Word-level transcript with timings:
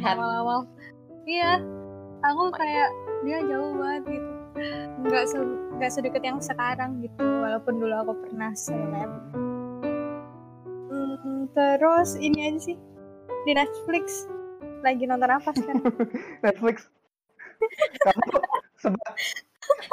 curhat. 0.00 0.16
awal-awal 0.16 0.60
iya 1.28 1.60
aku 2.24 2.42
kayak 2.56 2.88
dia 3.24 3.38
jauh 3.44 3.72
banget 3.76 4.02
gitu 4.18 4.30
nggak 5.06 5.24
se 5.30 5.38
nggak 5.78 5.90
sedekat 5.92 6.22
yang 6.24 6.40
sekarang 6.42 7.00
gitu 7.00 7.22
walaupun 7.22 7.80
dulu 7.80 7.94
aku 7.94 8.12
pernah 8.26 8.52
seleb 8.56 9.10
Hmm, 10.90 11.52
terus 11.52 12.16
ini 12.16 12.48
aja 12.48 12.72
sih 12.72 12.76
di 13.44 13.52
Netflix 13.52 14.24
lagi 14.80 15.04
nonton 15.04 15.28
apa 15.28 15.52
sekarang 15.52 15.84
Netflix. 16.44 16.88
Kamu 18.00 18.40
sebab 18.80 19.10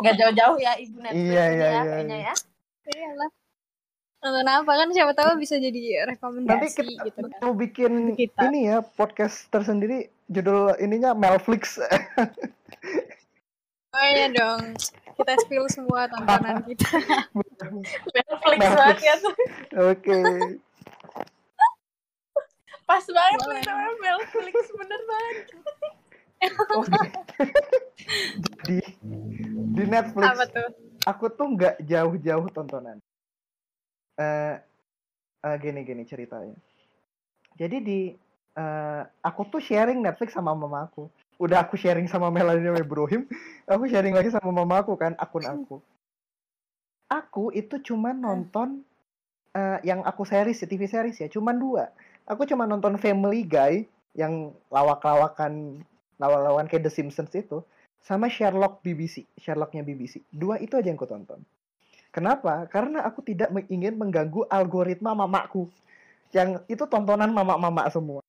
Nggak 0.02 0.16
jauh-jauh 0.18 0.58
ya 0.58 0.74
ibu 0.80 0.98
Netflix 1.04 1.28
Iya, 1.28 1.46
iya, 1.52 1.68
ya 1.68 1.70
iya, 1.70 1.82
kayaknya 1.84 2.18
ya. 2.32 2.34
Iyalah. 2.88 3.30
Nonton 4.18 4.48
apa 4.50 4.72
kan 4.74 4.90
siapa 4.90 5.14
tahu 5.14 5.38
bisa 5.38 5.62
jadi 5.62 5.78
nanti 5.78 6.10
rekomendasi 6.18 6.68
kita 6.74 7.06
gitu 7.06 7.20
kan. 7.30 7.40
mau 7.46 7.54
bikin 7.54 8.18
Kita. 8.18 8.50
ini 8.50 8.74
ya 8.74 8.82
podcast 8.82 9.46
tersendiri 9.54 10.10
judul 10.26 10.74
ininya 10.82 11.14
Melflix. 11.14 11.78
Oh 13.98 14.06
iya 14.14 14.30
dong. 14.30 14.78
Kita 15.18 15.34
spill 15.42 15.66
semua 15.74 16.06
tontonan 16.06 16.62
kita. 16.70 16.86
Netflix. 18.14 18.60
banget 18.62 19.00
ya 19.02 19.16
tuh. 19.18 19.36
Oke. 19.90 20.18
Pas 22.86 23.02
banget 23.02 23.40
nih 23.42 23.62
namanya 23.66 23.94
Netflix 24.22 24.56
bener 24.78 25.02
banget. 25.02 25.38
Oke. 26.78 27.02
Jadi 28.46 28.78
di 29.74 29.84
Netflix 29.90 30.30
apa 30.30 30.46
tuh? 30.46 30.70
aku 31.10 31.26
tuh 31.34 31.48
nggak 31.58 31.76
jauh-jauh 31.82 32.48
tontonan. 32.54 33.02
Eh 34.18 34.56
eh, 35.46 35.56
gini 35.62 35.86
gini 35.86 36.04
ceritanya. 36.04 36.58
Jadi 37.58 37.78
di 37.82 38.00
eh, 38.58 39.02
aku 39.22 39.42
tuh 39.50 39.62
sharing 39.62 40.02
Netflix 40.02 40.34
sama 40.34 40.58
mama 40.58 40.90
aku. 40.90 41.10
Udah 41.38 41.62
aku 41.62 41.78
sharing 41.78 42.10
sama 42.10 42.34
Melanie 42.34 42.82
Ibrahim, 42.82 43.30
aku 43.70 43.86
sharing 43.86 44.18
lagi 44.18 44.34
sama 44.34 44.50
mama 44.50 44.82
aku 44.82 44.98
kan 44.98 45.14
akun 45.22 45.46
aku. 45.46 45.78
Aku 47.08 47.54
itu 47.54 47.78
cuma 47.86 48.12
nonton 48.12 48.82
eh, 49.54 49.80
yang 49.86 50.02
aku 50.02 50.26
series 50.26 50.58
ya, 50.58 50.68
TV 50.68 50.90
series 50.90 51.18
ya, 51.22 51.30
cuma 51.30 51.54
dua. 51.54 51.94
Aku 52.26 52.44
cuma 52.50 52.66
nonton 52.66 52.98
Family 53.00 53.46
Guy 53.46 53.86
yang 54.18 54.52
lawak-lawakan 54.74 55.86
lawan-lawan 56.18 56.66
kayak 56.66 56.90
The 56.90 56.92
Simpsons 56.92 57.32
itu 57.38 57.62
sama 58.02 58.28
Sherlock 58.28 58.82
BBC, 58.82 59.30
Sherlocknya 59.38 59.86
BBC. 59.86 60.26
Dua 60.34 60.58
itu 60.58 60.74
aja 60.74 60.90
yang 60.90 60.98
aku 60.98 61.06
tonton. 61.06 61.46
Kenapa? 62.18 62.66
Karena 62.74 63.06
aku 63.06 63.22
tidak 63.22 63.54
ingin 63.70 63.94
mengganggu 63.94 64.50
algoritma 64.50 65.14
mamaku. 65.14 65.70
Yang 66.34 66.66
itu 66.66 66.82
tontonan 66.90 67.30
mama-mama 67.30 67.86
semua. 67.94 68.26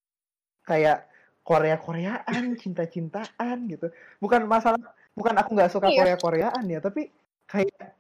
Kayak 0.69 1.09
Korea-Koreaan, 1.41 2.53
cinta-cintaan 2.61 3.57
gitu. 3.73 3.89
Bukan 4.21 4.45
masalah, 4.45 4.93
bukan 5.17 5.33
aku 5.41 5.57
nggak 5.57 5.73
suka 5.73 5.89
Iya. 5.89 6.05
Korea-Koreaan 6.05 6.65
ya, 6.69 6.85
tapi 6.85 7.09
kayak 7.49 7.97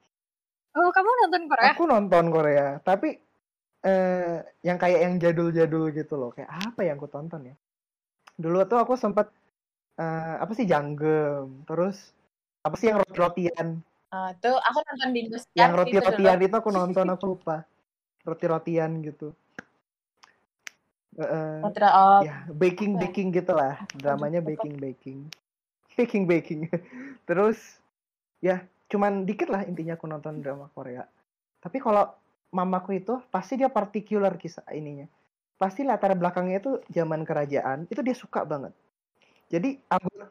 Oh, 0.76 0.92
kamu 0.92 1.08
nonton 1.24 1.42
Korea? 1.48 1.72
aku 1.72 1.82
nonton 1.88 2.24
Korea, 2.28 2.68
tapi 2.84 3.16
eh 3.80 4.44
yang 4.60 4.76
kayak 4.76 5.00
yang 5.08 5.14
jadul-jadul 5.16 5.88
gitu 5.96 6.14
loh. 6.20 6.30
Kayak 6.36 6.52
apa 6.68 6.80
yang 6.84 7.00
aku 7.00 7.08
tonton 7.08 7.48
ya? 7.48 7.56
Dulu 8.36 8.68
tuh 8.68 8.76
aku 8.76 8.92
sempat 8.94 9.32
eh 9.96 10.36
apa 10.44 10.52
sih 10.52 10.68
Janggem, 10.68 11.64
terus 11.64 12.12
apa 12.60 12.76
sih 12.76 12.92
yang 12.92 13.00
roti-rotian? 13.00 13.80
Tuh 14.08 14.56
aku 14.56 14.78
nonton 14.88 15.08
di 15.12 15.20
Indosiar 15.28 15.68
yang 15.68 15.72
roti-rotian 15.76 16.38
itu 16.40 16.54
aku 16.56 16.70
nonton 16.72 17.06
aku 17.12 17.24
lupa. 17.36 17.68
Roti-rotian 18.24 19.04
gitu. 19.04 19.36
Eh, 21.18 21.60
Roti 21.60 21.80
oh, 21.82 22.20
ya 22.22 22.46
baking 22.48 22.96
baking 22.96 23.28
gitulah. 23.34 23.76
Dramanya 23.98 24.40
baking 24.40 24.78
baking. 24.78 25.20
Baking 25.98 26.30
baking. 26.30 26.70
Terus 27.26 27.58
ya 28.38 28.62
cuman 28.86 29.26
dikit 29.26 29.50
lah 29.50 29.66
intinya 29.66 29.98
aku 29.98 30.06
nonton 30.06 30.38
drama 30.38 30.70
Korea. 30.70 31.02
Tapi 31.58 31.82
kalau 31.82 32.06
mamaku 32.54 33.02
itu 33.02 33.18
pasti 33.34 33.58
dia 33.58 33.66
particular 33.66 34.30
kisah 34.38 34.62
ininya. 34.70 35.10
Pasti 35.58 35.82
latar 35.82 36.14
belakangnya 36.14 36.62
itu 36.62 36.78
zaman 36.94 37.26
kerajaan 37.26 37.90
itu 37.90 37.98
dia 37.98 38.14
suka 38.14 38.46
banget. 38.46 38.70
Jadi 39.50 39.74
algor- 39.90 40.30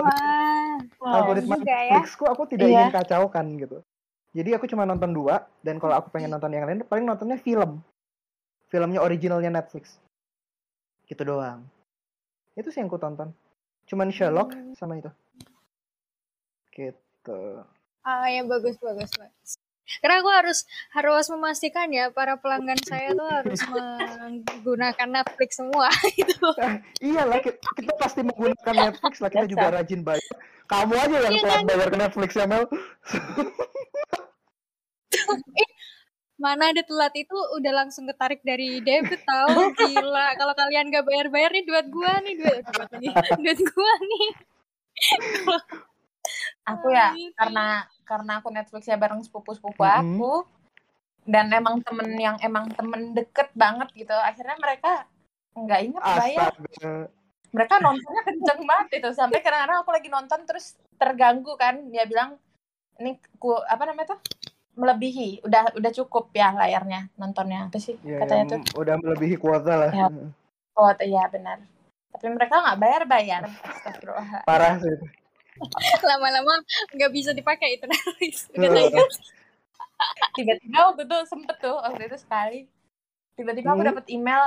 wow. 0.00 1.12
algoritma 1.12 1.54
juga 1.60 1.76
ya. 1.76 1.92
Netflixku 2.00 2.24
aku 2.24 2.42
tidak 2.48 2.66
Iya. 2.70 2.76
ingin 2.88 2.92
kacaukan 2.94 3.46
gitu. 3.60 3.78
Jadi 4.32 4.50
aku 4.56 4.64
cuma 4.64 4.88
nonton 4.88 5.12
dua 5.12 5.44
dan 5.60 5.76
kalau 5.76 5.92
aku 6.00 6.08
pengen 6.08 6.32
nonton 6.32 6.48
yang 6.56 6.64
lain 6.64 6.80
paling 6.88 7.04
nontonnya 7.04 7.36
film. 7.36 7.84
Filmnya 8.72 9.04
originalnya 9.04 9.52
Netflix. 9.52 10.00
Gitu 11.04 11.20
doang. 11.20 11.68
Itu 12.56 12.72
sih 12.72 12.80
yang 12.80 12.88
aku 12.88 12.96
tonton. 12.96 13.36
Cuman 13.84 14.08
Sherlock 14.08 14.56
Hmm. 14.56 14.72
sama 14.72 14.96
itu. 14.96 15.12
Gitu. 16.72 17.40
Ah 18.02 18.26
ya 18.32 18.42
bagus 18.48 18.80
bagus 18.80 19.12
bagus. 19.14 19.61
Karena 19.98 20.22
aku 20.22 20.30
harus 20.30 20.58
harus 20.94 21.26
memastikan 21.28 21.90
ya 21.90 22.08
para 22.14 22.38
pelanggan 22.38 22.78
saya 22.86 23.12
tuh 23.12 23.28
harus 23.28 23.60
menggunakan 23.66 25.08
Netflix 25.10 25.58
semua 25.58 25.90
itu. 26.22 26.48
Ah, 26.62 26.78
iyalah 27.02 27.42
kita, 27.42 27.58
kita 27.76 27.92
pasti 27.98 28.20
menggunakan 28.22 28.74
Netflix 28.88 29.18
lah 29.20 29.30
kita 29.30 29.46
juga 29.50 29.74
rajin 29.74 30.00
bayar. 30.06 30.22
Kamu 30.70 30.94
aja 30.96 31.16
yang 31.28 31.34
Iya 31.34 31.42
telat 31.44 31.58
kan? 31.60 31.68
bayar 31.68 31.88
ke 31.90 31.98
Netflix 31.98 32.30
ya 32.32 32.46
Mel. 32.48 32.64
Mana 36.42 36.74
ada 36.74 36.82
telat 36.82 37.14
itu 37.14 37.38
udah 37.54 37.72
langsung 37.84 38.02
ketarik 38.10 38.42
dari 38.42 38.82
debit 38.82 39.22
tahu 39.22 39.70
gila. 39.78 40.34
Kalau 40.34 40.54
kalian 40.58 40.90
gak 40.90 41.06
bayar-bayar 41.06 41.54
nih 41.54 41.62
duit 41.62 41.86
gua 41.92 42.18
nih 42.18 42.34
duit 42.34 42.64
duit 42.66 42.90
lagi. 42.90 43.08
Duit 43.38 43.60
gua 43.62 43.92
nih. 44.02 44.28
Aku 46.66 46.86
ya 46.90 47.14
karena 47.38 47.86
karena 48.12 48.32
aku 48.44 48.48
Netflixnya 48.52 49.00
bareng 49.00 49.24
sepupu-sepupu 49.24 49.80
Mhm. 49.80 49.96
aku 50.04 50.44
dan 51.24 51.48
emang 51.48 51.80
temen 51.80 52.08
yang 52.20 52.36
emang 52.44 52.68
temen 52.76 53.16
deket 53.16 53.48
banget 53.56 53.88
gitu. 53.96 54.12
Akhirnya 54.12 54.56
mereka 54.60 55.08
nggak 55.56 55.80
inget 55.80 56.02
bayar. 56.04 56.52
Mereka 57.52 57.74
nontonnya 57.80 58.22
kenceng 58.24 58.60
banget 58.64 58.88
itu 59.00 59.08
sampai 59.16 59.40
kadang-kadang 59.40 59.80
aku 59.80 59.90
lagi 59.92 60.08
nonton 60.12 60.40
terus 60.44 60.76
terganggu 61.00 61.56
kan. 61.56 61.80
Dia 61.88 62.04
bilang 62.04 62.36
ini 63.00 63.16
ku 63.40 63.56
apa 63.56 63.88
namanya 63.88 64.16
tuh 64.16 64.20
melebihi 64.72 65.44
udah 65.44 65.76
udah 65.76 65.92
cukup 65.92 66.32
ya 66.32 66.52
layarnya 66.56 67.12
nontonnya 67.20 67.68
apa 67.68 67.76
sih 67.76 67.92
Ya, 68.00 68.24
katanya 68.24 68.44
ya, 68.44 68.52
tuh 68.56 68.60
udah 68.80 68.94
melebihi 68.96 69.36
kuota 69.36 69.76
lah. 69.76 69.92
Ya. 69.92 70.08
oh 70.80 70.88
iya 71.04 71.28
benar 71.28 71.60
tapi 72.12 72.26
mereka 72.28 72.54
nggak 72.60 72.78
bayar 72.78 73.02
bayar. 73.08 73.42
Parah 74.48 74.76
sih. 74.78 74.96
Lama-lama 76.08 76.52
nggak 76.96 77.10
bisa 77.12 77.30
dipakai 77.36 77.78
itu. 77.78 77.84
Tiba-tiba 80.36 80.78
waktu 80.90 81.02
itu 81.06 81.16
sempet 81.28 81.56
tuh 81.62 81.76
waktu 81.78 82.02
itu 82.08 82.16
sekali. 82.18 82.58
Tiba-tiba 83.36 83.72
aku 83.72 83.82
Hmm. 83.82 83.90
dapat 83.94 84.04
email 84.10 84.42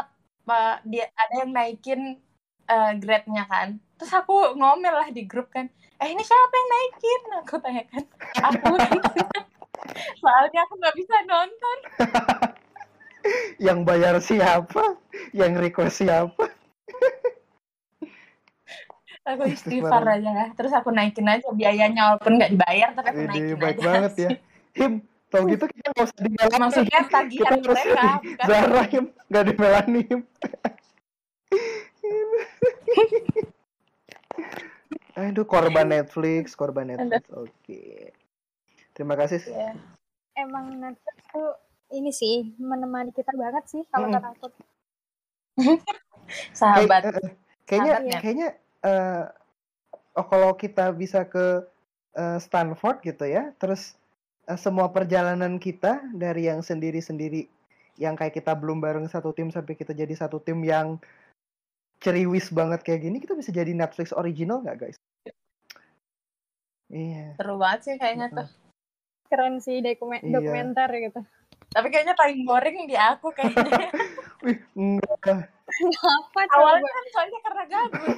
uh, 0.50 0.76
dia 0.86 1.06
ada 1.16 1.34
yang 1.46 1.52
naikin 1.54 2.02
uh, 2.70 2.92
grade-nya 2.98 3.46
kan. 3.48 3.80
Terus 3.98 4.12
aku 4.12 4.58
ngomel 4.58 4.94
lah 4.94 5.10
di 5.14 5.24
grup 5.26 5.50
kan. 5.54 5.70
Eh 6.02 6.12
ini 6.12 6.22
siapa 6.22 6.54
yang 6.54 6.70
naikin? 6.70 7.22
Aku 7.46 7.56
tanyakan 7.64 8.04
aku 8.44 8.74
soalnya 10.22 10.60
aku 10.68 10.74
nggak 10.82 10.96
bisa 10.98 11.16
nonton. 11.30 11.78
Yang 13.58 13.80
bayar 13.88 14.16
siapa? 14.22 15.00
Yang 15.34 15.54
request 15.72 16.04
siapa? 16.04 16.46
Aku 19.26 19.44
istighfar 19.56 20.06
aja 20.06 20.30
lah 20.32 20.48
terus 20.54 20.72
aku 20.72 20.90
naikin 20.90 21.26
aja 21.26 21.50
biayanya 21.52 22.14
walaupun 22.14 22.38
nggak 22.38 22.52
dibayar 22.54 22.90
tapi 22.94 23.08
aku 23.10 23.18
Ini 23.18 23.28
naikin 23.28 23.58
baik 23.58 23.76
aja 23.76 23.84
banget 23.84 24.14
ya. 24.16 24.30
Him, 24.76 24.94
tau 25.28 25.44
gitu 25.46 25.66
kita 25.66 25.88
nggak 25.90 26.06
usah 26.06 26.20
dimelani. 26.20 26.60
maksudnya 26.60 27.00
Kita 27.02 27.12
tagihan 27.12 27.52
harus 27.52 27.66
mereka 27.66 28.04
di 28.20 28.30
Zara 28.40 28.84
Him, 28.86 29.06
nggak 29.26 29.44
dimelani 29.48 30.02
Him. 30.04 30.22
Aduh, 35.16 35.48
korban 35.48 35.88
Netflix, 35.88 36.54
korban 36.54 36.92
Netflix. 36.92 37.24
Oke. 37.32 38.12
Terima 38.92 39.16
kasih. 39.16 39.40
ya. 39.42 39.72
Emang 40.36 40.76
Netflix 40.76 41.18
tuh 41.32 41.56
ini 41.90 42.12
sih 42.12 42.52
menemani 42.60 43.16
kita 43.16 43.32
banget 43.32 43.64
sih 43.66 43.82
kalau 43.88 44.12
Mm-mm. 44.12 44.20
kata 44.20 44.28
aku. 44.36 44.48
sahabat 46.52 47.02
Kayak- 47.02 47.16
eh, 47.16 47.24
eh, 47.24 47.32
kayaknya 47.64 47.88
Sahabatnya. 47.88 48.20
kayaknya 48.20 48.48
eh, 48.86 49.24
oh, 50.16 50.26
kalau 50.30 50.54
kita 50.54 50.94
bisa 50.94 51.26
ke 51.26 51.66
eh, 52.14 52.38
Stanford 52.38 53.02
gitu 53.02 53.26
ya, 53.26 53.52
terus 53.58 53.98
eh, 54.46 54.60
semua 54.60 54.94
perjalanan 54.94 55.58
kita 55.58 56.06
dari 56.14 56.48
yang 56.48 56.62
sendiri-sendiri 56.62 57.50
yang 57.98 58.14
kayak 58.20 58.36
kita 58.36 58.52
belum 58.54 58.84
bareng 58.84 59.08
satu 59.08 59.32
tim 59.32 59.50
sampai 59.50 59.74
kita 59.74 59.96
jadi 59.96 60.12
satu 60.14 60.38
tim 60.44 60.62
yang 60.62 61.00
ceriwis 62.04 62.52
banget 62.52 62.84
kayak 62.84 63.08
gini, 63.08 63.18
kita 63.24 63.34
bisa 63.34 63.50
jadi 63.56 63.72
Netflix 63.72 64.12
original 64.12 64.62
nggak 64.62 64.78
guys? 64.78 64.98
Iya. 66.86 67.34
seru 67.34 67.58
banget 67.58 67.80
sih 67.82 67.96
kayaknya 67.98 68.30
tuh 68.30 68.46
keren 69.26 69.58
sih 69.58 69.82
dokumen 69.82 70.22
Iya. 70.22 70.38
dokumenter 70.38 70.90
gitu. 71.02 71.22
Tapi 71.74 71.88
kayaknya 71.90 72.14
paling 72.14 72.46
boring 72.46 72.86
di 72.86 72.94
aku 72.96 73.34
kayaknya. 73.34 73.66
Wih, 74.46 74.60
enggak. 74.78 75.50
Apa 75.66 76.40
Awalnya 76.56 76.86
coba? 76.86 76.96
kan 76.96 77.06
soalnya 77.12 77.40
karena 77.42 77.64
gabut. 77.66 78.18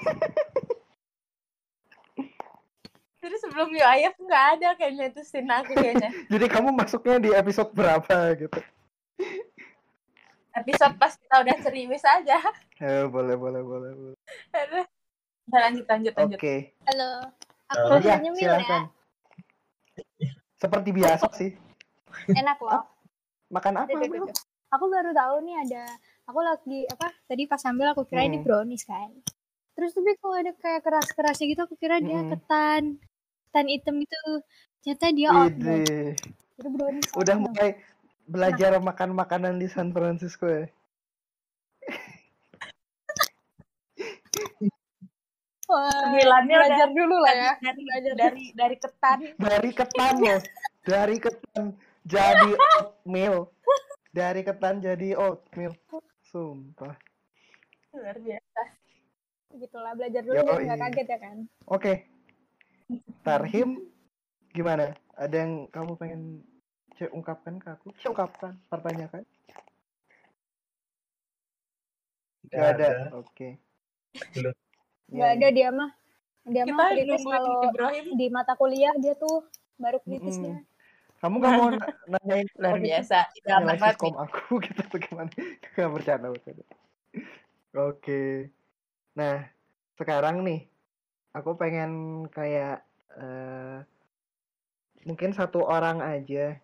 Jadi 3.18 3.36
sebelum 3.44 3.68
UIF 3.74 4.16
nggak 4.24 4.46
ada 4.56 4.70
kayaknya 4.78 5.06
itu 5.10 5.22
scene 5.26 5.50
aku 5.50 5.74
kayaknya. 5.74 6.12
Jadi 6.34 6.46
kamu 6.48 6.70
masuknya 6.76 7.18
di 7.18 7.30
episode 7.34 7.74
berapa 7.74 8.36
gitu? 8.38 8.60
Episode 10.54 10.96
pas 11.02 11.14
kita 11.18 11.36
udah 11.44 11.56
serius 11.62 12.04
aja. 12.06 12.38
Eh, 12.78 13.06
boleh, 13.10 13.36
boleh, 13.36 13.62
boleh. 13.66 13.92
boleh. 13.94 14.18
Aduh. 14.54 14.86
Nah, 15.48 15.60
lanjut, 15.70 15.86
lanjut, 15.88 16.14
Oke. 16.14 16.24
lanjut. 16.24 16.40
Halo. 16.92 17.12
Aku 17.68 17.80
Halo. 17.80 18.06
Ya, 18.06 18.16
nyemil 18.20 18.38
silakan. 18.38 18.82
Seperti 20.58 20.90
biasa 20.94 21.26
sih. 21.34 21.52
ya. 22.32 22.42
Enak 22.44 22.58
loh. 22.62 22.84
Makan 23.50 23.74
apa? 23.88 23.98
Aku 24.76 24.86
baru 24.92 25.16
tahu 25.16 25.36
nih 25.48 25.56
ada 25.64 25.84
aku 26.28 26.40
lagi 26.40 26.80
apa 26.86 27.08
tadi 27.24 27.48
pas 27.48 27.58
sambil 27.58 27.90
aku 27.90 28.04
kira 28.04 28.22
ini 28.22 28.38
Hmm. 28.38 28.46
brownies 28.46 28.84
kan. 28.84 29.10
Terus 29.74 29.94
tapi 29.94 30.14
kalau 30.18 30.36
ada 30.36 30.52
kayak 30.54 30.82
keras-kerasnya 30.82 31.46
gitu 31.48 31.62
aku 31.64 31.76
kira 31.76 31.98
dia 31.98 32.20
Hmm. 32.20 32.30
ketan. 32.30 32.82
Ketan 33.48 33.66
hitam 33.68 33.96
itu. 33.98 34.22
Ternyata 34.80 35.06
dia 35.10 35.30
oatmeal. 35.30 36.14
Itu 36.54 36.68
brownies. 36.70 37.08
Udah 37.14 37.36
oatmeal. 37.36 37.50
mulai 37.50 37.70
belajar 38.28 38.72
makan 38.78 39.10
makanan 39.14 39.54
di 39.56 39.66
San 39.66 39.90
Francisco 39.90 40.46
ya? 40.46 40.66
Sembilannya 45.68 46.56
udah 46.56 46.64
belajar 46.64 46.90
dulu 46.90 47.16
lah 47.20 47.34
ya. 47.36 47.52
dari, 47.60 47.82
Belajar 47.84 48.12
dari, 48.16 48.44
dari 48.56 48.76
ketan. 48.78 49.18
Dari 49.36 49.70
ketan 49.74 50.14
loh. 50.18 50.40
Dari 50.82 51.18
ketan 51.20 51.66
jadi 52.08 52.50
oatmeal. 52.80 53.38
Dari 54.10 54.42
ketan 54.42 54.76
jadi 54.80 55.10
oatmeal. 55.14 55.74
Sumpah. 56.28 56.96
Luar 57.96 58.18
biasa. 58.20 58.62
Gitulah 59.56 59.96
belajar 59.96 60.22
dulu 60.28 60.36
biar 60.44 60.60
nggak 60.68 60.80
kaget 60.92 61.08
ya 61.08 61.20
kan. 61.24 61.38
Oke. 61.72 61.94
Tarhim 63.26 63.88
gimana? 64.52 64.92
Ada 65.16 65.36
yang 65.48 65.54
kamu 65.72 65.92
pengen 65.96 66.22
Cek 66.98 67.14
ungkapkan 67.14 67.62
ke 67.62 67.68
aku? 67.72 67.88
Cek 68.02 68.12
ungkapkan, 68.12 68.54
pertanyakan. 68.68 69.24
Gak 72.52 72.68
ada. 72.76 72.88
ada. 73.08 73.22
Oke. 73.22 73.60
Belum. 74.36 74.56
Nggak 75.08 75.30
Ya, 75.32 75.36
ada 75.40 75.48
dia 75.54 75.70
mah. 75.72 75.92
Dia 76.48 76.64
Kita 76.64 76.76
mah 76.76 76.90
kritis 76.96 77.24
kalau 77.24 77.56
Ibrahim. 77.72 78.06
di 78.16 78.28
mata 78.32 78.54
kuliah 78.56 78.96
dia 79.00 79.16
tuh 79.16 79.48
baru 79.80 80.00
kritisnya. 80.04 80.64
Kamu 81.18 81.36
gak 81.42 81.54
mau 81.58 81.70
na- 81.74 81.90
nanyain 82.14 82.48
Luar 82.62 82.78
biasa. 82.78 83.20
Nilai 83.42 83.78
banget. 83.78 83.94
siskom 83.98 84.16
aku 84.22 84.42
gitu 84.66 84.82
tuh 84.86 85.00
gimana? 85.02 85.32
Gak 85.74 85.90
bercanda 85.90 86.28
bercanda. 86.30 86.66
Oke. 87.74 88.54
Nah, 89.18 89.50
sekarang 89.98 90.46
nih 90.46 90.70
aku 91.34 91.58
pengen 91.58 92.26
kayak 92.30 92.86
eh, 93.18 93.82
mungkin 95.06 95.34
satu 95.34 95.66
orang 95.66 96.06
aja. 96.06 96.58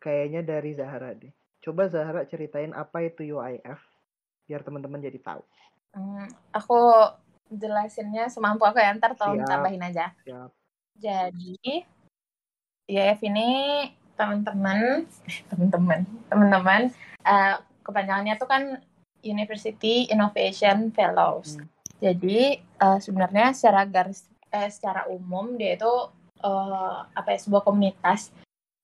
Kayaknya 0.00 0.40
dari 0.42 0.70
Zahra 0.72 1.12
deh. 1.12 1.30
Coba 1.60 1.86
Zahra 1.92 2.24
ceritain 2.24 2.72
apa 2.72 3.04
itu 3.04 3.36
UIF 3.36 3.78
biar 4.48 4.64
teman-teman 4.64 4.98
jadi 4.98 5.20
tahu. 5.20 5.44
Hmm, 5.92 6.24
aku 6.50 6.80
jelasinnya 7.52 8.32
semampu 8.32 8.64
aku 8.64 8.80
ya, 8.80 8.96
ntar 8.96 9.12
tolong 9.12 9.44
Siap. 9.44 9.50
tambahin 9.50 9.82
aja. 9.84 10.14
Siap. 10.24 10.50
Jadi, 10.96 11.84
IAF 12.90 13.22
ini 13.22 13.48
teman-teman, 14.18 15.06
teman-teman, 15.48 16.04
teman-teman, 16.26 16.82
eh, 17.24 17.54
kepanjangannya 17.86 18.34
tuh 18.36 18.48
kan 18.50 18.62
University 19.24 20.10
Innovation 20.10 20.92
Fellows. 20.92 21.56
Hmm. 21.56 21.70
Jadi 22.02 22.58
eh, 22.60 22.98
sebenarnya 23.00 23.54
secara 23.56 23.86
garis, 23.86 24.26
eh, 24.50 24.68
secara 24.68 25.06
umum 25.08 25.56
dia 25.56 25.78
itu 25.78 25.94
eh, 26.42 26.98
apa 27.14 27.28
ya 27.32 27.38
sebuah 27.38 27.62
komunitas 27.64 28.34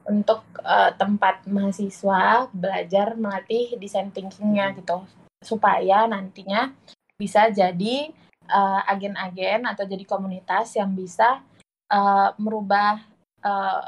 untuk 0.06 0.47
eh, 0.62 0.94
tempat 0.97 1.44
mahasiswa 1.50 2.49
belajar 2.55 3.19
melatih 3.19 3.76
design 3.76 4.14
thinkingnya 4.14 4.73
gitu, 4.79 5.05
supaya 5.44 6.06
nantinya 6.08 6.73
bisa 7.19 7.53
jadi 7.53 8.08
eh, 8.49 8.81
agen-agen 8.88 9.69
atau 9.69 9.85
jadi 9.85 10.05
komunitas 10.08 10.76
yang 10.76 10.97
bisa 10.97 11.44
eh, 11.93 12.29
merubah 12.41 13.16
eh, 13.44 13.85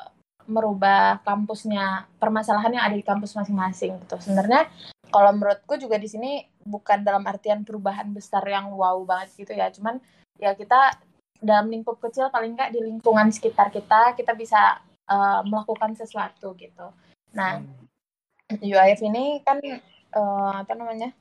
merubah 0.49 1.21
kampusnya 1.29 2.09
permasalahan 2.17 2.73
yang 2.73 2.85
ada 2.89 2.97
di 2.97 3.05
kampus 3.05 3.37
masing-masing 3.37 4.01
gitu. 4.01 4.17
Sebenarnya 4.17 4.65
kalau 5.13 5.33
menurutku 5.37 5.77
juga 5.77 6.01
di 6.01 6.09
sini 6.09 6.45
bukan 6.65 7.05
dalam 7.05 7.25
artian 7.25 7.65
perubahan 7.65 8.09
besar 8.13 8.45
yang 8.49 8.73
wow 8.73 8.97
banget 9.05 9.45
gitu 9.45 9.53
ya, 9.53 9.69
cuman 9.73 10.01
ya 10.41 10.57
kita 10.57 10.97
dalam 11.39 11.71
lingkup 11.71 12.01
kecil 12.03 12.33
paling 12.33 12.57
nggak 12.57 12.75
di 12.75 12.81
lingkungan 12.83 13.31
sekitar 13.31 13.69
kita 13.71 14.17
kita 14.17 14.33
bisa 14.33 14.81
eh, 15.09 15.41
melakukan 15.47 15.95
sesuatu 15.97 16.57
gitu. 16.57 16.89
Nah. 17.37 17.61
UIF 18.49 19.05
ini 19.05 19.45
kan 19.45 19.61
eh, 19.61 20.53
apa 20.65 20.73
namanya 20.73 21.13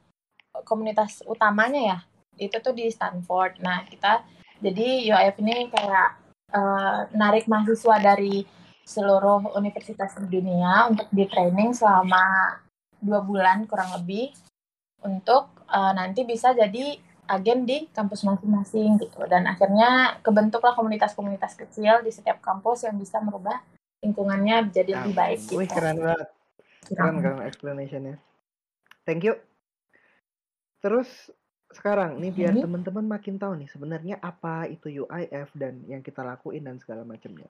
komunitas 0.64 1.20
utamanya 1.28 1.82
ya 1.84 2.00
itu 2.40 2.56
tuh 2.64 2.72
di 2.72 2.88
Stanford. 2.88 3.60
Nah 3.60 3.84
kita 3.84 4.24
jadi 4.64 5.12
UIF 5.12 5.36
ini 5.44 5.68
kayak 5.68 6.27
eh, 6.52 7.00
narik 7.16 7.46
mahasiswa 7.52 7.96
dari 8.00 8.44
seluruh 8.88 9.52
universitas 9.60 10.16
di 10.16 10.40
dunia 10.40 10.88
untuk 10.88 11.08
di 11.12 11.28
training 11.28 11.76
selama 11.76 12.56
dua 13.04 13.20
bulan 13.22 13.68
kurang 13.68 13.92
lebih 14.00 14.32
untuk 15.04 15.52
eh, 15.68 15.94
nanti 15.94 16.24
bisa 16.24 16.56
jadi 16.56 16.98
agen 17.28 17.68
di 17.68 17.92
kampus 17.92 18.24
masing-masing 18.24 19.04
gitu 19.04 19.20
dan 19.28 19.44
akhirnya 19.52 20.16
kebentuklah 20.24 20.72
komunitas-komunitas 20.80 21.60
kecil 21.60 22.00
di 22.00 22.12
setiap 22.16 22.40
kampus 22.40 22.88
yang 22.88 22.96
bisa 22.96 23.20
merubah 23.20 23.60
lingkungannya 24.00 24.72
jadi 24.72 25.04
lebih 25.04 25.14
baik 25.14 25.40
gitu. 25.44 25.60
Wih 25.60 25.68
keren 25.68 26.00
banget. 26.00 26.30
Keren 26.88 27.20
keren 27.20 27.44
explanationnya. 27.44 28.16
Thank 29.04 29.28
you. 29.28 29.36
Terus 30.80 31.10
sekarang 31.78 32.18
nih 32.18 32.34
biar 32.34 32.54
Mhm. 32.58 32.64
teman-teman 32.66 33.06
makin 33.06 33.38
tahu 33.38 33.54
nih 33.56 33.70
sebenarnya 33.70 34.18
apa 34.18 34.66
itu 34.66 34.90
UIF 35.06 35.54
dan 35.54 35.86
yang 35.86 36.02
kita 36.02 36.26
lakuin 36.26 36.66
dan 36.66 36.82
segala 36.82 37.06
macamnya. 37.06 37.46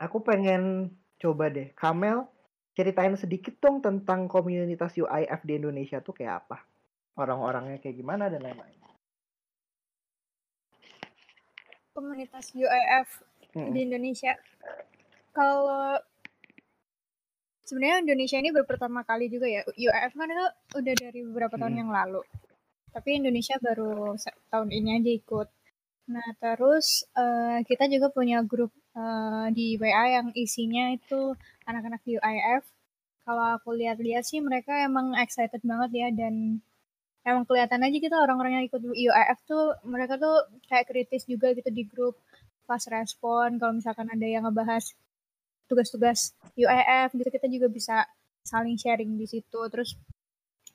Aku 0.00 0.24
pengen 0.24 0.88
coba 1.20 1.52
deh, 1.52 1.68
Kamel 1.76 2.24
ceritain 2.72 3.12
sedikit 3.14 3.58
dong 3.58 3.82
tentang 3.82 4.24
komunitas 4.26 4.94
UIF 4.94 5.40
di 5.42 5.58
Indonesia 5.58 5.98
tuh 6.00 6.14
kayak 6.14 6.46
apa? 6.46 6.64
Orang-orangnya 7.18 7.76
kayak 7.78 7.98
gimana 7.98 8.30
dan 8.30 8.40
lain-lain. 8.40 8.78
Komunitas 11.92 12.54
UIF 12.54 13.08
Mm-mm. 13.52 13.74
di 13.74 13.82
Indonesia. 13.82 14.38
Kalau 15.34 15.98
sebenarnya 17.60 18.06
Indonesia 18.06 18.38
ini 18.38 18.54
baru 18.54 18.64
pertama 18.64 19.02
kali 19.02 19.26
juga 19.26 19.50
ya. 19.50 19.66
UIF 19.66 20.14
kan 20.14 20.30
itu 20.30 20.46
udah 20.78 20.94
dari 20.94 21.20
beberapa 21.26 21.58
tahun 21.58 21.74
Hmm. 21.74 21.82
yang 21.82 21.90
lalu. 21.90 22.22
Tapi 22.94 23.20
Indonesia 23.20 23.56
baru 23.60 24.16
tahun 24.52 24.68
ini 24.72 24.88
aja 24.98 25.10
ikut. 25.20 25.48
Nah, 26.14 26.28
terus 26.40 27.04
eh, 27.16 27.58
kita 27.68 27.84
juga 27.92 28.08
punya 28.12 28.40
grup 28.44 28.72
eh, 28.96 29.46
di 29.52 29.76
WA 29.80 30.04
yang 30.20 30.28
isinya 30.32 30.90
itu 30.96 31.36
anak-anak 31.68 32.02
UIF. 32.08 32.64
Kalau 33.24 33.44
aku 33.60 33.76
lihat-lihat 33.76 34.24
sih 34.24 34.40
mereka 34.40 34.72
emang 34.88 35.12
excited 35.20 35.60
banget 35.60 35.90
ya 35.92 36.08
dan 36.16 36.64
emang 37.28 37.44
kelihatan 37.44 37.84
aja 37.84 37.96
gitu 38.00 38.16
orang-orang 38.16 38.52
yang 38.60 38.64
ikut 38.64 38.80
UIF 38.80 39.38
tuh 39.44 39.76
mereka 39.84 40.16
tuh 40.16 40.48
kayak 40.64 40.88
kritis 40.88 41.28
juga 41.28 41.52
gitu 41.52 41.68
di 41.68 41.84
grup 41.84 42.16
pas 42.64 42.80
respon 42.88 43.60
kalau 43.60 43.76
misalkan 43.76 44.08
ada 44.08 44.24
yang 44.24 44.48
ngebahas 44.48 44.96
tugas-tugas 45.68 46.32
UIF 46.56 47.12
gitu 47.12 47.28
kita 47.28 47.46
juga 47.52 47.68
bisa 47.68 47.96
saling 48.44 48.80
sharing 48.80 49.20
di 49.20 49.28
situ 49.28 49.60
terus 49.68 49.96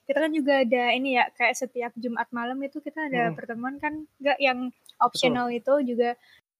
kita 0.04 0.18
kan 0.20 0.32
juga 0.32 0.52
ada 0.64 0.92
ini 0.92 1.16
ya 1.16 1.28
kayak 1.32 1.56
setiap 1.56 1.92
Jumat 1.96 2.28
malam 2.30 2.60
itu 2.60 2.78
kita 2.80 3.08
ada 3.08 3.32
Hmm. 3.32 3.36
pertemuan 3.36 3.76
kan 3.80 4.04
nggak 4.20 4.38
yang 4.38 4.68
optional 5.00 5.48
itu 5.48 5.72
juga 5.84 6.14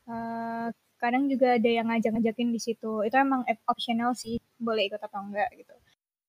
eh, 0.09 0.67
kadang 1.01 1.29
juga 1.29 1.61
ada 1.61 1.69
yang 1.69 1.87
ngajak-ngajakin 1.93 2.49
di 2.53 2.61
situ 2.61 3.05
itu 3.05 3.17
emang 3.17 3.45
optional 3.69 4.17
sih 4.17 4.41
boleh 4.57 4.89
ikut 4.89 5.01
atau 5.01 5.21
enggak 5.21 5.53
gitu 5.53 5.75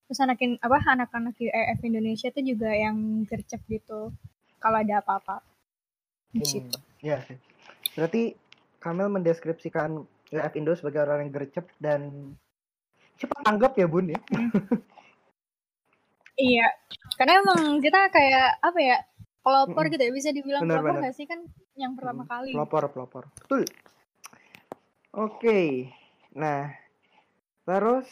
terus 0.06 0.20
anakin 0.22 0.60
apa 0.60 0.78
anak-anak 0.86 1.34
UIF 1.40 1.80
Indonesia 1.82 2.28
itu 2.30 2.56
juga 2.56 2.70
yang 2.76 3.24
gercep 3.26 3.64
gitu 3.72 4.12
kalau 4.60 4.78
ada 4.84 5.00
apa-apa 5.00 5.40
di 6.32 6.44
Hmm, 6.44 6.46
situ 6.46 6.78
Iya 7.00 7.22
sih. 7.22 7.38
Berarti 7.94 8.34
Kamel 8.82 9.08
mendeskripsikan 9.14 10.04
UIF 10.34 10.54
Indo 10.58 10.74
sebagai 10.74 11.06
orang 11.06 11.30
yang 11.30 11.32
gercep 11.32 11.70
dan 11.78 12.34
cepat 13.16 13.40
tanggap 13.46 13.72
ya 13.78 13.86
bun 13.88 14.10
ya. 14.12 14.20
Iya, 16.36 16.68
karena 17.16 17.40
emang 17.40 17.80
kita 17.80 18.12
kayak 18.12 18.60
apa 18.60 18.80
ya, 18.80 18.98
pelopor 19.40 19.88
Mm-mm. 19.88 19.94
gitu 19.96 20.04
ya, 20.04 20.12
bisa 20.12 20.30
dibilang 20.36 20.64
Benar, 20.68 20.84
pelopor 20.84 20.92
benar. 20.92 21.02
nggak 21.08 21.16
sih 21.16 21.26
kan 21.26 21.40
yang 21.80 21.96
pertama 21.96 22.24
Mm, 22.24 22.30
kali. 22.30 22.52
Pelopor, 22.52 22.84
pelopor. 22.92 23.24
Betul. 23.48 23.64
Oke. 25.16 25.88
Nah, 26.36 26.76
terus 27.64 28.08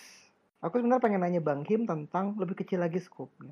aku 0.64 0.80
sebenarnya 0.80 1.04
pengen 1.04 1.22
nanya 1.22 1.42
Bang 1.44 1.68
Him 1.68 1.84
tentang 1.84 2.40
lebih 2.40 2.64
kecil 2.64 2.80
lagi 2.80 3.04
skupnya. 3.04 3.52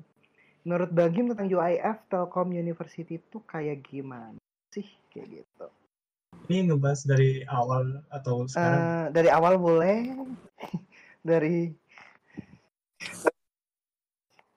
Menurut 0.64 0.88
Bang 0.88 1.12
Him 1.12 1.28
tentang 1.28 1.52
UIF 1.52 2.08
Telkom 2.08 2.56
University 2.56 3.20
itu 3.20 3.44
kayak 3.44 3.84
gimana 3.84 4.40
sih 4.72 4.88
kayak 5.12 5.44
gitu? 5.44 5.66
Ini 6.48 6.72
ngebahas 6.72 7.04
dari 7.04 7.44
awal 7.44 8.00
atau 8.08 8.48
sekarang? 8.48 8.80
Eh, 8.80 9.06
dari 9.12 9.28
awal 9.28 9.60
boleh, 9.60 10.16
dari 11.28 11.68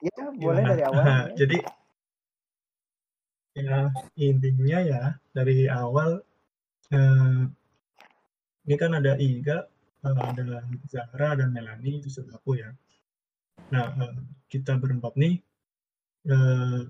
ya 0.02 0.16
boleh 0.36 0.62
dari 0.64 0.82
awal. 0.84 1.02
boleh. 1.02 1.20
Jadi 1.40 1.58
ya 3.56 3.88
intinya 4.20 4.78
ya 4.84 5.02
dari 5.32 5.64
awal 5.64 6.20
eh, 6.92 7.42
ini 8.66 8.76
kan 8.76 8.92
ada 8.98 9.16
Iga, 9.16 9.64
eh, 10.04 10.16
ada 10.28 10.66
Zahra 10.90 11.38
dan 11.40 11.54
Melani 11.54 12.02
itu 12.02 12.08
sudah 12.12 12.36
aku 12.36 12.60
ya. 12.60 12.70
Nah 13.72 13.86
eh, 13.96 14.14
kita 14.52 14.76
berempat 14.76 15.16
nih 15.16 15.40
eh, 16.28 16.80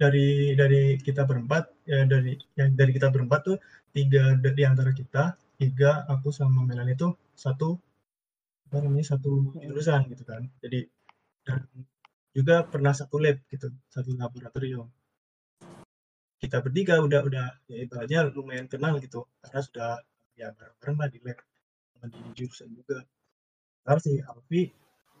dari 0.00 0.58
dari 0.58 0.98
kita 0.98 1.22
berempat 1.22 1.86
ya 1.86 2.02
dari 2.08 2.34
yang 2.58 2.74
dari 2.74 2.90
kita 2.90 3.06
berempat 3.14 3.40
tuh 3.46 3.56
tiga 3.94 4.34
di 4.34 4.62
antara 4.66 4.90
kita 4.90 5.38
tiga 5.60 6.02
aku 6.10 6.34
sama 6.34 6.66
Melani 6.66 6.98
itu 6.98 7.14
satu 7.38 7.78
apa 8.66 8.82
namanya 8.82 9.14
satu 9.14 9.52
jurusan 9.62 10.08
gitu 10.10 10.24
kan. 10.26 10.42
Jadi 10.64 10.88
dan 11.42 11.66
juga 12.32 12.64
pernah 12.64 12.96
satu 12.96 13.20
lab 13.20 13.38
gitu, 13.50 13.68
satu 13.92 14.16
laboratorium. 14.16 14.88
Kita 16.40 16.58
bertiga 16.58 16.98
udah 16.98 17.20
udah 17.22 17.46
ya 17.70 17.76
ibaratnya 17.86 18.26
lumayan 18.34 18.66
kenal 18.66 18.98
gitu 18.98 19.30
karena 19.44 19.60
sudah 19.62 19.90
ya 20.34 20.50
bareng-bareng 20.56 20.96
lah 20.98 21.08
di 21.12 21.18
lab 21.22 21.38
sama 21.94 22.06
di 22.10 22.18
jurusan 22.34 22.68
juga. 22.74 22.98
Karena 23.86 24.00
si 24.02 24.12
Alfi 24.18 24.62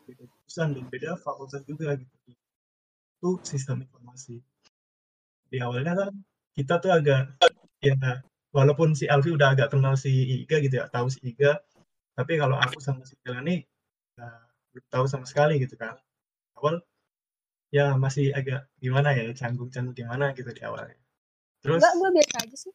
beda 0.08 0.24
jurusan 0.26 0.68
dan 0.74 0.84
beda 0.90 1.10
fakultas 1.20 1.62
juga 1.68 1.94
gitu. 1.94 2.14
Itu 3.22 3.30
sistem 3.46 3.86
informasi. 3.86 4.42
Di 5.46 5.62
awalnya 5.62 5.94
kan 5.94 6.12
kita 6.58 6.82
tuh 6.82 6.90
agak 6.90 7.38
ya 7.82 7.94
walaupun 8.52 8.92
si 8.92 9.08
Alfi 9.08 9.32
udah 9.32 9.56
agak 9.56 9.72
kenal 9.72 9.96
si 9.96 10.42
Iga 10.44 10.60
gitu 10.60 10.78
ya 10.78 10.86
tahu 10.86 11.08
si 11.08 11.18
Iga 11.24 11.58
tapi 12.12 12.36
kalau 12.36 12.60
aku 12.60 12.76
sama 12.78 13.02
si 13.08 13.16
Melani 13.24 13.64
ya, 14.20 14.28
belum 14.70 14.86
tahu 14.92 15.04
sama 15.08 15.24
sekali 15.24 15.56
gitu 15.58 15.74
kan 15.80 15.96
awal 16.62 16.78
ya 17.74 17.98
masih 17.98 18.30
agak 18.30 18.70
gimana 18.78 19.10
ya 19.18 19.34
canggung-canggung 19.34 19.96
gimana 19.98 20.30
gitu 20.38 20.54
di 20.54 20.62
awalnya 20.62 20.94
terus 21.58 21.82
Enggak, 21.82 21.94
gue 21.98 22.08
biasa 22.14 22.34
aja 22.46 22.56
sih. 22.58 22.72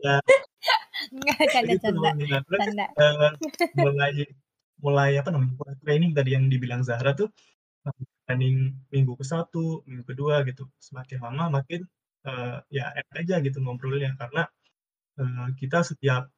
Ya. 0.00 0.16
Enggak, 1.12 1.38
canda 1.52 1.72
gitu 1.76 1.84
canda. 1.84 2.10
Terus, 2.44 2.60
Canda. 2.60 2.86
eh, 2.96 3.32
mulai 3.76 4.12
mulai 4.80 5.10
apa 5.20 5.28
namanya 5.32 5.52
mulai 5.56 5.76
training 5.80 6.12
tadi 6.16 6.30
yang 6.36 6.44
dibilang 6.52 6.80
Zahra 6.84 7.12
tuh 7.16 7.28
training 8.26 8.76
minggu 8.92 9.12
ke 9.16 9.24
satu 9.24 9.84
minggu 9.86 10.04
kedua 10.04 10.42
gitu 10.48 10.66
semakin 10.80 11.18
lama 11.22 11.60
makin 11.62 11.84
eh, 12.28 12.56
ya 12.72 12.92
enak 12.92 13.14
aja 13.24 13.34
gitu 13.44 13.58
ngobrolnya 13.64 14.12
karena 14.20 14.42
eh, 15.20 15.48
kita 15.60 15.80
setiap 15.84 16.28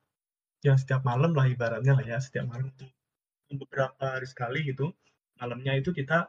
ya 0.62 0.74
setiap 0.74 1.02
malam 1.06 1.34
lah 1.34 1.46
ibaratnya 1.46 1.94
lah 1.98 2.04
ya 2.04 2.18
setiap 2.18 2.46
malam 2.50 2.70
itu 2.74 2.86
beberapa 3.58 4.18
hari 4.18 4.26
sekali 4.28 4.60
gitu 4.66 4.92
malamnya 5.38 5.78
itu 5.78 5.90
kita 5.94 6.28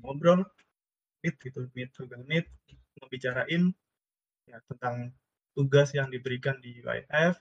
ngobrol 0.00 0.46
meet 1.22 1.36
gitu 1.42 1.66
meet 1.74 1.90
Google 1.94 2.24
Meet 2.26 2.46
membicarain 3.02 3.74
ya 4.46 4.58
tentang 4.70 5.10
tugas 5.56 5.90
yang 5.96 6.08
diberikan 6.12 6.56
di 6.62 6.80
UIF 6.84 7.36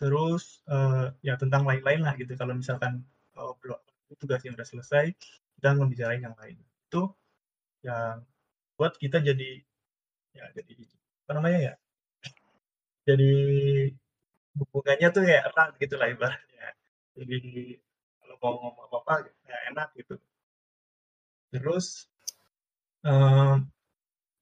terus 0.00 0.64
eh, 0.66 1.12
ya 1.22 1.34
tentang 1.38 1.62
lain-lain 1.62 2.02
lah 2.02 2.14
gitu. 2.18 2.34
Kalau 2.34 2.56
misalkan 2.56 3.04
belum 3.36 3.78
tugasnya 4.18 4.52
udah 4.56 4.66
selesai 4.66 5.14
kita 5.58 5.78
membicarain 5.78 6.22
yang 6.22 6.34
lain. 6.38 6.58
Itu 6.88 7.12
yang 7.86 8.24
buat 8.78 8.96
kita 8.98 9.22
jadi 9.22 9.62
ya 10.32 10.48
jadi 10.56 10.74
apa 11.22 11.32
namanya 11.36 11.58
ya 11.60 11.74
jadi 13.04 13.32
hubungannya 14.58 15.08
tuh 15.12 15.22
kayak 15.26 15.44
erat 15.52 15.70
gitu 15.78 15.94
lah 15.98 16.08
ibaratnya. 16.10 16.68
Jadi 17.18 17.38
mau 18.42 18.58
ngomong 18.58 18.84
apa 18.90 18.96
apa 19.06 19.14
ya 19.46 19.56
enak 19.70 19.88
gitu. 19.94 20.14
Terus 21.54 21.86
eh, 23.06 23.56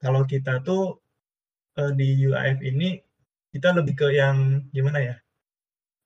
kalau 0.01 0.23
kita 0.25 0.65
tuh 0.65 0.83
eh, 1.77 1.93
di 1.93 2.09
UIF 2.25 2.59
ini 2.65 2.89
kita 3.53 3.77
lebih 3.77 3.95
ke 4.01 4.07
yang 4.17 4.65
gimana 4.73 4.99
ya 5.05 5.17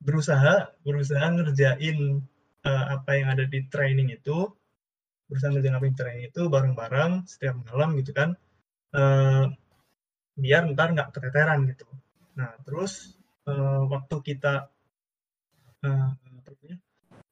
berusaha 0.02 0.74
berusaha 0.82 1.22
ngerjain 1.22 1.98
eh, 2.66 2.84
apa 2.94 3.10
yang 3.14 3.28
ada 3.30 3.44
di 3.46 3.60
training 3.70 4.10
itu 4.18 4.50
berusaha 5.30 5.54
ngerjain 5.54 5.78
apa 5.78 5.86
yang 5.86 5.98
training 6.00 6.24
itu 6.34 6.42
bareng-bareng 6.50 7.12
setiap 7.30 7.54
malam 7.70 7.94
gitu 8.02 8.10
kan 8.10 8.34
eh, 8.98 9.44
biar 10.34 10.62
ntar 10.74 10.88
nggak 10.98 11.14
keteteran 11.14 11.62
gitu. 11.70 11.86
Nah 12.34 12.50
terus 12.66 13.14
eh, 13.46 13.82
waktu 13.86 14.16
kita 14.34 14.66
namanya, 15.84 16.80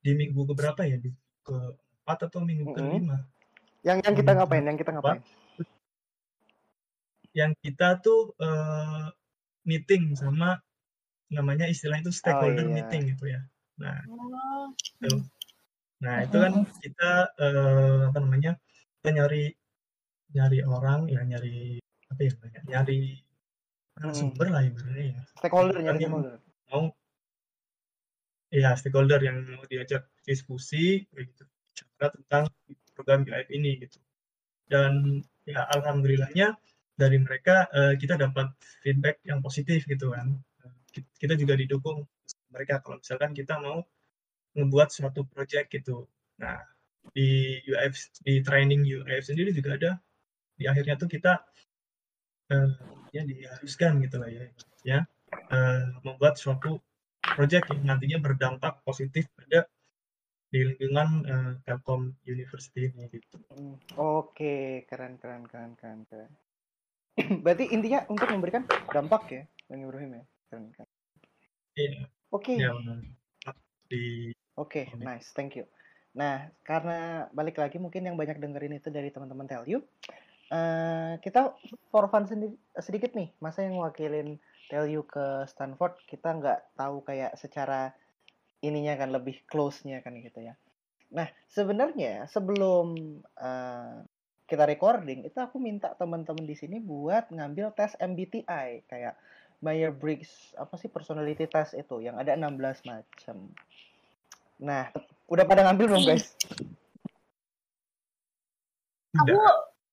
di 0.02 0.10
minggu 0.18 0.42
keberapa 0.50 0.82
ya 0.84 0.98
di 0.98 1.10
keempat 1.46 2.18
atau 2.28 2.42
minggu 2.42 2.70
Mm-mm. 2.70 2.76
kelima 2.76 3.18
Yang 3.82 3.98
yang 4.06 4.14
kita 4.14 4.30
ngapain? 4.38 4.62
Yang 4.62 4.78
kita 4.82 4.90
ngapain? 4.94 5.22
yang 7.32 7.52
kita 7.64 7.98
tuh 8.04 8.36
eh, 8.36 9.08
meeting 9.64 10.12
sama 10.12 10.60
namanya 11.32 11.64
istilahnya 11.64 12.08
itu 12.08 12.14
stakeholder 12.14 12.68
iya. 12.68 12.74
meeting 12.76 13.02
gitu 13.16 13.24
ya. 13.24 13.40
Nah, 13.80 14.04
Oh, 14.04 14.68
itu. 15.00 15.16
Nah, 16.04 16.28
itu 16.28 16.36
kan 16.36 16.52
kita 16.84 17.12
eh, 17.40 18.00
apa 18.12 18.18
namanya? 18.20 18.52
Kita 19.00 19.10
nyari 19.16 19.48
nyari 20.32 20.58
orang 20.64 21.08
ya 21.08 21.24
nyari 21.24 21.80
apa 22.12 22.20
ya 22.20 22.30
namanya? 22.36 22.60
Nyari 22.68 23.00
narasumber 23.96 24.46
lah 24.52 24.62
ibaratnya 24.68 25.04
ya. 25.16 25.20
Stakeholder 25.40 25.78
nyari 25.80 26.00
yang 26.04 26.12
stakeholder. 26.12 26.36
mau 26.68 26.84
ya 28.52 28.76
stakeholder 28.76 29.20
yang 29.24 29.40
mau 29.48 29.64
diajak 29.64 30.12
diskusi 30.28 31.08
gitu. 31.08 31.44
Bicara 31.72 32.12
tentang 32.12 32.44
program 32.92 33.24
UIF 33.24 33.48
ini 33.48 33.80
gitu. 33.80 33.98
Dan 34.68 35.24
ya 35.48 35.64
alhamdulillahnya 35.72 36.54
dari 36.94 37.16
mereka 37.16 37.66
eh, 37.72 37.94
kita 37.96 38.20
dapat 38.20 38.52
feedback 38.84 39.24
yang 39.24 39.40
positif 39.40 39.88
gitu 39.88 40.12
kan. 40.12 40.36
Ki- 40.92 41.08
kita 41.16 41.34
juga 41.40 41.56
didukung 41.56 42.04
mereka 42.52 42.84
kalau 42.84 43.00
misalkan 43.00 43.32
kita 43.32 43.56
mau 43.56 43.80
membuat 44.52 44.92
suatu 44.92 45.24
project 45.24 45.72
gitu. 45.72 46.04
Nah 46.36 46.60
di 47.16 47.58
UIF 47.64 47.96
di 48.20 48.44
training 48.44 48.84
UIF 48.84 49.24
sendiri 49.24 49.56
juga 49.56 49.80
ada. 49.80 49.92
Di 50.60 50.68
akhirnya 50.68 51.00
tuh 51.00 51.08
kita 51.08 51.40
eh, 52.52 52.70
ya 53.16 53.22
diharuskan 53.24 54.04
gitu 54.04 54.16
lah 54.20 54.28
ya 54.28 54.44
ya 54.84 54.98
eh, 55.48 55.84
membuat 56.04 56.36
suatu 56.36 56.76
project 57.32 57.72
yang 57.72 57.96
nantinya 57.96 58.18
berdampak 58.20 58.84
positif 58.84 59.26
pada 59.34 59.66
di 60.52 60.60
lingkungan 60.68 61.08
eh, 61.24 61.52
Telkom 61.64 62.12
University 62.28 62.92
ini 62.92 63.08
gitu. 63.08 63.40
Hmm, 63.48 63.80
Oke, 63.96 64.84
keren 64.84 65.16
keren 65.16 65.48
keren 65.48 65.72
keren 65.80 66.04
keren. 66.04 66.30
Berarti 67.44 67.72
intinya 67.72 68.04
untuk 68.12 68.28
memberikan 68.28 68.68
dampak 68.92 69.22
ya, 69.32 69.42
Bang 69.68 69.80
Ibrahim 69.80 70.20
ya. 70.20 70.24
Keren 70.52 70.68
keren. 70.76 70.88
Iya, 71.72 72.04
Oke, 72.28 72.52
ya 72.60 72.68
benar. 72.76 73.00
Di 73.88 74.32
oke, 74.56 74.88
Ini. 74.92 75.04
nice, 75.04 75.32
thank 75.32 75.56
you. 75.56 75.64
Nah, 76.12 76.52
karena 76.64 77.28
balik 77.32 77.56
lagi 77.56 77.80
mungkin 77.80 78.04
yang 78.04 78.16
banyak 78.20 78.36
dengerin 78.36 78.76
itu 78.76 78.92
dari 78.92 79.08
teman-teman 79.08 79.48
Tell 79.48 79.64
You, 79.64 79.80
eh, 80.52 81.16
kita 81.24 81.56
for 81.88 82.12
fun 82.12 82.28
sedikit 82.76 83.16
nih, 83.16 83.32
masa 83.40 83.64
yang 83.64 83.80
wakilin 83.80 84.36
Tell 84.70 84.86
You 84.86 85.02
ke 85.06 85.46
Stanford, 85.48 85.98
kita 86.06 86.38
nggak 86.38 86.78
tahu 86.78 87.02
kayak 87.06 87.34
secara 87.38 87.94
ininya 88.62 88.94
kan 88.94 89.10
lebih 89.10 89.42
close-nya 89.50 90.02
kan 90.04 90.14
gitu 90.22 90.42
ya. 90.42 90.54
Nah, 91.12 91.28
sebenarnya 91.50 92.24
sebelum 92.30 92.94
eh, 93.22 93.96
kita 94.46 94.64
recording, 94.68 95.24
itu 95.24 95.38
aku 95.40 95.56
minta 95.58 95.92
teman-teman 95.98 96.44
di 96.44 96.56
sini 96.56 96.78
buat 96.78 97.32
ngambil 97.32 97.72
tes 97.72 97.96
MBTI 97.98 98.84
kayak 98.86 99.14
Myers-Briggs 99.62 100.58
apa 100.58 100.74
sih 100.74 100.90
personality 100.90 101.46
test 101.46 101.78
itu 101.78 102.02
yang 102.02 102.18
ada 102.18 102.34
16 102.34 102.82
macam. 102.82 103.36
Nah, 104.58 104.90
udah 105.30 105.44
pada 105.46 105.62
ngambil 105.70 105.86
belum 105.94 106.02
guys? 106.02 106.34
aku 109.12 109.38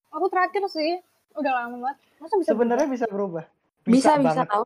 aku 0.10 0.26
terakhir 0.32 0.64
sih 0.72 0.98
udah 1.38 1.52
lama 1.54 1.76
banget. 1.78 1.98
Masa 2.18 2.36
bisa 2.42 2.50
Sebenarnya 2.52 2.88
bisa 2.90 3.06
berubah. 3.06 3.46
Bisa 3.86 4.20
bisa 4.20 4.44
banget. 4.44 4.48
tahu. 4.50 4.66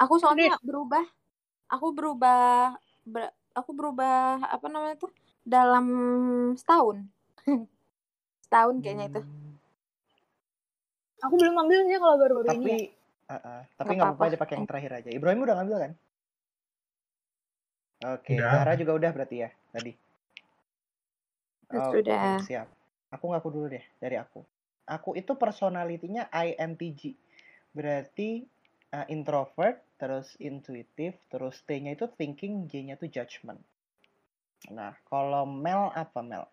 Aku 0.00 0.14
soalnya 0.18 0.56
berubah. 0.62 1.04
Aku 1.72 1.92
berubah 1.96 2.76
ber- 3.04 3.34
aku 3.52 3.70
berubah 3.72 4.40
apa 4.44 4.66
namanya 4.68 4.96
tuh 4.96 5.12
dalam 5.44 5.86
setahun. 6.56 7.04
setahun 8.44 8.74
kayaknya 8.80 9.06
itu. 9.12 9.20
Hmm, 9.20 9.52
Aku 11.22 11.34
belum 11.38 11.54
ambil 11.54 11.86
sih 11.86 11.96
kalau 12.02 12.16
baru-baru 12.18 12.48
ini. 12.50 12.54
Tapi 12.58 12.72
ya. 12.74 12.78
uh, 13.30 13.34
uh, 13.38 13.60
tapi 13.78 13.90
Nggak 13.94 14.08
apa-apa 14.18 14.40
pakai 14.42 14.54
yang 14.58 14.66
terakhir 14.66 14.92
aja. 14.98 15.10
Ibrahim 15.14 15.40
udah 15.46 15.54
ngambil 15.60 15.78
kan? 15.78 15.92
Oke, 18.02 18.34
Udah. 18.34 18.50
Zahra 18.50 18.74
juga 18.74 18.92
udah 18.98 19.10
berarti 19.14 19.36
ya 19.46 19.50
tadi. 19.70 19.94
Oke, 21.70 22.02
Sudah. 22.02 22.42
siap. 22.42 22.68
Aku 23.14 23.30
ngaku 23.30 23.48
dulu 23.54 23.66
deh 23.70 23.84
dari 24.02 24.18
aku. 24.18 24.42
Aku 24.82 25.14
itu 25.14 25.38
personalitinya 25.38 26.26
INTJ. 26.34 27.14
Berarti 27.72 28.44
uh, 28.92 29.06
introvert, 29.08 29.80
terus 29.96 30.36
intuitive, 30.38 31.16
terus 31.32 31.60
T-nya 31.64 31.96
itu 31.96 32.06
thinking, 32.20 32.68
J-nya 32.68 33.00
itu 33.00 33.08
judgment. 33.08 33.60
Nah, 34.70 34.94
kalau 35.08 35.42
Mel 35.48 35.90
apa 35.96 36.20
Mel? 36.22 36.46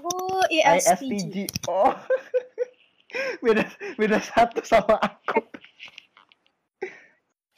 Aku 0.00 0.42
ISTJ. 0.50 1.46
Oh. 1.70 1.94
beda 3.44 3.64
beda 3.96 4.18
satu 4.20 4.60
sama 4.62 4.98
aku. 5.00 5.40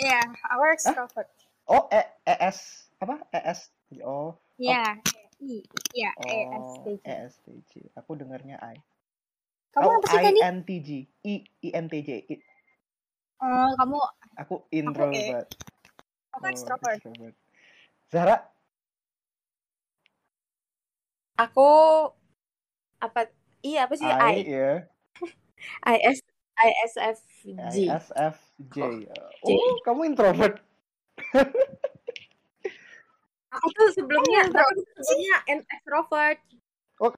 Iya, 0.01 0.21
aku 0.49 0.63
extrovert. 0.73 1.29
Oh, 1.69 1.87
E 1.93 2.03
ES 2.25 2.89
apa? 3.01 3.21
ES. 3.31 3.69
Oh, 4.01 4.35
Iya, 4.61 4.97
I, 5.41 5.65
iya, 5.97 6.11
oh, 6.21 6.25
ESTJ. 6.29 7.05
ESTJ. 7.05 7.73
Aku 7.97 8.17
dengarnya 8.17 8.61
I. 8.61 8.77
Kamu 9.71 9.87
oh, 9.87 9.95
apa 10.03 10.07
sih 10.11 10.19
tadi? 10.19 10.41
INTJ. 10.43 10.89
I 11.27 11.35
INTJ. 11.63 12.11
I- 12.27 12.45
Oh, 13.41 13.73
kamu 13.81 13.97
Aku 14.37 14.69
introvert. 14.69 15.49
aku 16.37 16.45
Oh, 16.45 16.53
extrovert. 16.53 17.01
extrovert. 17.01 17.35
Zahra, 18.13 18.37
Aku 21.41 21.71
apa? 23.01 23.33
Iya 23.65 23.89
apa 23.89 23.95
sih? 23.97 24.05
I, 24.05 24.45
I, 24.45 24.45
ya. 24.45 24.73
IS 25.89 26.21
ISFJ. 26.61 27.45
ISFJ. 27.89 28.77
J. 29.41 29.49
Oh, 29.57 29.81
kamu 29.89 30.13
introvert. 30.13 30.61
Aku 33.51 33.67
tuh 33.75 33.91
sebelumnya 33.91 34.47
aku 34.47 34.63
tuh 34.63 34.85
sebelumnya 34.95 35.37
an 35.51 35.59
extrovert. 35.67 36.39
Oh, 37.03 37.11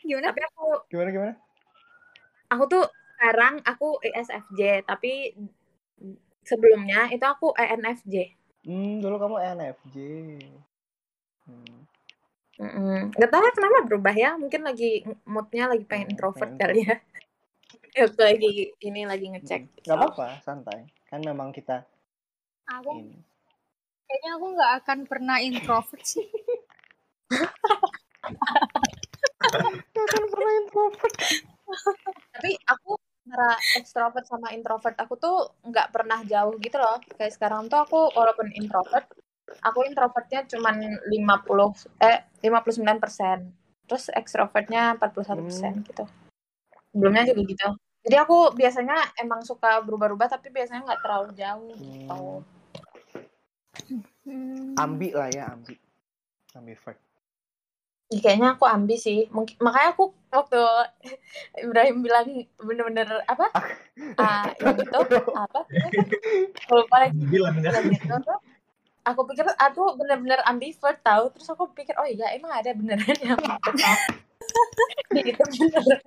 Gimana? 0.00 0.32
Tapi 0.32 0.40
aku 0.40 0.66
gimana 0.88 1.08
gimana? 1.12 1.34
Aku 2.54 2.64
tuh 2.70 2.84
sekarang 3.14 3.54
aku 3.66 3.98
ISFJ, 4.02 4.86
tapi 4.86 5.34
sebelumnya 6.44 7.08
itu 7.10 7.24
aku 7.24 7.54
ENFJ. 7.56 8.14
Hmm, 8.64 9.00
dulu 9.00 9.16
kamu 9.20 9.36
ENFJ. 9.40 9.96
Hmm. 11.44 11.78
Mm-mm. 12.54 13.10
Gak 13.18 13.30
tahu 13.34 13.42
ya 13.42 13.52
kenapa 13.52 13.78
berubah 13.82 14.14
ya. 14.14 14.30
Mungkin 14.38 14.62
lagi 14.62 15.02
moodnya 15.26 15.74
lagi 15.74 15.84
pengen 15.84 16.06
Hmm, 16.06 16.12
introvert 16.14 16.50
pengen 16.54 16.62
kali 16.62 16.78
ya. 16.86 16.96
Ya, 17.94 18.00
Waktu 18.06 18.22
lagi 18.22 18.50
ini 18.78 19.00
lagi 19.10 19.26
ngecek. 19.34 19.82
Gak 19.82 19.96
apa-apa, 19.98 20.38
santai. 20.46 20.86
Kan 21.10 21.26
memang 21.26 21.50
kita 21.50 21.82
Aku 22.64 22.96
ini. 22.96 23.20
kayaknya 24.08 24.30
aku 24.40 24.46
nggak 24.56 24.72
akan 24.80 24.98
pernah 25.04 25.36
introvert 25.42 26.00
sih. 26.00 26.24
Gak 29.94 30.04
akan 30.08 30.24
pernah 30.32 30.52
introvert. 30.64 31.14
Tapi 32.34 32.50
aku 32.66 32.98
antara 33.24 33.56
extrovert 33.80 34.26
sama 34.28 34.52
introvert 34.52 34.96
aku 35.00 35.14
tuh 35.16 35.36
nggak 35.64 35.94
pernah 35.94 36.20
jauh 36.26 36.58
gitu 36.58 36.76
loh. 36.76 36.98
Kayak 37.14 37.38
sekarang 37.38 37.70
tuh 37.70 37.80
aku 37.80 38.10
walaupun 38.12 38.50
introvert, 38.52 39.06
aku 39.62 39.86
introvertnya 39.86 40.44
cuman 40.50 40.98
50 41.08 41.88
eh 42.02 42.26
59 42.42 42.98
persen. 42.98 43.54
Terus 43.86 44.10
extrovertnya 44.12 44.98
41 44.98 45.46
persen 45.46 45.72
gitu. 45.86 46.04
Sebelumnya 46.92 47.24
juga 47.30 47.42
gitu. 47.46 47.68
Jadi 48.04 48.16
aku 48.20 48.52
biasanya 48.52 49.16
emang 49.16 49.40
suka 49.40 49.80
berubah-ubah 49.80 50.28
tapi 50.28 50.52
biasanya 50.52 50.84
nggak 50.84 51.00
terlalu 51.00 51.28
jauh 51.32 51.72
gitu. 51.72 52.44
Hmm. 54.24 54.76
Ambi 54.76 55.12
lah 55.12 55.28
ya, 55.32 55.52
ambi. 55.52 55.76
Ambivert. 56.56 57.00
Ih, 58.12 58.20
kayaknya 58.20 58.58
aku 58.58 58.68
ambi 58.68 59.00
sih. 59.00 59.24
Mungkin 59.32 59.56
makanya 59.64 59.96
aku 59.96 60.12
waktu 60.28 60.60
Ibrahim 61.64 62.04
bilang 62.04 62.28
bener-bener 62.60 63.24
apa? 63.24 63.48
Ah, 64.20 64.52
yang 64.60 64.76
itu 64.76 65.00
apa? 65.44 65.60
Lupa 66.68 66.96
lagi. 67.00 67.16
Bilang 67.24 67.56
ya. 67.64 67.72
Yang 67.80 68.04
itu 68.04 68.14
tuh, 68.20 68.38
aku 69.08 69.20
pikir 69.32 69.48
aku 69.56 69.96
bener-bener 69.96 70.44
ambivert 70.44 71.00
tahu. 71.00 71.32
Terus 71.32 71.48
aku 71.48 71.72
pikir 71.72 71.96
oh 71.96 72.04
iya 72.04 72.36
emang 72.36 72.52
ada 72.52 72.76
beneran 72.76 73.16
yang 73.24 73.40
ambivert. 73.40 74.00
gitu 75.14 75.42
beneran. 75.56 76.02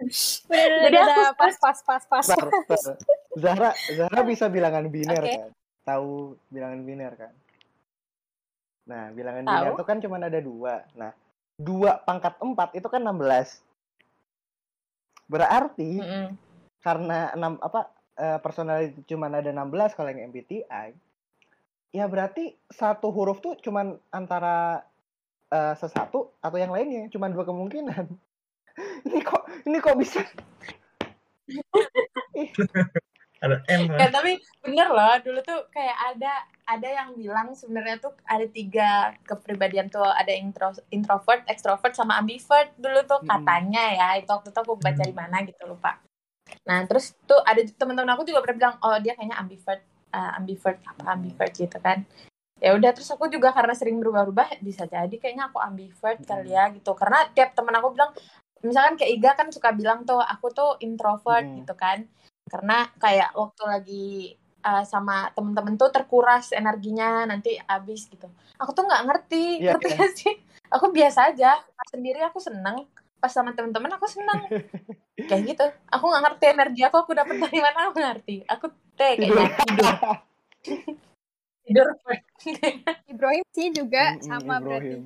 Bener, 0.45 0.69
Jadi 0.85 0.97
bener, 1.01 1.15
aku 1.17 1.21
pas 1.33 1.55
pas 1.57 1.77
pas 1.81 2.03
pas. 2.05 2.25
Bentar. 2.29 2.95
Zahra, 3.37 3.69
Zahra 3.93 4.21
bisa 4.25 4.45
bilangan 4.49 4.85
biner 4.89 5.21
Oke. 5.21 5.33
kan? 5.33 5.49
Tahu 5.85 6.37
bilangan 6.49 6.79
biner 6.85 7.13
kan? 7.17 7.33
Nah, 8.87 9.03
bilangan 9.13 9.43
biner 9.45 9.71
itu 9.73 9.85
kan 9.85 9.97
cuma 10.01 10.17
ada 10.17 10.41
dua. 10.41 10.81
Nah, 10.97 11.11
dua 11.57 11.97
pangkat 12.05 12.37
empat 12.37 12.77
itu 12.77 12.85
kan 12.87 13.01
16. 13.01 13.61
Berarti 15.27 15.99
Mm-mm. 15.99 16.37
karena 16.79 17.33
enam 17.33 17.57
apa 17.59 17.89
eh, 18.15 18.39
personality 18.39 19.03
cuma 19.09 19.27
ada 19.27 19.49
16 19.49 19.97
kalau 19.97 20.09
yang 20.13 20.29
MBTI, 20.31 20.93
ya 21.91 22.05
berarti 22.07 22.55
satu 22.69 23.11
huruf 23.11 23.41
tuh 23.43 23.57
cuman 23.59 23.97
antara 24.13 24.85
eh, 25.51 25.73
sesatu 25.75 26.31
atau 26.39 26.57
yang 26.57 26.71
lainnya, 26.71 27.09
cuma 27.11 27.27
dua 27.27 27.43
kemungkinan. 27.43 28.05
ini 29.09 29.19
kok 29.25 29.43
ini 29.65 29.77
kok 29.81 29.97
bisa? 29.97 30.21
Ada 33.37 33.61
M 33.69 33.93
Ya 33.93 34.09
tapi 34.09 34.41
bener 34.65 34.89
loh 34.89 35.13
dulu 35.21 35.39
tuh 35.45 35.69
kayak 35.69 35.93
ada 35.93 36.41
ada 36.67 36.83
yang 36.83 37.15
bilang 37.15 37.55
sebenarnya 37.55 37.95
tuh 38.03 38.11
ada 38.27 38.43
tiga 38.43 39.15
kepribadian 39.23 39.87
tuh 39.87 40.03
ada 40.03 40.35
intro, 40.35 40.75
introvert, 40.91 41.47
extrovert 41.47 41.95
sama 41.95 42.19
ambivert 42.19 42.75
dulu 42.75 43.07
tuh 43.07 43.23
Mm-mm. 43.23 43.31
katanya 43.31 43.83
ya 43.95 44.07
itu 44.19 44.27
waktu 44.27 44.51
itu 44.51 44.59
aku 44.59 44.75
baca 44.75 45.03
di 45.03 45.15
Hmm. 45.15 45.21
mana 45.23 45.37
gitu 45.47 45.63
lupa. 45.63 45.95
Nah 46.67 46.83
terus 46.83 47.15
tuh 47.23 47.39
ada 47.47 47.63
teman-teman 47.63 48.11
aku 48.19 48.27
juga 48.27 48.43
pernah 48.43 48.57
bilang 48.59 48.75
oh 48.83 48.99
dia 48.99 49.15
kayaknya 49.15 49.39
ambivert, 49.39 49.79
eh, 50.11 50.31
ambivert 50.35 50.77
apa 50.83 51.15
ambivert 51.15 51.53
gitu 51.55 51.79
kan. 51.79 52.03
Ya 52.59 52.75
udah 52.75 52.91
terus 52.91 53.07
aku 53.15 53.31
juga 53.31 53.55
karena 53.55 53.71
sering 53.71 53.95
berubah-ubah 54.03 54.59
bisa 54.59 54.83
jadi 54.89 55.15
kayaknya 55.15 55.47
aku 55.47 55.63
ambivert 55.63 56.19
kali 56.27 56.51
ya 56.51 56.67
gitu 56.75 56.91
karena 56.99 57.31
tiap 57.31 57.55
temen 57.55 57.71
aku 57.79 57.95
bilang 57.95 58.11
misalkan 58.59 58.97
kayak 58.99 59.11
Iga 59.13 59.31
kan 59.39 59.47
suka 59.53 59.71
bilang 59.71 60.03
tuh 60.03 60.19
aku 60.19 60.51
tuh 60.51 60.75
introvert 60.83 61.45
Mm. 61.47 61.63
gitu 61.63 61.73
kan 61.77 62.03
karena 62.49 62.89
kayak 62.97 63.29
waktu 63.37 63.63
lagi 63.63 64.07
uh, 64.67 64.83
sama 64.83 65.31
temen-temen 65.31 65.79
tuh 65.79 65.87
terkuras 65.87 66.51
energinya 66.51 67.23
nanti 67.23 67.55
habis 67.63 68.11
gitu. 68.11 68.27
Aku 68.59 68.75
tuh 68.75 68.83
nggak 68.83 69.03
ngerti 69.07 69.63
Iya, 69.63 69.79
ngerti 69.79 69.87
gak 69.95 70.11
sih? 70.19 70.33
Aku 70.67 70.91
biasa 70.91 71.31
aja 71.31 71.55
pas 71.63 71.87
sendiri 71.87 72.19
aku 72.27 72.43
seneng 72.43 72.83
pas 73.17 73.31
sama 73.31 73.55
temen-temen 73.55 73.89
aku 73.95 74.05
seneng. 74.11 74.43
Kayak 75.29 75.41
gitu. 75.55 75.65
Aku 75.89 76.11
nggak 76.11 76.23
ngerti 76.27 76.45
energi 76.51 76.81
aku 76.83 76.97
aku 77.07 77.11
dapet 77.15 77.39
dari 77.39 77.59
mana 77.63 77.89
aku 77.89 77.97
ngerti. 78.03 78.35
Aku 78.51 78.65
teh 78.99 79.15
Tidur. 79.15 79.39
kayaknya. 79.39 79.91
Tidur. 81.63 81.87
Tidur. 82.43 82.73
Ibrahim 83.07 83.45
sih 83.55 83.67
juga 83.71 84.19
sama 84.19 84.59
berarti. 84.59 84.99
Ibrahim. 84.99 85.03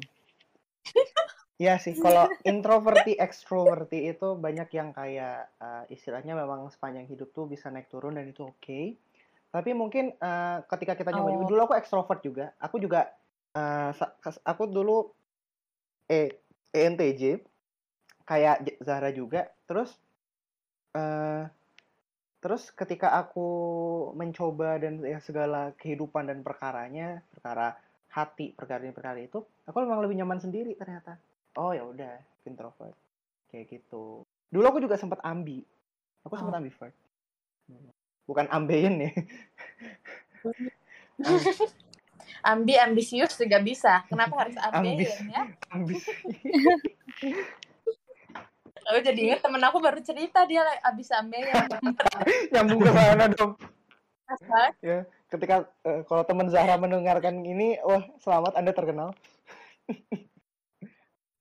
Iya 1.61 1.77
sih, 1.77 1.93
kalau 1.93 2.25
introverti, 2.41 3.13
extroverti 3.21 4.09
itu 4.09 4.33
banyak 4.33 4.73
yang 4.73 4.89
kayak 4.97 5.45
eh, 5.61 5.93
istilahnya 5.93 6.33
memang 6.33 6.65
sepanjang 6.73 7.05
hidup 7.05 7.29
tuh 7.37 7.45
bisa 7.45 7.69
naik 7.69 7.85
turun 7.85 8.17
dan 8.17 8.25
itu 8.25 8.49
oke. 8.49 8.97
Tapi 9.51 9.75
mungkin 9.75 10.15
eh, 10.15 10.57
ketika 10.65 10.95
kita 10.95 11.11
nyoba 11.11 11.29
juga, 11.29 11.43
Oh. 11.43 11.49
dulu 11.51 11.61
aku 11.67 11.75
extrovert 11.75 12.21
juga. 12.23 12.55
Aku 12.57 12.79
juga, 12.79 13.11
kas- 14.23 14.39
aku 14.41 14.63
dulu 14.65 15.11
E 16.07 16.39
ENTJ, 16.71 17.39
kayak 18.23 18.79
Zahra 18.79 19.11
juga. 19.11 19.51
Terus, 19.67 19.91
eh, 20.91 21.43
terus 22.39 22.71
ketika 22.71 23.11
aku 23.13 23.47
mencoba 24.15 24.79
dan 24.79 25.03
ya 25.03 25.19
segala 25.19 25.75
kehidupan 25.75 26.31
dan 26.31 26.39
perkaranya, 26.43 27.19
perkara 27.31 27.75
hati, 28.11 28.51
perkara-perkara 28.51 29.19
itu, 29.19 29.39
aku 29.63 29.77
memang 29.83 30.03
lebih 30.03 30.19
nyaman 30.19 30.39
sendiri 30.39 30.75
ternyata. 30.75 31.15
Oh 31.55 31.71
ya 31.71 31.83
udah, 31.83 32.19
introvert. 32.43 32.95
Kayak 33.51 33.67
gitu. 33.67 34.23
Dulu 34.47 34.65
aku 34.67 34.79
juga 34.79 34.95
sempat 34.95 35.19
ambi. 35.23 35.63
Aku 36.23 36.35
sempat 36.35 36.55
Oh. 36.55 36.59
ambivert. 36.59 36.95
Bukan 38.31 38.47
ambeien 38.47 38.95
ya. 38.95 39.11
ambi 42.41 42.73
ambisius 42.79 43.35
juga 43.37 43.59
bisa 43.61 44.01
kenapa 44.07 44.33
harus 44.47 44.57
ambi 44.57 45.03
Ambis. 45.03 45.13
ya 45.29 45.43
Ambis. 45.69 46.01
aku 48.81 48.97
jadi 49.05 49.19
inget 49.29 49.45
temen 49.45 49.61
aku 49.61 49.77
baru 49.77 50.01
cerita 50.01 50.47
dia 50.49 50.63
abis 50.81 51.11
ambeien 51.13 51.67
Nyambung 52.49 52.81
ke 52.81 52.91
sana 52.95 53.27
dong. 53.29 53.53
Ya, 54.79 55.03
ketika 55.27 55.67
eh, 55.83 56.01
kalau 56.07 56.23
teman 56.23 56.47
Zahra 56.47 56.79
mendengarkan 56.79 57.43
ini, 57.43 57.75
wah 57.83 57.99
selamat 58.23 58.55
Anda 58.55 58.71
terkenal. 58.71 59.11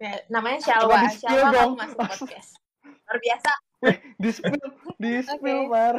Ya, 0.03 0.27
namanya 0.27 0.59
Shalwa 0.59 1.07
Shalwa 1.09 1.49
dong. 1.55 1.73
kamu 1.79 1.87
masuk 1.87 1.99
podcast 2.03 2.51
luar 2.85 3.19
biasa 3.23 3.51
Di 4.21 4.31
spill, 4.31 4.69
di 5.01 5.11
spill, 5.25 5.67
Oke. 5.67 5.73
Mar. 5.73 5.97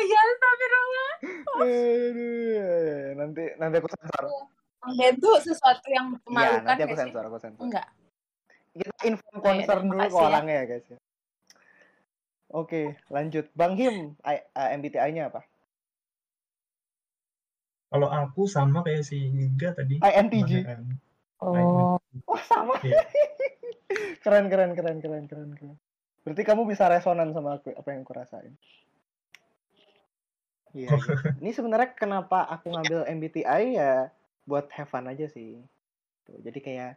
Iya 0.00 0.18
astagfirullah 0.20 1.12
Aduh, 1.60 3.04
nanti 3.16 3.42
nanti 3.56 3.76
aku 3.78 3.88
sensor. 3.90 4.24
dan 4.96 5.12
itu 5.12 5.30
sesuatu 5.44 5.86
yang 5.92 6.06
Iya, 6.12 6.24
memalukan 6.24 6.64
nanti 6.64 6.82
aku 6.84 6.96
sensor, 6.96 7.22
aku 7.26 7.38
sensor. 7.38 7.62
enggak 7.62 7.86
Kita 8.70 8.94
inform 9.02 9.34
Oh, 9.34 9.34
ya 9.34 9.40
udah, 9.40 9.46
concern 9.50 9.82
dulu 9.84 10.00
ke 10.00 10.14
ya. 10.14 10.22
orangnya 10.22 10.54
ya, 10.54 10.64
guys 10.64 10.86
ya. 10.86 10.98
Oke, 12.50 12.82
lanjut. 13.06 13.46
Bang 13.52 13.74
Him, 13.74 14.14
uh, 14.22 14.38
MBTI-nya 14.74 15.26
apa? 15.26 15.42
Kalau 17.90 18.06
aku 18.06 18.46
sama 18.46 18.86
kayak 18.86 19.02
si 19.02 19.18
Giga 19.26 19.74
tadi. 19.74 19.98
INTJ. 19.98 20.62
Kemarin. 20.62 20.86
oh 21.42 21.98
Wah, 22.30 22.42
sama. 22.46 22.78
Iya. 22.86 23.02
keren, 24.24 24.46
keren, 24.46 24.78
keren, 24.78 24.98
keren, 25.02 25.24
keren, 25.26 25.50
keren. 25.50 25.76
Berarti 26.22 26.42
kamu 26.46 26.62
bisa 26.70 26.86
resonan 26.86 27.34
sama 27.34 27.58
aku 27.58 27.74
apa 27.74 27.88
yang 27.90 28.06
aku 28.06 28.14
rasain. 28.14 28.54
Iya. 30.74 30.88
iya. 30.98 31.14
Ini 31.40 31.50
sebenarnya 31.50 31.90
kenapa 31.94 32.46
aku 32.46 32.70
ngambil 32.70 33.06
MBTI 33.08 33.62
ya 33.76 34.10
buat 34.46 34.66
have 34.74 34.90
fun 34.90 35.06
aja 35.10 35.26
sih. 35.26 35.60
Tuh, 36.26 36.38
jadi 36.42 36.58
kayak 36.58 36.92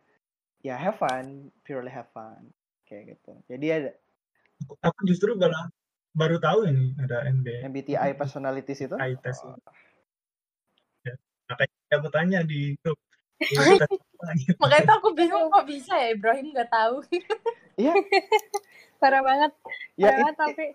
ya 0.64 0.76
have 0.80 0.98
fun, 0.98 1.52
purely 1.66 1.92
have 1.92 2.10
fun 2.14 2.50
kayak 2.88 3.18
gitu. 3.18 3.34
Jadi 3.50 3.68
ada 3.70 3.92
Aku, 4.80 5.04
justru 5.04 5.36
malah 5.36 5.68
baru 6.16 6.40
tahu 6.40 6.70
ini 6.72 6.96
ada 6.96 7.28
MB. 7.28 7.68
MBTI 7.68 8.16
personalities 8.16 8.80
itu. 8.80 8.96
MBTI 8.96 9.20
test. 9.20 9.44
Oh, 9.44 9.58
Makanya 11.52 11.96
aku 12.00 12.10
tanya 12.10 12.40
di 12.48 12.80
grup. 12.80 12.98
Gitu. 13.44 14.56
makanya 14.56 14.88
tuh 14.88 14.96
aku 15.04 15.10
bingung 15.20 15.52
kok 15.52 15.68
bisa 15.68 16.00
ya 16.00 16.16
Ibrahim 16.16 16.56
nggak 16.56 16.72
tahu 16.72 17.04
Iya, 17.76 17.92
Parah 19.04 19.20
banget. 19.20 19.52
ya, 20.00 20.08
Parah 20.08 20.16
it- 20.16 20.20
banget 20.24 20.36
tapi 20.40 20.66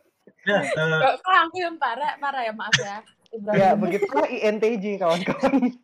Ya, 0.46 0.62
eh, 0.62 1.18
aku 1.18 1.56
yang 1.58 1.76
parah 1.76 2.14
parah 2.22 2.46
ya 2.46 2.54
maaf 2.54 2.74
ya 2.78 3.02
Ibrahim 3.28 3.60
ya 3.60 3.70
begitulah 3.76 4.26
INTJ 4.28 4.84
kawan-kawan. 4.96 5.76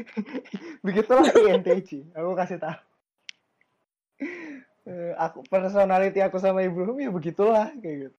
begitulah 0.86 1.28
INTJ. 1.36 2.16
Aku 2.16 2.32
kasih 2.32 2.58
tahu. 2.60 2.78
Eh, 4.88 5.12
aku 5.20 5.44
personality 5.46 6.24
aku 6.24 6.40
sama 6.40 6.64
Ibrahim 6.64 6.96
ya 6.96 7.10
begitulah 7.12 7.68
kayak 7.76 8.08
gitu. 8.08 8.16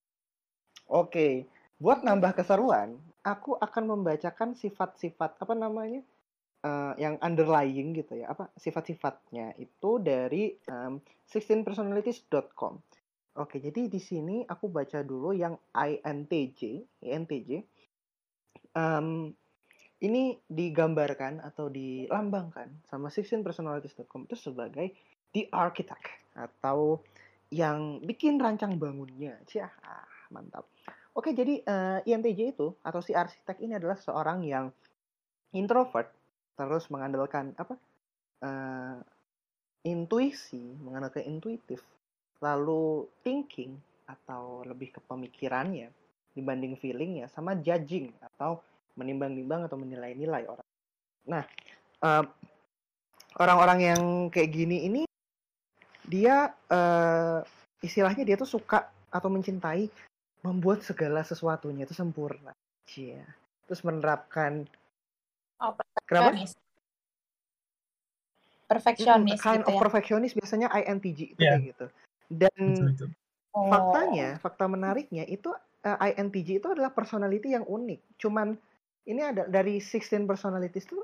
Oke, 0.90 1.50
buat 1.82 2.06
nambah 2.06 2.38
keseruan, 2.38 2.98
aku 3.26 3.58
akan 3.58 3.98
membacakan 3.98 4.54
sifat-sifat 4.54 5.42
apa 5.42 5.54
namanya 5.58 6.06
eh, 6.62 6.94
yang 7.02 7.18
underlying 7.26 7.98
gitu 7.98 8.22
ya, 8.22 8.30
apa 8.30 8.54
sifat-sifatnya 8.54 9.58
itu 9.58 9.98
dari 9.98 10.54
em, 10.70 11.02
16personalities.com. 11.26 12.78
Oke, 13.40 13.64
jadi 13.64 13.88
di 13.88 14.04
sini 14.04 14.44
aku 14.44 14.68
baca 14.68 15.00
dulu 15.00 15.32
yang 15.32 15.56
INTJ, 15.72 16.84
INTJ. 17.00 17.64
Em, 18.76 19.32
ini 20.04 20.36
digambarkan 20.44 21.40
atau 21.40 21.72
dilambangkan 21.72 22.84
sama 22.92 23.08
16personalities.com 23.08 24.28
itu 24.28 24.36
sebagai 24.36 24.92
the 25.32 25.48
architect 25.56 26.04
atau 26.36 27.00
yang 27.48 28.04
bikin 28.04 28.36
rancang 28.44 28.76
bangunnya. 28.76 29.40
Cih, 29.48 29.64
ah, 29.64 30.08
mantap. 30.36 30.68
Oke, 31.16 31.32
jadi 31.32 31.64
eh, 31.64 32.00
INTJ 32.12 32.60
itu 32.60 32.76
atau 32.84 33.00
si 33.00 33.16
arsitek 33.16 33.64
ini 33.64 33.80
adalah 33.80 33.96
seorang 33.96 34.44
yang 34.44 34.68
introvert 35.56 36.12
terus 36.60 36.92
mengandalkan 36.92 37.56
apa? 37.56 37.80
eh, 38.44 39.00
intuisi, 39.88 40.76
mengandalkan 40.84 41.24
intuitif, 41.28 41.80
lalu 42.40 43.08
thinking 43.22 43.76
atau 44.08 44.64
lebih 44.66 44.96
ke 44.96 45.00
pemikirannya 45.06 45.92
dibanding 46.34 46.80
feelingnya 46.80 47.28
sama 47.30 47.60
judging 47.60 48.10
atau 48.24 48.64
menimbang-nimbang 48.96 49.68
atau 49.68 49.78
menilai-nilai 49.80 50.48
orang. 50.48 50.68
Nah, 51.28 51.44
eh, 52.04 52.24
orang-orang 53.38 53.80
yang 53.80 54.02
kayak 54.34 54.50
gini 54.52 54.88
ini 54.88 55.02
dia 56.08 56.50
eh, 56.72 57.40
istilahnya 57.84 58.26
dia 58.26 58.36
tuh 58.40 58.50
suka 58.50 58.90
atau 59.10 59.30
mencintai 59.30 59.88
membuat 60.42 60.82
segala 60.82 61.22
sesuatunya 61.22 61.84
itu 61.84 61.94
sempurna. 61.94 62.56
Cia. 62.88 63.24
Terus 63.68 63.84
menerapkan 63.86 64.66
oh 65.60 65.76
kenapa? 66.08 66.48
perfeksionis 68.70 69.42
kind 69.42 69.66
gitu 69.66 69.70
of 69.70 69.76
ya 69.76 69.82
perfectionist 69.82 70.34
biasanya 70.38 70.68
INTJ 70.70 71.20
itu 71.34 71.42
Iya. 71.42 71.58
kayak 71.58 71.66
gitu. 71.74 71.86
Dan 72.30 72.54
itu. 72.94 73.10
Oh. 73.50 73.66
faktanya, 73.66 74.38
fakta 74.38 74.70
menariknya 74.70 75.26
itu 75.26 75.50
eh, 75.82 76.14
INTJ 76.14 76.62
itu 76.62 76.68
adalah 76.70 76.94
personality 76.94 77.58
yang 77.58 77.66
unik. 77.66 78.22
Cuman 78.22 78.54
ini 79.10 79.22
ada 79.26 79.50
dari 79.50 79.82
16 79.82 80.30
personalities 80.30 80.86
tuh 80.86 81.02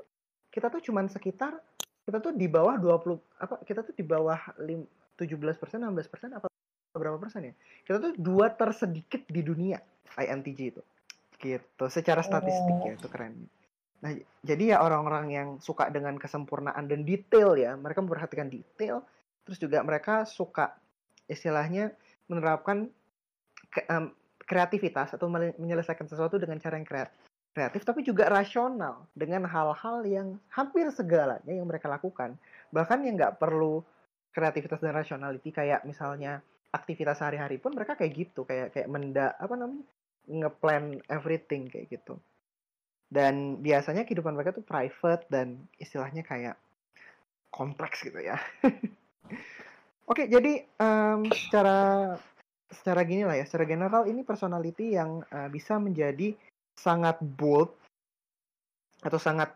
kita 0.53 0.69
tuh 0.69 0.79
cuman 0.79 1.09
sekitar 1.09 1.57
kita 2.05 2.21
tuh 2.21 2.31
di 2.37 2.45
bawah 2.45 2.77
20 2.77 3.17
apa 3.41 3.55
kita 3.65 3.81
tuh 3.81 3.97
di 3.97 4.05
bawah 4.05 4.37
lim, 4.61 4.85
17 5.17 5.57
persen 5.57 5.81
16 5.81 6.13
persen 6.13 6.29
apa 6.37 6.47
berapa 6.95 7.19
persen 7.19 7.51
ya 7.51 7.53
kita 7.83 7.97
tuh 7.99 8.13
dua 8.15 8.53
tersedikit 8.55 9.27
di 9.27 9.41
dunia 9.43 9.81
INTJ 10.15 10.59
itu 10.71 10.81
gitu 11.43 11.85
secara 11.91 12.23
statistik 12.23 12.87
ya 12.87 12.93
itu 12.95 13.09
keren 13.11 13.49
nah 13.99 14.15
jadi 14.45 14.75
ya 14.75 14.77
orang-orang 14.79 15.25
yang 15.33 15.49
suka 15.59 15.91
dengan 15.91 16.15
kesempurnaan 16.15 16.87
dan 16.87 17.03
detail 17.03 17.57
ya 17.59 17.75
mereka 17.75 17.99
memperhatikan 17.99 18.47
detail 18.47 19.03
terus 19.43 19.59
juga 19.59 19.83
mereka 19.83 20.23
suka 20.23 20.71
istilahnya 21.25 21.93
menerapkan 22.29 22.89
ke- 23.69 23.85
em, 23.89 24.11
kreativitas 24.45 25.13
atau 25.17 25.25
menyelesaikan 25.31 26.05
sesuatu 26.05 26.37
dengan 26.37 26.61
cara 26.61 26.77
yang 26.77 26.85
kreatif 26.85 27.81
tapi 27.87 28.03
juga 28.03 28.27
rasional 28.27 29.07
dengan 29.15 29.47
hal-hal 29.47 30.03
yang 30.05 30.27
hampir 30.51 30.91
segalanya 30.91 31.49
yang 31.49 31.65
mereka 31.65 31.87
lakukan. 31.87 32.35
Bahkan 32.69 33.07
yang 33.07 33.15
nggak 33.15 33.39
perlu 33.39 33.79
kreativitas 34.35 34.83
dan 34.83 34.91
rationality 34.91 35.49
kayak 35.55 35.87
misalnya 35.87 36.43
aktivitas 36.75 37.23
sehari-hari 37.23 37.55
pun 37.55 37.71
mereka 37.71 37.95
kayak 37.95 38.11
gitu 38.11 38.43
kayak 38.43 38.75
kayak 38.75 38.91
menda 38.91 39.31
apa 39.39 39.55
namanya 39.55 39.87
ngeplan 40.27 40.99
everything 41.07 41.71
kayak 41.71 41.87
gitu. 41.87 42.19
Dan 43.07 43.63
biasanya 43.63 44.03
kehidupan 44.03 44.35
mereka 44.35 44.51
tuh 44.51 44.65
private 44.65 45.23
dan 45.31 45.63
istilahnya 45.79 46.27
kayak 46.27 46.59
kompleks 47.55 48.03
gitu 48.03 48.19
ya 48.19 48.35
oke 50.09 50.23
jadi 50.29 50.65
em, 50.65 51.19
secara 51.29 52.13
secara 52.69 53.01
gini 53.05 53.23
lah 53.23 53.37
ya 53.37 53.45
secara 53.45 53.65
general 53.69 54.03
ini 54.09 54.25
personality 54.25 54.97
yang 54.97 55.21
eh, 55.29 55.49
bisa 55.49 55.77
menjadi 55.77 56.33
sangat 56.75 57.17
bold 57.23 57.71
atau 59.05 59.19
sangat 59.21 59.53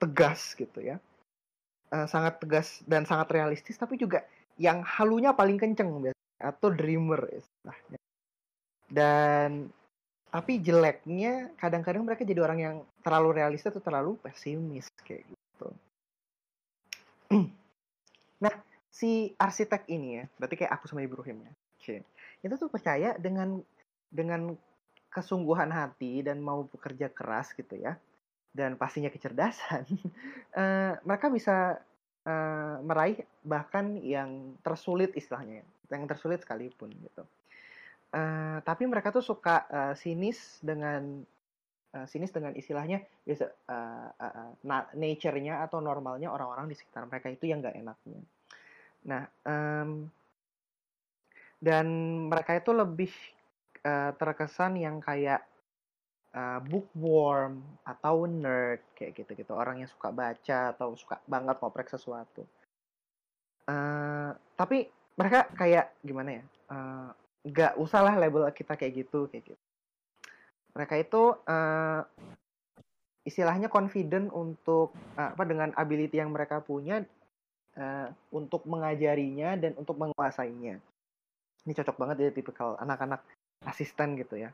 tegas 0.00 0.56
gitu 0.56 0.80
ya. 0.80 0.96
Eh, 1.92 2.06
sangat 2.10 2.42
tegas 2.42 2.82
dan 2.88 3.06
sangat 3.06 3.30
realistis 3.30 3.78
tapi 3.78 4.00
juga 4.00 4.26
yang 4.56 4.82
halunya 4.82 5.36
paling 5.36 5.60
kenceng 5.60 5.92
biasanya 6.02 6.42
atau 6.42 6.68
dreamer 6.72 7.20
istilahnya. 7.30 7.98
Dan 8.88 9.50
tapi 10.32 10.58
jeleknya 10.60 11.54
kadang-kadang 11.56 12.02
mereka 12.02 12.26
jadi 12.26 12.40
orang 12.42 12.58
yang 12.58 12.76
terlalu 13.00 13.40
realistis 13.40 13.70
atau 13.70 13.80
terlalu 13.80 14.18
pesimis 14.20 14.90
kayak 15.06 15.22
gitu 15.24 15.68
si 18.96 19.36
arsitek 19.36 19.84
ini 19.92 20.08
ya. 20.20 20.24
Berarti 20.40 20.56
kayak 20.56 20.72
aku 20.80 20.88
sama 20.88 21.04
Ibrahim 21.04 21.44
ya. 21.44 21.52
Cie. 21.76 22.00
itu 22.40 22.54
tuh 22.56 22.72
percaya 22.72 23.12
dengan 23.20 23.60
dengan 24.08 24.56
kesungguhan 25.12 25.68
hati 25.68 26.24
dan 26.24 26.40
mau 26.40 26.64
bekerja 26.64 27.12
keras 27.12 27.52
gitu 27.52 27.76
ya. 27.76 28.00
Dan 28.56 28.80
pastinya 28.80 29.12
kecerdasan. 29.12 29.84
Eh, 30.56 30.96
mereka 31.04 31.28
bisa 31.28 31.76
eh, 32.24 32.76
meraih 32.80 33.20
bahkan 33.44 34.00
yang 34.00 34.56
tersulit 34.64 35.12
istilahnya 35.12 35.60
ya. 35.60 35.66
yang 35.92 36.08
tersulit 36.08 36.40
sekalipun 36.40 36.88
gitu. 36.96 37.28
Eh, 38.16 38.58
tapi 38.64 38.88
mereka 38.88 39.12
tuh 39.12 39.20
suka 39.20 39.68
eh, 39.68 39.94
sinis 40.00 40.64
dengan 40.64 41.20
sinis 42.04 42.28
dengan 42.28 42.52
istilahnya 42.52 43.00
biasa 43.24 43.44
eh, 43.48 44.08
eh, 44.20 44.52
na- 44.68 44.90
nature-nya 44.92 45.64
atau 45.64 45.80
normalnya 45.80 46.28
orang-orang 46.28 46.68
di 46.68 46.76
sekitar 46.76 47.08
mereka 47.08 47.32
itu 47.32 47.48
yang 47.48 47.64
nggak 47.64 47.72
enaknya 47.72 48.20
nah 49.06 49.30
em, 49.46 50.10
dan 51.62 51.86
mereka 52.26 52.58
itu 52.58 52.74
lebih 52.74 53.12
eh, 53.86 54.12
terkesan 54.18 54.76
yang 54.76 54.98
kayak 54.98 55.46
uh, 56.36 56.60
bookworm 56.60 57.64
atau 57.82 58.28
nerd 58.28 58.84
kayak 58.92 59.16
gitu-gitu. 59.16 59.52
Orang 59.56 59.80
yang 59.80 59.88
suka 59.88 60.12
baca 60.12 60.76
atau 60.76 60.92
suka 60.94 61.18
banget 61.24 61.56
ngoprek 61.58 61.88
sesuatu. 61.88 62.44
Eh, 63.66 64.30
tapi 64.54 64.86
mereka 65.18 65.50
kayak 65.56 65.96
gimana 66.04 66.38
ya? 66.38 66.44
Nggak 67.46 67.72
usah 67.82 68.00
lah 68.04 68.14
label 68.14 68.46
kita 68.54 68.78
kayak 68.78 69.06
gitu 69.06 69.26
kayak 69.26 69.42
gitu. 69.50 69.64
Mereka 70.76 70.94
itu 71.00 71.22
eh, 71.48 72.02
istilahnya 73.26 73.66
confident 73.66 74.30
untuk 74.30 74.94
apa 75.18 75.42
dengan 75.42 75.74
ability 75.74 76.22
yang 76.22 76.30
mereka 76.30 76.62
punya 76.62 77.02
eh, 77.76 78.08
untuk 78.32 78.64
mengajarinya 78.64 79.54
dan 79.60 79.76
untuk 79.76 79.96
menguasainya. 80.00 80.80
Ini 81.66 81.72
cocok 81.76 81.96
banget 81.98 82.16
ya 82.22 82.30
tipikal 82.32 82.74
anak-anak 82.80 83.20
asisten 83.68 84.16
gitu 84.16 84.40
ya. 84.40 84.50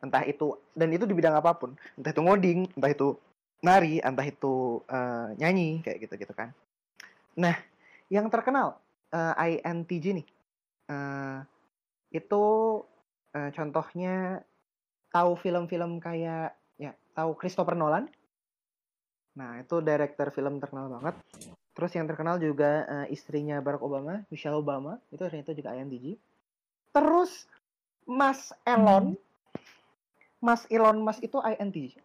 Entah 0.00 0.24
itu 0.24 0.56
dan 0.72 0.88
itu 0.94 1.04
di 1.04 1.12
bidang 1.12 1.36
apa 1.36 1.52
pun. 1.58 1.74
Entah 1.98 2.14
itu 2.14 2.22
ngoding 2.22 2.60
entah 2.78 2.90
itu 2.90 3.08
nari 3.60 4.00
entah 4.00 4.24
itu 4.24 4.80
eh, 4.88 5.28
nyanyi 5.36 5.84
kayak 5.84 6.08
gitu 6.08 6.14
gitu 6.16 6.32
kan. 6.32 6.54
Nah 7.36 7.56
yang 8.08 8.30
terkenal 8.32 8.78
eh, 9.12 9.34
INTJ 9.60 10.22
nih. 10.22 10.26
Eh, 10.90 11.38
itu 12.10 12.44
eh, 13.34 13.50
contohnya 13.54 14.42
tahu 15.10 15.34
film-film 15.38 15.98
kayak 15.98 16.54
ya 16.78 16.92
tahu 17.12 17.34
Christopher 17.34 17.74
Nolan. 17.74 18.06
Nah 19.38 19.62
itu 19.62 19.78
director 19.80 20.28
film 20.34 20.58
terkenal 20.58 20.90
banget 20.90 21.16
terus 21.80 21.96
yang 21.96 22.04
terkenal 22.04 22.36
juga 22.36 22.84
eh, 22.84 23.16
istrinya 23.16 23.56
Barack 23.64 23.80
Obama 23.80 24.20
Michelle 24.28 24.60
Obama 24.60 25.00
itu 25.08 25.24
ternyata 25.24 25.56
juga 25.56 25.72
INTJ 25.72 26.20
terus 26.92 27.48
Mas 28.04 28.52
Elon 28.68 29.16
Mas 30.44 30.68
Elon 30.68 31.00
Musk 31.00 31.24
itu 31.24 31.40
INTJ 31.40 31.96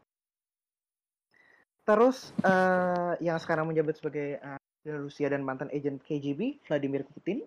terus 1.83 2.31
eh, 2.39 3.13
yang 3.19 3.35
sekarang 3.35 3.67
menjabat 3.67 3.99
sebagai 3.99 4.39
Presiden 4.85 5.01
Rusia 5.09 5.33
dan 5.33 5.41
mantan 5.41 5.73
agent 5.73 5.97
KGB 6.05 6.61
Vladimir 6.69 7.01
Putin. 7.09 7.41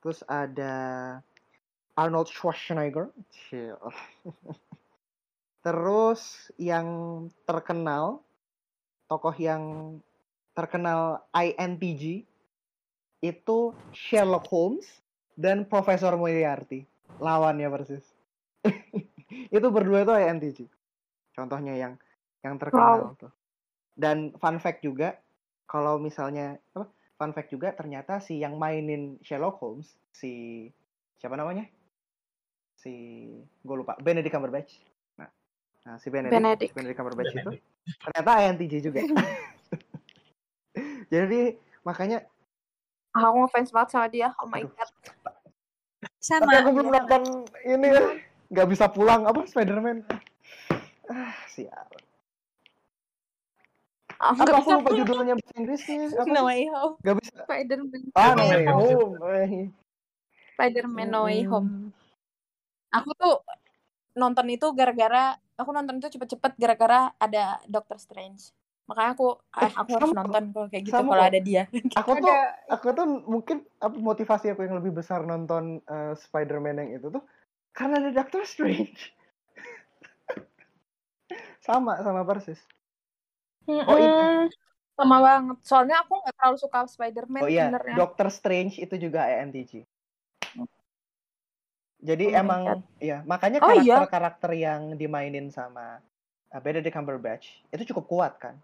Terus 0.00 0.24
ada 0.24 0.72
Arnold 1.92 2.32
Schwarzenegger. 2.32 3.12
Chill. 3.28 3.76
terus 5.68 6.48
yang 6.56 6.88
terkenal 7.44 8.24
tokoh 9.12 9.36
yang 9.36 9.60
terkenal 10.56 11.28
INTJ 11.36 12.24
itu 13.20 13.58
Sherlock 13.92 14.48
Holmes 14.48 14.88
dan 15.36 15.68
Profesor 15.68 16.16
Moriarty. 16.16 16.88
Lawannya 17.20 17.68
persis. 17.68 18.04
Itu 19.56 19.68
berdua 19.70 20.02
itu 20.02 20.12
INTJ 20.16 20.58
contohnya 21.36 21.76
yang 21.76 21.92
yang 22.40 22.56
terkenal 22.56 23.12
tuh. 23.20 23.30
Dan 23.92 24.32
fun 24.40 24.56
fact 24.56 24.80
juga 24.80 25.20
kalau 25.68 26.00
misalnya 26.00 26.56
apa 26.72 26.88
fun 27.20 27.36
fact 27.36 27.52
juga 27.52 27.76
ternyata 27.76 28.18
si 28.24 28.40
yang 28.40 28.56
mainin 28.56 29.20
Sherlock 29.20 29.60
Holmes 29.60 29.92
si 30.16 30.64
siapa 31.20 31.36
namanya? 31.36 31.68
Si 32.80 32.92
gue 33.60 33.76
lupa 33.76 34.00
Benedict 34.00 34.32
Cumberbatch. 34.32 34.80
Nah, 35.20 35.28
nah 35.84 35.96
si 36.00 36.08
Benedict 36.08 36.32
Benedict. 36.32 36.72
Benedict 36.72 36.96
Cumberbatch 36.96 37.32
itu 37.36 37.40
Benedict. 37.44 37.64
ternyata 38.02 38.30
INTJ 38.48 38.74
juga 38.80 39.00
jadi 41.06 41.54
makanya 41.82 42.26
Aku 43.12 43.32
ngefans 43.40 43.72
banget 43.72 43.88
sama 43.90 44.06
dia. 44.06 44.28
Oh 44.36 44.44
my 44.44 44.60
Aduh. 44.60 44.68
god. 44.70 44.90
Sama. 46.20 46.44
tapi 46.44 46.54
aku 46.58 46.70
belum 46.74 46.88
nonton 46.90 47.22
ini 47.64 47.86
ya 47.88 48.02
nggak 48.46 48.68
bisa 48.68 48.86
pulang 48.86 49.24
apa 49.24 49.42
Spiderman 49.42 50.04
ah 51.06 51.34
sial 51.46 51.86
Aku 54.16 54.38
apa 54.38 54.56
aku 54.56 54.68
lupa 54.70 54.80
pulang. 54.86 54.98
judulnya 55.02 55.34
bahasa 55.34 55.54
Inggrisnya 55.54 55.96
apa 56.10 56.28
No? 56.30 56.42
Way 56.44 56.62
Home. 56.68 56.94
nggak 56.98 57.16
bisa 57.16 57.32
Spider-Man. 57.42 58.00
ah 58.12 58.32
No 58.32 58.36
no 58.36 58.44
Way 58.44 58.64
Home. 58.66 59.14
Eh, 59.22 59.66
Spider-Man 60.52 61.08
No 61.08 61.20
Way 61.24 61.40
Home. 61.46 61.70
Aku 62.90 63.10
tuh 63.12 63.34
nonton 64.14 64.46
itu 64.48 64.66
gara-gara 64.72 65.24
aku 65.54 65.70
nonton 65.70 65.96
itu 65.96 66.08
cepet-cepet 66.08 66.52
gara-gara 66.56 67.12
ada 67.16 67.60
Doctor 67.66 67.96
Strange. 67.96 68.50
Makanya 68.86 69.10
aku 69.18 69.28
eh, 69.58 69.72
aku 69.74 69.90
harus 69.98 70.10
sama. 70.14 70.18
nonton 70.22 70.44
kalau 70.54 70.66
kayak 70.70 70.84
gitu 70.86 70.94
kalau 70.94 71.24
ada 71.26 71.40
dia. 71.42 71.62
aku 72.00 72.10
tuh 72.22 72.34
aku 72.70 72.86
tuh 72.94 73.06
mungkin 73.26 73.56
apa 73.82 73.96
motivasi 73.98 74.46
aku 74.54 74.62
yang 74.62 74.78
lebih 74.78 74.94
besar 74.94 75.26
nonton 75.26 75.82
eh, 75.82 76.14
Spider-Man 76.14 76.80
yang 76.86 76.90
itu 77.02 77.06
tuh 77.10 77.22
karena 77.74 77.98
ada 78.00 78.10
Doctor 78.14 78.46
Strange 78.46 79.12
sama 81.66 81.98
sama 82.02 82.22
persis 82.22 82.62
Oh, 83.66 83.98
itu. 83.98 84.06
Mm-mm. 84.06 84.46
Sama 84.94 85.18
banget. 85.18 85.58
Soalnya 85.66 85.98
aku 86.06 86.22
nggak 86.22 86.38
terlalu 86.38 86.56
suka 86.62 86.86
Spider-Man 86.86 87.42
oh 87.42 87.50
iya 87.50 87.66
sebenarnya. 87.66 87.96
Doctor 87.98 88.30
Strange 88.30 88.78
itu 88.78 88.94
juga 88.94 89.26
INTJ 89.26 89.82
jadi 92.06 92.24
Oh 92.36 92.40
emang 92.44 92.60
ya 93.00 93.24
makanya 93.24 93.58
Oh 93.64 93.72
iya. 93.72 93.98
karakter-karakter 93.98 94.50
yang 94.54 94.94
dimainin 94.94 95.48
sama 95.48 95.98
uh, 96.52 96.60
Benedict 96.60 96.92
Cumberbatch 96.94 97.46
itu 97.72 97.92
cukup 97.92 98.04
kuat 98.06 98.32
kan 98.38 98.54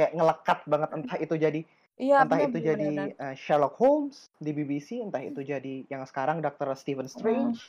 kayak 0.00 0.16
ngelekat 0.16 0.58
banget 0.64 0.88
entah 0.96 1.18
itu 1.20 1.36
jadi 1.36 1.60
Iya, 2.00 2.24
entah 2.24 2.40
bener, 2.40 2.48
itu 2.48 2.58
bener, 2.64 2.68
jadi 2.72 2.88
bener. 2.88 3.08
uh, 3.20 3.36
Sherlock 3.36 3.76
Holmes 3.76 4.32
di 4.40 4.56
BBC 4.56 5.04
entah 5.04 5.20
itu 5.20 5.44
jadi 5.44 5.84
yang 5.92 6.08
sekarang 6.08 6.40
Dr. 6.40 6.72
Stephen 6.72 7.12
Strange 7.12 7.60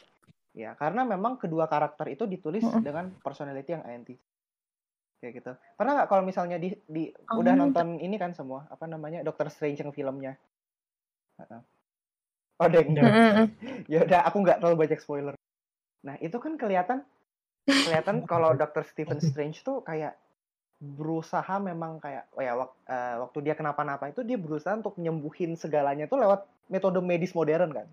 ya 0.55 0.71
karena 0.79 1.03
memang 1.03 1.35
kedua 1.35 1.67
karakter 1.67 2.07
itu 2.07 2.23
ditulis 2.23 2.63
Mm-mm. 2.63 2.79
dengan 2.79 3.11
personality 3.19 3.75
yang 3.75 3.83
INTJ 3.83 4.15
kayak 5.19 5.33
gitu 5.35 5.51
pernah 5.75 5.99
nggak 5.99 6.07
kalau 6.07 6.23
misalnya 6.23 6.55
di, 6.55 6.71
di 6.87 7.11
udah 7.11 7.53
Oh, 7.55 7.59
nonton 7.59 7.99
ini 7.99 8.15
kan 8.15 8.31
semua 8.31 8.71
apa 8.71 8.87
namanya 8.87 9.19
Doctor 9.21 9.51
Strange 9.51 9.83
yang 9.83 9.91
filmnya 9.91 10.33
oh 12.55 12.67
deng 12.71 12.91
deng 12.97 13.07
ya 13.91 13.99
udah 14.07 14.23
aku 14.31 14.37
nggak 14.47 14.63
terlalu 14.63 14.87
banyak 14.87 14.99
spoiler 15.03 15.35
nah 16.01 16.15
itu 16.23 16.39
kan 16.39 16.55
kelihatan 16.55 17.03
kelihatan 17.67 18.23
kalau 18.25 18.55
Dr. 18.55 18.81
Stephen 18.87 19.19
Strange 19.21 19.61
tuh 19.61 19.83
kayak 19.83 20.15
berusaha 20.81 21.61
memang 21.61 22.01
kayak 22.01 22.25
oh 22.33 22.41
ya 22.41 22.57
wak- 22.57 22.81
eh, 22.89 23.15
waktu 23.21 23.37
dia 23.45 23.53
kenapa-napa 23.53 24.09
itu 24.09 24.25
dia 24.25 24.33
berusaha 24.41 24.73
untuk 24.73 24.97
nyembuhin 24.97 25.53
segalanya 25.53 26.09
tuh 26.09 26.17
lewat 26.17 26.49
metode 26.73 26.97
medis 27.05 27.37
modern 27.37 27.69
kan 27.69 27.87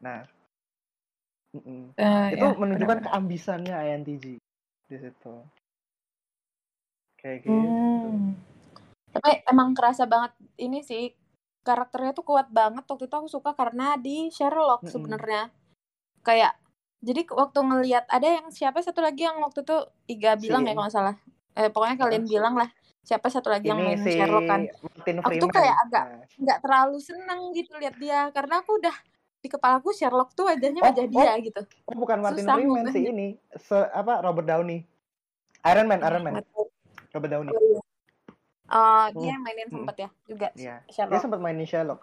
nah. 0.00 0.24
Eh, 1.96 2.36
itu 2.36 2.44
ya, 2.44 2.52
menunjukkan 2.56 3.00
bener-bener. 3.00 3.12
keambisannya 3.12 3.74
INTJ 3.76 4.24
di 4.88 4.96
situ 4.96 5.34
kayak 7.20 7.38
gitu 7.44 7.68
Hmm. 8.06 8.36
Tapi 9.16 9.40
emang 9.48 9.72
kerasa 9.72 10.04
banget 10.04 10.36
ini 10.60 10.84
sih 10.84 11.16
karakternya 11.64 12.12
tuh 12.12 12.24
kuat 12.24 12.52
banget 12.52 12.84
waktu 12.84 13.08
itu 13.08 13.16
aku 13.16 13.28
suka 13.32 13.56
karena 13.56 13.96
di 13.96 14.28
Sherlock 14.28 14.84
sebenarnya 14.84 15.48
kayak 16.20 16.52
jadi 17.00 17.24
waktu 17.32 17.58
ngelihat 17.64 18.04
ada 18.12 18.28
yang 18.28 18.52
siapa 18.52 18.78
satu 18.84 19.00
lagi 19.00 19.24
yang 19.24 19.40
waktu 19.40 19.64
itu 19.64 19.76
Iga 20.06 20.36
Si 20.36 20.48
bilang 20.48 20.68
ya 20.68 20.72
ini. 20.72 20.76
kalau 20.76 20.84
nggak 20.84 20.96
salah 20.96 21.16
eh, 21.56 21.68
pokoknya 21.68 21.96
kalian 21.98 22.24
bilang 22.24 22.54
lah 22.54 22.68
siapa 23.00 23.26
satu 23.26 23.48
lagi 23.48 23.66
yang 23.66 23.78
main 23.78 23.96
si 23.96 24.12
Sherlock 24.12 24.44
kan 24.44 24.60
Martin 24.66 25.16
Aku 25.20 25.30
tuh 25.38 25.48
kayak 25.48 25.76
agak- 25.80 26.06
Nah, 26.06 26.26
nggak 26.36 26.58
terlalu 26.60 26.98
seneng 26.98 27.40
gitu 27.52 27.70
lihat 27.76 27.94
dia 27.96 28.28
karena 28.30 28.60
aku 28.60 28.76
udah 28.76 28.96
di 29.36 29.48
kepalaku 29.48 29.88
Sherlock 29.90 30.32
tuh 30.32 30.44
wajahnya 30.44 30.80
Oh, 30.80 30.86
wajah 30.86 31.04
oh. 31.04 31.08
dia 31.08 31.32
gitu 31.40 31.60
oh 31.86 31.94
bukan 31.94 32.18
Martin 32.18 32.42
Susah 32.42 32.54
Freeman 32.56 32.84
si 32.86 32.98
ngubahnya. 32.98 33.10
ini 33.10 33.28
se 33.54 33.78
apa 33.88 34.20
Robert 34.20 34.44
Downey 34.44 34.82
Iron 35.64 35.86
Man 35.86 36.00
Iron 36.00 36.22
Man. 36.22 36.34
Robert 37.10 37.30
Downey 37.30 37.50
Oh, 37.50 37.62
iya. 37.62 37.80
Eh, 38.66 39.06
dia 39.08 39.14
Hmm. 39.16 39.30
yang 39.30 39.40
mainin 39.40 39.68
sempet 39.68 39.96
ya 39.96 40.08
juga 40.26 40.48
Iya. 40.52 40.76
Dia 40.84 41.20
sempat 41.20 41.38
mainin 41.38 41.62
Sherlock. 41.64 42.02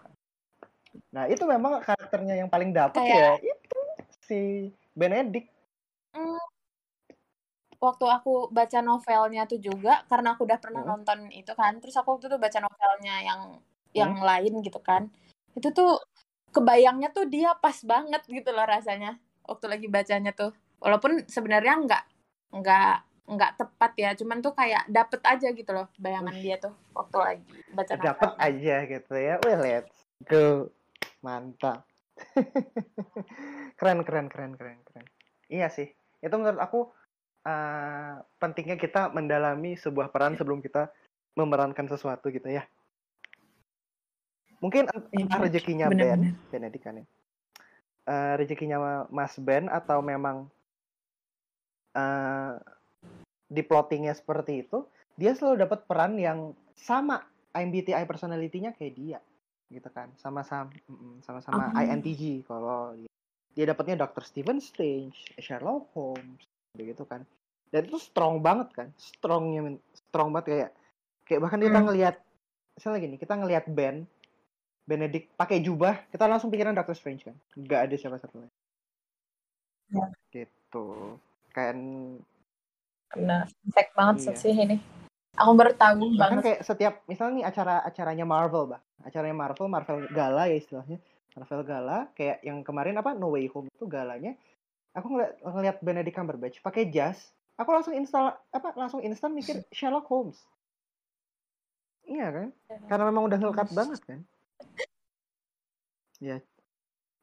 Nah, 1.10 1.26
itu 1.26 1.44
memang 1.44 1.78
karakternya 1.78 2.34
yang 2.34 2.48
paling 2.48 2.72
dapet 2.72 2.96
Kayak- 2.96 3.36
ya 3.36 3.52
itu 3.52 3.80
si 4.22 4.40
Benedict. 4.94 5.52
Hmm. 6.10 6.40
Waktu 7.84 8.04
aku 8.08 8.48
baca 8.48 8.78
novelnya 8.80 9.44
tuh 9.44 9.60
juga 9.60 10.02
karena 10.08 10.32
aku 10.34 10.48
udah 10.48 10.58
pernah 10.58 10.82
Hmm. 10.82 10.90
nonton 10.96 11.28
itu 11.30 11.52
kan 11.52 11.76
terus 11.78 11.94
aku 11.94 12.16
waktu 12.16 12.32
itu 12.32 12.38
baca 12.40 12.58
novelnya 12.64 13.16
yang 13.22 13.40
yang 13.94 14.12
lain 14.18 14.64
gitu 14.64 14.80
kan 14.80 15.06
itu 15.54 15.68
tuh 15.70 16.00
kebayangnya 16.50 17.12
tuh 17.14 17.28
dia 17.28 17.54
pas 17.58 17.76
banget 17.84 18.22
gitu 18.26 18.50
loh 18.50 18.66
rasanya 18.66 19.20
waktu 19.44 19.66
lagi 19.70 19.86
bacanya 19.86 20.32
tuh 20.34 20.50
walaupun 20.80 21.28
sebenarnya 21.28 21.78
nggak 21.84 22.04
nggak 22.58 22.96
nggak 23.24 23.52
tepat 23.56 23.92
ya 23.96 24.10
cuman 24.12 24.38
tuh 24.44 24.52
kayak 24.52 24.84
dapet 24.90 25.20
aja 25.24 25.48
gitu 25.52 25.70
loh 25.72 25.88
bayangan 25.96 26.34
dia 26.36 26.56
tuh 26.60 26.74
waktu 26.92 27.16
lagi 27.18 27.54
baca 27.72 27.92
Dapet 27.96 28.30
novelnya. 28.34 28.46
aja 28.46 28.76
gitu 28.86 29.14
ya. 29.16 29.34
Well, 29.42 29.60
let's 29.64 29.96
go. 30.28 30.68
Mantap. 31.24 31.88
keren, 33.80 34.04
keren, 34.06 34.26
keren, 34.28 34.52
keren, 34.54 34.78
keren. 34.86 35.06
Iya 35.48 35.72
sih. 35.72 35.90
Itu 36.20 36.34
menurut 36.36 36.60
aku 36.60 36.92
eh, 37.44 38.14
pentingnya 38.40 38.76
kita 38.80 39.12
mendalami 39.12 39.76
sebuah 39.76 40.08
peran 40.10 40.34
sebelum 40.34 40.64
kita 40.64 40.88
memerankan 41.36 41.86
sesuatu 41.86 42.32
gitu 42.32 42.48
ya. 42.48 42.64
Mungkin 44.64 44.88
entah 44.88 45.38
Iya, 45.38 45.44
rezekinya 45.44 45.86
bener-bener. 45.92 46.32
Ben, 46.32 46.48
Benedict 46.48 46.84
kan 46.84 46.94
ya. 47.00 47.06
Eh, 48.04 48.34
rezekinya 48.40 49.08
Mas 49.12 49.36
Ben 49.40 49.68
atau 49.68 50.00
memang 50.00 50.48
eh 51.94 52.54
di 53.44 53.62
plottingnya 53.62 54.16
seperti 54.16 54.64
itu, 54.66 54.88
dia 55.14 55.36
selalu 55.36 55.68
dapat 55.68 55.84
peran 55.86 56.16
yang 56.18 56.56
sama 56.74 57.22
MBTI 57.54 58.02
personality-nya 58.08 58.74
kayak 58.74 58.94
dia, 58.98 59.18
gitu 59.70 59.86
kan, 59.94 60.10
sama-sama, 60.18 60.74
sama-sama 61.22 61.70
Oh. 61.70 61.78
INTJ 61.78 62.42
kalau 62.48 62.96
dia, 62.98 63.10
dia 63.54 63.64
dapatnya 63.70 64.08
Dr. 64.08 64.26
Stephen 64.26 64.58
Strange, 64.58 65.38
Sherlock 65.38 65.86
Holmes, 65.94 66.42
gitu 66.74 67.06
kan, 67.06 67.22
dan 67.70 67.86
itu 67.86 67.94
strong 67.96 68.42
banget 68.42 68.74
kan, 68.74 68.88
strongnya, 68.98 69.78
strong 69.94 70.34
banget 70.34 70.46
kayak, 70.50 70.70
kayak 71.22 71.40
bahkan 71.40 71.62
kita 71.62 71.78
Hmm. 71.78 71.86
ngelihat, 71.86 72.14
misalnya 72.74 72.98
gini, 72.98 73.16
kita 73.16 73.34
ngelihat 73.34 73.64
Ben, 73.70 74.10
Benedict 74.84 75.30
pakai 75.32 75.62
jubah, 75.62 76.02
kita 76.10 76.26
langsung 76.26 76.50
pikiran 76.50 76.74
Dr. 76.74 76.92
Strange 76.92 77.22
kan, 77.24 77.36
nggak 77.54 77.80
ada 77.86 77.94
siapa 77.94 78.18
satu 78.18 78.42
lagi, 78.42 78.54
Ya. 79.88 80.06
gitu. 80.32 81.16
kan 81.54 81.78
Benar. 83.14 83.46
Fact 83.70 83.94
banget 83.94 84.16
Iya. 84.26 84.34
sih 84.34 84.50
ini. 84.50 84.74
Aku 85.38 85.54
baru 85.54 85.70
tahu 85.70 86.18
bahkan 86.18 86.42
banget. 86.42 86.58
kayak 86.58 86.60
setiap 86.66 86.94
misalnya 87.06 87.34
nih 87.36 87.46
acara-acaranya 87.46 88.26
Marvel 88.26 88.66
bah 88.66 88.82
acaranya 89.02 89.34
Marvel 89.34 89.70
Marvel 89.70 90.10
Gala 90.10 90.50
ya 90.50 90.58
istilahnya 90.58 90.98
Marvel 91.34 91.62
Gala 91.62 92.10
kayak 92.12 92.42
yang 92.42 92.62
kemarin 92.62 92.98
apa 92.98 93.14
No 93.14 93.30
Way 93.30 93.46
Home 93.54 93.70
itu 93.70 93.86
galanya 93.86 94.34
aku 94.94 95.06
ngeliat 95.10 95.32
ngeliat 95.42 95.76
Benedict 95.82 96.16
Cumberbatch 96.16 96.58
pakai 96.62 96.88
jas 96.88 97.34
aku 97.58 97.70
langsung 97.70 97.94
install 97.94 98.34
apa 98.54 98.68
langsung 98.78 99.02
instan 99.02 99.34
mikir 99.34 99.62
Sherlock 99.76 100.06
Holmes 100.08 100.38
iya 102.06 102.30
kan 102.30 102.48
karena 102.88 103.04
memang 103.10 103.26
udah 103.28 103.38
ngelekat 103.38 103.68
banget 103.74 104.00
kan 104.06 104.20
ya 106.22 106.38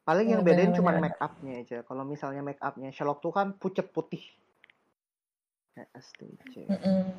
paling 0.02 0.34
yang 0.34 0.42
Iya, 0.42 0.48
bedain 0.52 0.74
cuma 0.76 0.98
make 0.98 1.18
upnya 1.18 1.62
aja 1.62 1.78
kalau 1.86 2.04
misalnya 2.04 2.44
make 2.44 2.60
upnya 2.60 2.92
Sherlock 2.92 3.24
tuh 3.24 3.32
kan 3.32 3.56
pucet 3.56 3.88
putih 3.90 4.22
Ya, 5.72 5.88
STC. 5.96 6.68
Mm-mm. 6.68 7.16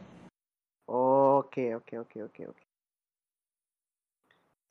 Oke, 0.85 1.73
oke, 1.73 2.05
oke, 2.05 2.17
oke, 2.29 2.41
oke. 2.53 2.65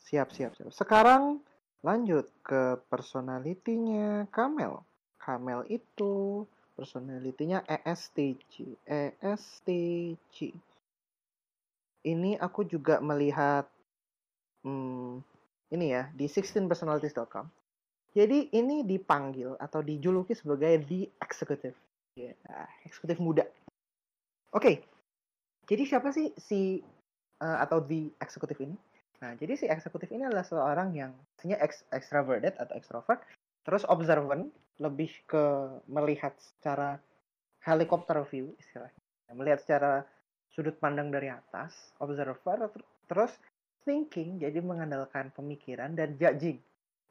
Siap, 0.07 0.31
siap, 0.31 0.55
siap. 0.55 0.71
Sekarang 0.71 1.43
lanjut 1.83 2.31
ke 2.47 2.79
personalitinya 2.87 4.31
Kamel. 4.31 4.87
Kamel 5.23 5.63
itu 5.71 6.43
personalitinya 6.75 7.63
ESTJ. 7.63 8.83
ESTJ. 8.83 10.37
Ini 12.03 12.35
aku 12.43 12.67
juga 12.67 12.99
melihat 12.99 13.71
hmm, 14.67 15.23
ini 15.71 15.87
ya 15.95 16.11
di 16.11 16.27
16personalities.com. 16.27 17.47
Jadi 18.13 18.53
ini 18.53 18.85
dipanggil 18.85 19.57
atau 19.57 19.81
dijuluki 19.81 20.35
sebagai 20.35 20.83
the 20.85 21.07
executive. 21.23 21.79
Ya, 22.13 22.37
eksekutif 22.85 23.17
muda. 23.23 23.49
Oke, 24.53 24.85
jadi 25.65 25.89
siapa 25.89 26.13
sih 26.13 26.29
si 26.37 26.85
eh, 27.41 27.59
atau 27.63 27.81
the 27.81 28.13
eksekutif 28.21 28.61
ini? 28.61 28.77
Nah, 29.25 29.33
jadi 29.39 29.55
si 29.57 29.65
eksekutif 29.71 30.13
ini 30.13 30.29
adalah 30.29 30.45
seorang 30.45 30.93
yang 30.93 31.15
sebenarnya 31.39 31.63
ex 31.65 31.87
extroverted 31.95 32.59
atau 32.59 32.75
extrovert, 32.77 33.23
terus 33.63 33.87
observant, 33.87 34.51
lebih 34.83 35.11
ke 35.27 35.45
melihat 35.87 36.35
secara 36.39 36.99
helicopter 37.63 38.19
view 38.27 38.53
istilahnya. 38.59 38.99
Melihat 39.33 39.65
secara 39.65 39.93
sudut 40.53 40.77
pandang 40.77 41.09
dari 41.09 41.33
atas, 41.33 41.95
observer, 42.03 42.69
ter- 42.69 42.89
terus 43.09 43.33
thinking, 43.89 44.39
jadi 44.43 44.61
mengandalkan 44.61 45.33
pemikiran 45.33 45.97
dan 45.97 46.15
judging. 46.21 46.61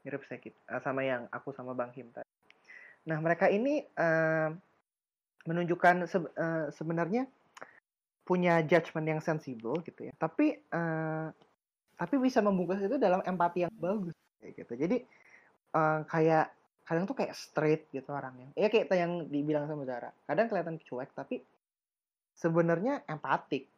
Mirip 0.02 0.22
sedikit 0.26 0.54
eh, 0.70 0.80
sama 0.82 1.02
yang 1.02 1.26
aku 1.30 1.50
sama 1.54 1.74
Bang 1.74 1.90
Him 1.94 2.10
tadi. 2.14 2.30
Nah, 3.10 3.18
mereka 3.18 3.50
ini 3.50 3.82
eh, 3.82 4.48
menunjukkan 5.46 6.06
se- 6.06 6.34
eh, 6.38 6.66
sebenarnya 6.70 7.26
punya 8.22 8.62
judgement 8.62 9.18
yang 9.18 9.20
sensibel 9.22 9.82
gitu 9.82 10.06
ya. 10.06 10.14
Tapi 10.14 10.58
eh, 10.58 11.28
tapi 11.98 12.14
bisa 12.18 12.42
membungkus 12.42 12.82
itu 12.82 12.98
dalam 12.98 13.22
empati 13.22 13.66
yang 13.66 13.74
bagus 13.78 14.14
kayak 14.38 14.58
gitu. 14.58 14.74
Jadi 14.74 14.96
eh, 15.72 16.00
kayak 16.08 16.46
kadang 16.82 17.04
tuh 17.08 17.16
kayak 17.16 17.34
straight 17.36 17.88
gitu 17.94 18.10
orangnya. 18.12 18.50
Ya 18.58 18.68
kayak 18.68 18.90
yang 18.92 19.28
dibilang 19.32 19.64
sama 19.70 19.86
Zara. 19.88 20.10
Kadang 20.28 20.46
kelihatan 20.52 20.76
cuek 20.82 21.10
tapi 21.16 21.40
sebenarnya 22.36 23.06
empatik 23.06 23.68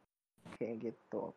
kayak 0.58 0.92
gitu. 0.92 1.34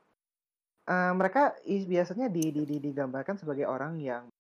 Eh, 0.88 1.14
mereka 1.14 1.58
biasanya 1.66 2.32
di, 2.32 2.50
di, 2.56 2.64
di- 2.64 2.84
digambarkan 2.92 3.36
sebagai 3.36 3.68
orang 3.68 4.00
yang 4.00 4.32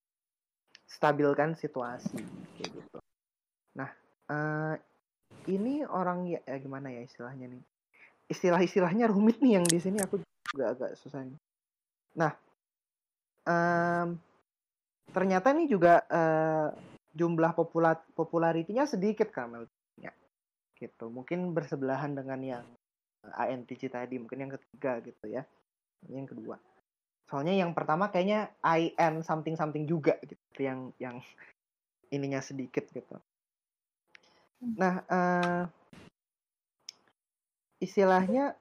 stabilkan 0.88 1.60
situasi 1.60 2.24
kayak 2.56 2.72
gitu. 2.72 2.98
Nah, 3.76 3.92
eh, 4.32 4.76
ini 5.52 5.84
orang 5.84 6.28
ya, 6.32 6.40
ya 6.48 6.58
gimana 6.60 6.88
ya 6.92 7.04
istilahnya 7.04 7.52
nih? 7.52 7.64
Istilah-istilahnya 8.32 9.12
rumit 9.12 9.44
nih 9.44 9.60
yang 9.60 9.66
di 9.68 9.80
sini 9.80 10.00
aku 10.00 10.24
juga 10.52 10.72
agak 10.72 10.96
susah. 11.00 11.28
nih. 11.28 11.40
Nah, 12.16 12.32
em, 13.48 14.20
ternyata 15.12 15.56
ini 15.56 15.70
juga 15.70 16.04
eh, 16.08 16.70
jumlah 17.18 17.58
populat 17.58 18.06
popularitinya 18.14 18.86
sedikit 18.86 19.34
Kamel 19.34 19.66
ya 19.98 20.14
gitu. 20.78 21.10
Mungkin 21.10 21.58
bersebelahan 21.58 22.14
dengan 22.14 22.40
yang 22.46 22.66
INTJ 23.26 23.90
tadi 23.90 24.22
mungkin 24.22 24.46
yang 24.46 24.54
ketiga 24.54 25.02
gitu 25.02 25.26
ya. 25.26 25.44
Ini 26.06 26.22
yang 26.22 26.30
kedua. 26.30 26.56
Soalnya 27.28 27.58
yang 27.58 27.74
pertama 27.74 28.08
kayaknya 28.14 28.54
IN 28.64 29.26
something 29.26 29.58
something 29.58 29.90
juga 29.90 30.16
gitu. 30.22 30.38
Yang 30.62 30.80
yang 31.02 31.18
ininya 32.16 32.40
sedikit 32.40 32.86
gitu. 32.94 33.18
Nah 34.78 35.02
eh, 35.10 35.64
istilahnya 37.82 38.54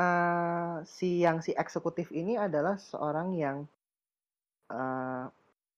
eh, 0.00 0.76
si 0.88 1.20
yang 1.20 1.44
si 1.44 1.52
eksekutif 1.52 2.08
ini 2.10 2.40
adalah 2.40 2.80
seorang 2.80 3.36
yang 3.36 3.68
eh, 4.72 5.26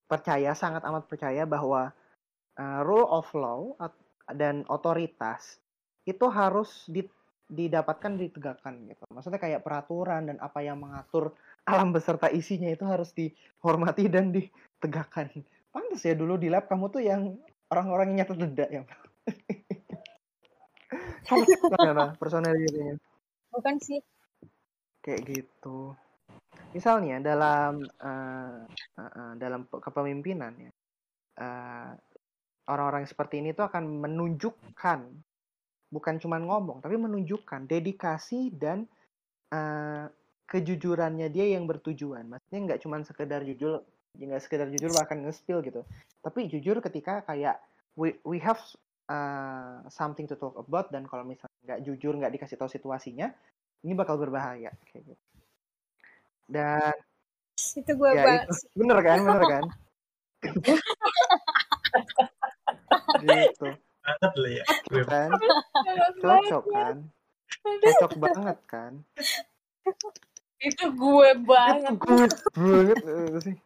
percaya 0.05 0.53
sangat 0.53 0.85
amat 0.85 1.09
percaya 1.09 1.45
bahwa 1.49 1.93
eh, 2.59 2.81
rule 2.85 3.09
of 3.09 3.29
law 3.35 3.75
dan 4.33 4.65
otoritas 4.69 5.61
itu 6.05 6.27
harus 6.29 6.85
di- 6.89 7.09
didapatkan 7.49 8.17
ditegakkan 8.17 8.89
gitu. 8.89 9.05
Maksudnya 9.13 9.41
kayak 9.41 9.65
peraturan 9.65 10.33
dan 10.33 10.37
apa 10.41 10.65
yang 10.65 10.81
mengatur 10.81 11.37
alam 11.65 11.93
beserta 11.93 12.29
isinya 12.33 12.69
itu 12.73 12.85
harus 12.85 13.13
dihormati 13.13 14.09
dan 14.09 14.33
ditegakkan. 14.33 15.29
Pantas 15.73 16.05
ya 16.05 16.17
dulu 16.17 16.37
di 16.41 16.49
lab 16.49 16.69
kamu 16.69 16.89
tuh 16.93 17.03
yang 17.05 17.37
orang-orang 17.73 18.15
yang 18.15 18.25
nyata 18.25 18.35
denda 18.37 18.67
ya. 18.69 18.83
Gimana 21.25 22.13
personalitinya? 22.21 22.97
Bukan 23.53 23.77
sih. 23.81 24.01
kayak 25.05 25.21
gitu. 25.29 25.93
Misalnya 26.75 27.23
dalam 27.23 27.87
eh, 27.87 28.59
eh, 28.99 29.13
eh, 29.15 29.33
dalam 29.39 29.63
pe- 29.71 29.79
kepemimpinan 29.79 30.53
ya, 30.59 30.71
eh, 31.39 31.91
orang-orang 32.67 33.07
seperti 33.07 33.39
ini 33.39 33.55
tuh 33.55 33.71
akan 33.71 34.03
menunjukkan, 34.03 35.01
bukan 35.95 36.15
cuma 36.19 36.43
ngomong, 36.43 36.83
tapi 36.83 36.99
menunjukkan 36.99 37.71
dedikasi 37.71 38.51
dan 38.59 38.91
eh, 39.55 40.11
kejujurannya 40.51 41.31
dia 41.31 41.55
yang 41.55 41.71
bertujuan. 41.71 42.27
Maksudnya 42.27 42.61
nggak 42.75 42.81
cuma 42.83 43.01
sekedar 43.07 43.47
jujur, 43.47 43.87
nggak 44.19 44.43
sekedar 44.43 44.67
jujur 44.69 44.91
bahkan 44.91 45.23
nge-spill 45.23 45.63
gitu, 45.63 45.87
tapi 46.21 46.51
jujur 46.51 46.83
ketika 46.83 47.23
kayak 47.23 47.63
we 47.95 48.19
we 48.27 48.43
have 48.43 48.59
uh, 49.09 49.83
something 49.91 50.27
to 50.27 50.35
talk 50.35 50.55
about 50.59 50.91
dan 50.91 51.07
kalau 51.07 51.23
misalnya 51.23 51.59
nggak 51.65 51.81
jujur 51.87 52.13
nggak 52.19 52.33
dikasih 52.35 52.57
tahu 52.59 52.71
situasinya 52.71 53.31
ini 53.85 53.93
bakal 53.95 54.19
berbahaya 54.19 54.73
kayak 54.91 55.15
gitu 55.15 55.25
dan 56.49 56.95
Itu 57.55 57.93
gue 57.95 58.11
ya 58.13 58.25
banget 58.27 58.47
itu. 58.51 58.55
Bener 58.75 58.99
kan 59.01 59.19
bener 59.23 59.45
kan? 59.55 59.65
Gitu. 63.25 63.69
Mantap 64.05 64.33
lah 64.37 64.51
ya. 64.53 64.65
Kan? 65.09 65.31
Cocok 66.21 66.65
kan? 66.69 66.97
cocok 67.65 68.13
banget 68.21 68.59
kan? 68.69 68.93
Itu 70.61 70.85
gue 70.93 71.29
itu 71.33 71.45
banget. 71.47 71.95
gue 71.97 72.27
banget 72.59 72.99
eh, 73.05 73.29
sih? 73.41 73.57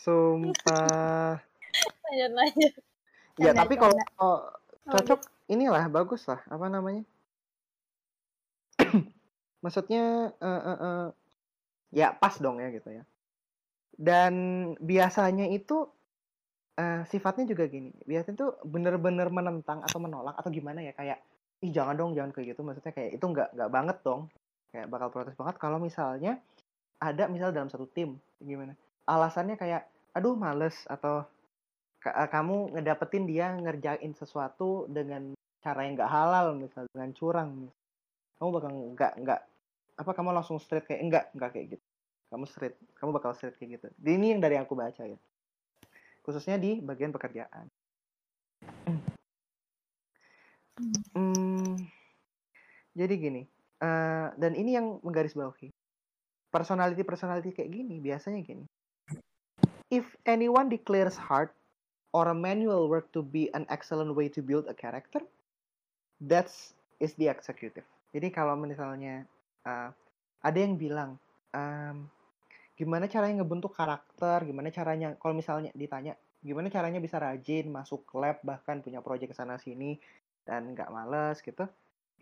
Sumpah. 0.00 1.40
Lanjut 2.08 2.32
lanjut. 2.32 2.72
ya 3.38 3.54
tapi 3.54 3.78
kalau 3.78 3.94
cocok 4.88 5.20
inilah 5.52 5.84
bagus 5.92 6.24
lah 6.28 6.40
apa 6.48 6.66
namanya? 6.72 7.04
Maksudnya 9.64 10.32
eh, 10.38 10.62
eh, 10.64 10.78
eh, 10.78 11.04
ya 11.92 12.12
pas 12.16 12.34
dong 12.38 12.60
ya 12.60 12.68
gitu 12.72 12.88
ya. 12.92 13.02
Dan 13.98 14.34
biasanya 14.78 15.50
itu 15.50 15.88
eh, 16.78 17.02
sifatnya 17.10 17.44
juga 17.50 17.66
gini. 17.66 17.90
Biasanya 18.06 18.36
tuh 18.38 18.50
bener-bener 18.62 19.28
menentang 19.32 19.82
atau 19.82 19.98
menolak 19.98 20.38
atau 20.38 20.50
gimana 20.52 20.84
ya? 20.84 20.94
Kayak 20.94 21.18
ih 21.58 21.74
jangan 21.74 21.98
dong 21.98 22.14
jangan 22.14 22.30
kayak 22.30 22.54
gitu. 22.54 22.60
Maksudnya 22.62 22.94
kayak 22.94 23.10
itu 23.18 23.24
nggak 23.26 23.48
nggak 23.58 23.70
banget 23.72 23.96
dong. 24.06 24.30
Kayak 24.70 24.86
bakal 24.92 25.08
protes 25.10 25.34
banget 25.34 25.56
kalau 25.58 25.78
misalnya 25.80 26.38
ada 27.02 27.24
misal 27.26 27.50
dalam 27.50 27.72
satu 27.72 27.88
tim 27.90 28.20
gimana? 28.38 28.76
Alasannya 29.08 29.56
kayak 29.58 29.88
aduh 30.14 30.38
males 30.38 30.86
atau 30.86 31.26
eh, 32.04 32.28
kamu 32.30 32.78
ngedapetin 32.78 33.24
dia 33.26 33.50
ngerjain 33.58 34.12
sesuatu 34.14 34.86
dengan 34.86 35.34
cara 35.58 35.82
yang 35.84 35.98
nggak 35.98 36.12
halal 36.12 36.46
misal 36.54 36.86
dengan 36.94 37.10
curang. 37.16 37.50
Kamu 38.38 38.48
bakal 38.54 38.70
nggak 38.94 39.12
nggak 39.26 39.40
apa 39.98 40.14
kamu 40.14 40.30
langsung 40.30 40.62
straight 40.62 40.86
kayak 40.86 41.02
enggak 41.02 41.24
enggak 41.34 41.50
kayak 41.50 41.66
gitu. 41.74 41.84
Kamu 42.30 42.44
straight 42.46 42.76
kamu 43.02 43.10
bakal 43.10 43.34
straight 43.34 43.58
kayak 43.58 43.82
gitu. 43.82 43.86
Ini 43.98 44.38
yang 44.38 44.40
dari 44.40 44.54
aku 44.54 44.78
baca 44.78 45.02
ya. 45.02 45.18
Khususnya 46.22 46.54
di 46.56 46.78
bagian 46.78 47.10
pekerjaan. 47.10 47.66
Hmm, 51.18 51.74
jadi 52.94 53.14
gini 53.18 53.42
eh, 53.82 54.28
dan 54.38 54.52
ini 54.54 54.78
yang 54.78 55.02
menggarisbawahi. 55.02 55.74
Personality 56.48 57.02
personality 57.04 57.50
kayak 57.52 57.74
gini 57.74 57.98
biasanya 57.98 58.40
gini. 58.46 58.64
If 59.90 60.06
anyone 60.24 60.70
declares 60.70 61.18
hard 61.18 61.50
or 62.12 62.28
a 62.30 62.36
manual 62.36 62.88
work 62.88 63.12
to 63.12 63.20
be 63.20 63.52
an 63.52 63.68
excellent 63.68 64.14
way 64.16 64.30
to 64.32 64.40
build 64.40 64.68
a 64.68 64.76
character 64.76 65.20
that's 66.22 66.74
is 66.98 67.14
the 67.16 67.30
executive. 67.30 67.86
Jadi 68.10 68.28
kalau 68.32 68.56
misalnya 68.56 69.28
uh, 69.66 69.90
ada 70.42 70.58
yang 70.58 70.78
bilang 70.78 71.18
um, 71.54 72.06
gimana 72.78 73.10
caranya 73.10 73.42
ngebentuk 73.42 73.74
karakter, 73.74 74.46
gimana 74.46 74.70
caranya? 74.70 75.18
Kalau 75.18 75.34
misalnya 75.34 75.74
ditanya 75.74 76.14
gimana 76.38 76.70
caranya 76.70 77.02
bisa 77.02 77.18
rajin 77.18 77.66
masuk 77.66 78.06
lab 78.14 78.38
bahkan 78.46 78.78
punya 78.78 79.02
proyek 79.02 79.34
ke 79.34 79.36
sana 79.36 79.58
sini 79.58 79.98
dan 80.46 80.78
nggak 80.78 80.90
males? 80.94 81.42
Gitu. 81.42 81.66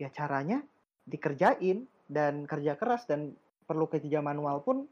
Ya 0.01 0.09
caranya 0.09 0.65
dikerjain 1.05 1.85
dan 2.09 2.49
kerja 2.49 2.73
keras 2.73 3.05
dan 3.05 3.37
perlu 3.69 3.85
kerja 3.85 4.23
manual 4.23 4.65
pun 4.65 4.89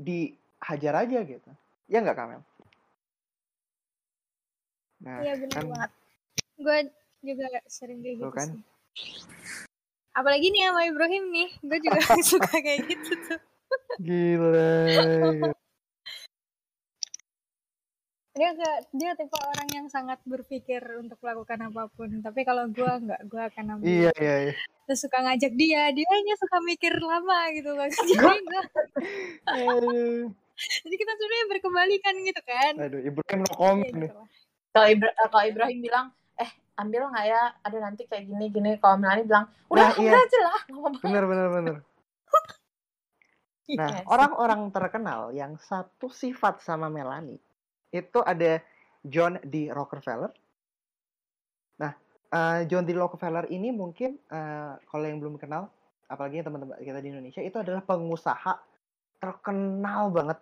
dihajar 0.00 1.04
aja 1.04 1.20
gitu. 1.20 1.50
Ya 1.92 2.00
nggak 2.00 2.16
Kamel? 2.16 2.40
Nah 5.04 5.20
iya 5.20 5.36
benar 5.36 5.60
kan, 5.60 5.66
banget. 5.68 5.90
Gue 6.60 6.78
juga 7.20 7.46
sering 7.68 8.00
kayak 8.00 8.16
gitu 8.16 8.32
kan? 8.32 8.48
sih 8.48 8.60
apalagi 10.14 10.46
nih 10.50 10.62
sama 10.70 10.82
Ibrahim 10.86 11.24
nih. 11.30 11.48
Gue 11.62 11.78
juga 11.82 12.00
suka 12.30 12.54
kayak 12.58 12.80
gitu 12.88 13.12
tuh. 13.28 13.40
Gila. 14.02 14.72
Dia 18.30 18.56
gak 18.56 18.76
dia 18.96 19.10
tipe 19.18 19.36
orang 19.36 19.68
yang 19.74 19.86
sangat 19.92 20.16
berpikir 20.24 20.80
untuk 20.96 21.20
melakukan 21.20 21.70
apa 21.70 21.90
pun. 21.92 22.08
Tapi 22.24 22.40
kalau 22.46 22.66
gue 22.70 22.88
nggak 22.88 23.20
gue 23.28 23.42
akan 23.52 23.64
ambil. 23.78 23.86
Iya 23.86 24.12
iya, 24.18 24.36
iya. 24.48 24.54
terus 24.88 25.06
suka 25.06 25.18
ngajak 25.22 25.52
dia. 25.54 25.92
Dia 25.92 26.08
hanya 26.08 26.34
suka 26.40 26.56
mikir 26.64 26.94
lama 26.98 27.40
gitu 27.54 27.74
kan 27.76 27.90
jadi 27.98 28.12
gue 28.16 28.34
jadi 30.60 30.94
kita 30.94 31.12
sebenarnya 31.16 31.46
berkebalikan 31.48 32.14
gitu 32.20 32.42
kan. 32.44 32.72
Aduh 32.76 33.00
Ibrahim 33.00 33.40
no 33.44 33.52
comment 33.56 33.88
ya, 33.88 34.00
nih. 34.06 34.10
kalau 34.70 34.88
Ibra 34.92 35.10
kalau 35.16 35.44
Ibrahim 35.48 35.78
bilang 35.80 36.06
ambil 36.80 37.12
nggak 37.12 37.26
ya 37.28 37.42
ada 37.60 37.78
nanti 37.78 38.08
kayak 38.08 38.24
gini 38.24 38.46
gini 38.48 38.70
kalau 38.80 38.96
Melani 38.96 39.22
bilang 39.28 39.46
udah 39.68 39.88
nah, 39.92 40.00
iya. 40.00 40.12
aja 40.16 40.40
lah 40.40 40.60
bener 41.04 41.24
bener 41.28 41.46
bener 41.52 41.76
nah 43.70 44.02
orang-orang 44.10 44.72
terkenal 44.74 45.30
yang 45.30 45.54
satu 45.60 46.10
sifat 46.10 46.64
sama 46.64 46.90
Melani 46.90 47.38
itu 47.90 48.18
ada 48.22 48.62
John 49.04 49.40
D. 49.42 49.72
Rockefeller. 49.72 50.30
Nah, 51.80 51.92
uh, 52.32 52.60
John 52.68 52.84
D. 52.84 52.92
Rockefeller 52.92 53.48
ini 53.48 53.72
mungkin 53.72 54.20
uh, 54.28 54.76
kalau 54.86 55.04
yang 55.04 55.18
belum 55.18 55.40
kenal, 55.40 55.72
apalagi 56.06 56.44
teman-teman 56.44 56.76
kita 56.80 57.00
di 57.00 57.08
Indonesia, 57.10 57.40
itu 57.40 57.56
adalah 57.56 57.82
pengusaha 57.84 58.60
terkenal 59.20 60.12
banget. 60.12 60.38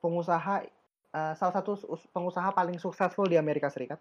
Pengusaha, 0.00 0.64
uh, 1.12 1.32
salah 1.36 1.54
satu 1.54 1.76
pengusaha 2.12 2.52
paling 2.52 2.80
suksesful 2.80 3.28
di 3.28 3.36
Amerika 3.36 3.68
Serikat. 3.68 4.00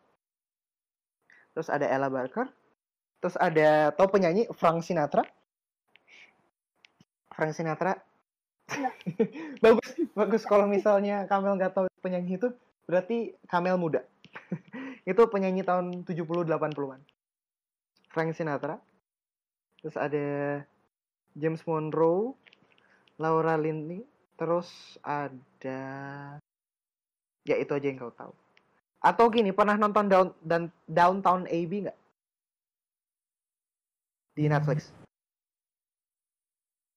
Terus 1.53 1.69
ada 1.69 1.85
Ella 1.85 2.09
Barker. 2.09 2.49
Terus 3.21 3.39
ada, 3.39 3.93
tau 3.95 4.09
penyanyi? 4.11 4.49
Frank 4.51 4.83
Sinatra? 4.83 5.23
Frank 7.33 7.53
Sinatra. 7.55 7.97
Bagus 9.63 9.89
bagus. 10.15 10.43
Kalau 10.47 10.65
misalnya 10.69 11.27
Kamel 11.27 11.57
nggak 11.59 11.73
tahu 11.75 11.85
penyanyi 11.99 12.39
itu 12.39 12.49
berarti 12.85 13.33
Kamel 13.49 13.75
muda. 13.77 14.01
Itu 15.09 15.27
penyanyi 15.27 15.67
tahun 15.67 16.07
70 16.07 16.47
80-an 16.47 17.01
Frank 18.07 18.31
Sinatra. 18.33 18.79
Terus 19.83 19.99
ada 19.99 20.27
James 21.35 21.59
Monroe 21.67 22.33
Laura 23.19 23.59
Linney. 23.59 24.07
Terus 24.39 24.97
ada 25.03 25.81
ya 27.43 27.55
itu 27.59 27.71
aja 27.75 27.85
yang 27.85 27.99
kau 27.99 28.15
tahu 28.15 28.31
atau 29.03 29.27
gini 29.27 29.51
pernah 29.51 29.75
nonton 29.75 30.07
down 30.07 30.27
dan 30.39 30.71
Downtown 30.87 31.43
AB 31.45 31.71
nggak 31.85 31.99
di 34.33 34.47
Netflix 34.47 34.89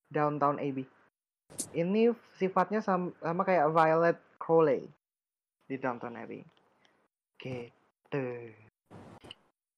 Downtown 0.09 0.63
AB 0.63 0.87
ini 1.73 2.13
sifatnya 2.37 2.81
sama, 2.83 3.13
sama 3.23 3.43
kayak 3.45 3.71
Violet 3.73 4.19
Crowley 4.37 4.89
di 5.67 5.77
Downton 5.79 6.17
Abbey. 6.19 6.45
Gitu. 7.39 8.55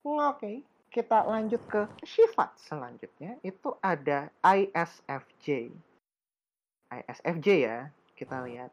Oke, 0.05 0.63
kita 0.89 1.25
lanjut 1.27 1.61
ke 1.69 1.89
sifat 2.05 2.57
selanjutnya. 2.59 3.37
Itu 3.45 3.77
ada 3.85 4.31
ISFJ. 4.43 5.71
ISFJ 6.89 7.49
ya, 7.61 7.93
kita 8.17 8.41
lihat. 8.45 8.73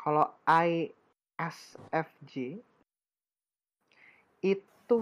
Kalau 0.00 0.28
ISFJ 0.48 2.32
itu 4.44 5.00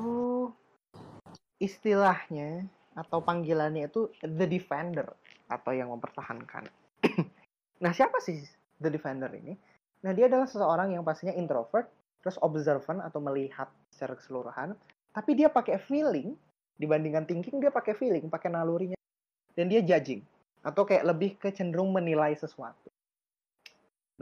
istilahnya 1.58 2.70
atau 2.94 3.18
panggilannya 3.18 3.90
itu 3.90 4.06
the 4.22 4.46
defender 4.46 5.10
atau 5.50 5.74
yang 5.74 5.90
mempertahankan. 5.90 6.70
nah, 7.82 7.90
siapa 7.90 8.22
sih 8.22 8.38
The 8.78 8.88
Defender 8.94 9.28
ini? 9.34 9.58
Nah, 10.06 10.14
dia 10.14 10.30
adalah 10.30 10.46
seseorang 10.46 10.94
yang 10.94 11.02
pastinya 11.02 11.34
introvert, 11.34 11.90
terus 12.22 12.38
observant 12.38 13.02
atau 13.02 13.18
melihat 13.18 13.66
secara 13.90 14.14
keseluruhan, 14.14 14.78
tapi 15.10 15.34
dia 15.34 15.50
pakai 15.50 15.82
feeling 15.82 16.38
dibandingkan 16.78 17.26
thinking 17.26 17.62
dia 17.62 17.70
pakai 17.70 17.94
feeling, 17.94 18.26
pakai 18.30 18.50
nalurinya. 18.50 18.98
Dan 19.52 19.68
dia 19.68 19.84
judging 19.84 20.24
atau 20.62 20.86
kayak 20.86 21.04
lebih 21.04 21.36
ke 21.36 21.50
cenderung 21.52 21.90
menilai 21.90 22.32
sesuatu. 22.38 22.88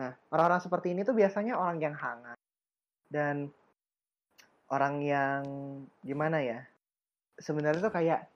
Nah, 0.01 0.17
orang-orang 0.33 0.65
seperti 0.65 0.97
ini 0.97 1.05
tuh 1.05 1.13
biasanya 1.13 1.61
orang 1.61 1.79
yang 1.79 1.95
hangat 1.95 2.39
dan 3.13 3.53
orang 4.71 5.03
yang 5.03 5.43
gimana 6.01 6.41
ya? 6.41 6.65
Sebenarnya 7.37 7.83
tuh 7.83 7.95
kayak 7.95 8.31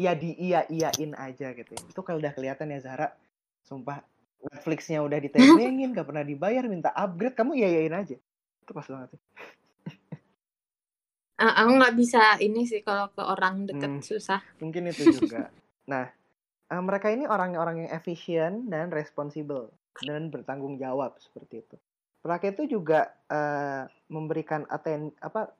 ya 0.00 0.12
di 0.16 0.32
iya 0.40 0.64
iyain 0.70 1.12
aja 1.18 1.52
gitu. 1.52 1.70
Ya. 1.74 1.82
Itu 1.90 2.00
kalau 2.00 2.22
udah 2.22 2.32
kelihatan 2.32 2.72
ya 2.72 2.80
Zara 2.80 3.12
Sumpah 3.64 4.00
Netflixnya 4.44 5.00
udah 5.00 5.18
ditebengin, 5.24 5.96
gak 5.96 6.04
pernah 6.04 6.20
dibayar, 6.20 6.68
minta 6.68 6.92
upgrade, 6.92 7.32
kamu 7.32 7.56
iyain 7.56 7.96
aja. 7.96 8.16
Itu 8.60 8.70
pas 8.76 8.84
banget. 8.84 9.16
Uh, 11.34 11.50
aku 11.50 11.70
nggak 11.82 11.94
bisa 11.98 12.38
ini 12.38 12.62
sih 12.62 12.86
kalau 12.86 13.10
ke 13.10 13.18
orang 13.18 13.66
deket 13.66 13.98
hmm, 13.98 14.06
susah. 14.06 14.38
Mungkin 14.62 14.86
itu 14.86 15.02
juga. 15.18 15.50
nah, 15.82 16.06
uh, 16.70 16.82
mereka 16.84 17.10
ini 17.10 17.26
orang-orang 17.26 17.84
yang 17.84 17.90
efisien 17.90 18.70
dan 18.70 18.94
responsibel 18.94 19.72
dan 20.06 20.30
bertanggung 20.30 20.78
jawab 20.78 21.18
seperti 21.18 21.66
itu. 21.66 21.76
Mereka 22.24 22.56
itu 22.56 22.80
juga 22.80 23.12
uh, 23.28 23.84
memberikan 24.08 24.64
aten 24.72 25.12
apa 25.20 25.52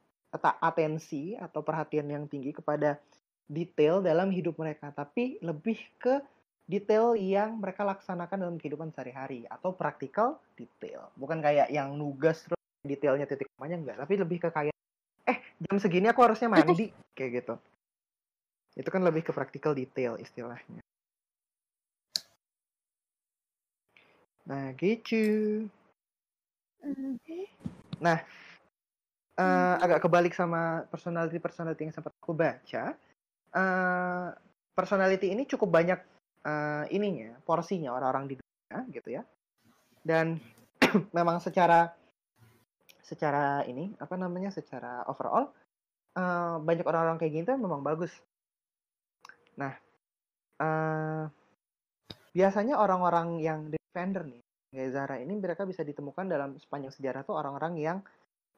atensi 0.65 1.37
atau 1.37 1.63
perhatian 1.63 2.11
yang 2.11 2.25
tinggi 2.27 2.51
kepada 2.51 2.99
detail 3.47 4.01
dalam 4.01 4.33
hidup 4.33 4.57
mereka, 4.57 4.91
tapi 4.91 5.39
lebih 5.45 5.79
ke 6.01 6.25
detail 6.65 7.13
yang 7.13 7.61
mereka 7.61 7.85
laksanakan 7.85 8.49
dalam 8.49 8.57
kehidupan 8.57 8.91
sehari-hari 8.91 9.45
atau 9.47 9.77
praktikal 9.77 10.41
detail. 10.57 11.13
Bukan 11.21 11.45
kayak 11.45 11.69
yang 11.69 11.93
nugas 11.95 12.49
detailnya 12.81 13.29
titik 13.29 13.49
komanya 13.55 13.77
enggak. 13.81 13.97
Tapi 14.01 14.15
lebih 14.17 14.39
ke 14.41 14.49
kayak 14.49 14.75
eh 15.29 15.39
jam 15.61 15.77
segini 15.77 16.09
aku 16.09 16.21
harusnya 16.25 16.49
mandi 16.49 16.89
kayak 17.13 17.31
gitu. 17.45 17.55
Itu 18.75 18.89
kan 18.89 19.05
lebih 19.05 19.23
ke 19.29 19.33
praktikal 19.37 19.77
detail 19.77 20.17
istilahnya. 20.17 20.81
Nah 24.45 24.73
gitu 24.77 25.69
nah 28.05 28.19
uh, 29.39 29.77
agak 29.83 30.03
kebalik 30.07 30.35
sama 30.35 30.87
personality 30.91 31.39
personality 31.43 31.89
yang 31.89 31.95
sempat 31.95 32.15
aku 32.19 32.35
baca. 32.35 32.95
Uh, 33.55 34.35
personality 34.75 35.31
ini 35.31 35.47
cukup 35.47 35.71
banyak 35.71 36.01
uh, 36.43 36.85
ininya 36.91 37.39
porsinya 37.47 37.95
orang-orang 37.95 38.35
di 38.35 38.35
dunia 38.39 38.79
gitu 38.91 39.09
ya. 39.21 39.23
Dan 40.03 40.39
memang 41.17 41.39
secara 41.39 41.91
secara 43.05 43.63
ini 43.69 43.93
apa 44.01 44.17
namanya 44.17 44.49
secara 44.49 45.05
overall 45.07 45.53
uh, 46.17 46.57
banyak 46.59 46.87
orang-orang 46.87 47.19
kayak 47.21 47.45
gitu 47.45 47.51
memang 47.55 47.85
bagus. 47.85 48.11
Nah 49.55 49.73
uh, 50.59 51.31
biasanya 52.35 52.75
orang-orang 52.83 53.39
yang 53.39 53.71
defender 53.71 54.27
nih 54.27 54.44
kayak 54.75 54.91
Zara 54.91 55.17
ini 55.23 55.39
mereka 55.39 55.63
bisa 55.63 55.87
ditemukan 55.87 56.27
dalam 56.27 56.59
sepanjang 56.59 56.91
sejarah 56.91 57.23
tuh 57.23 57.39
orang-orang 57.39 57.75
yang 57.79 57.99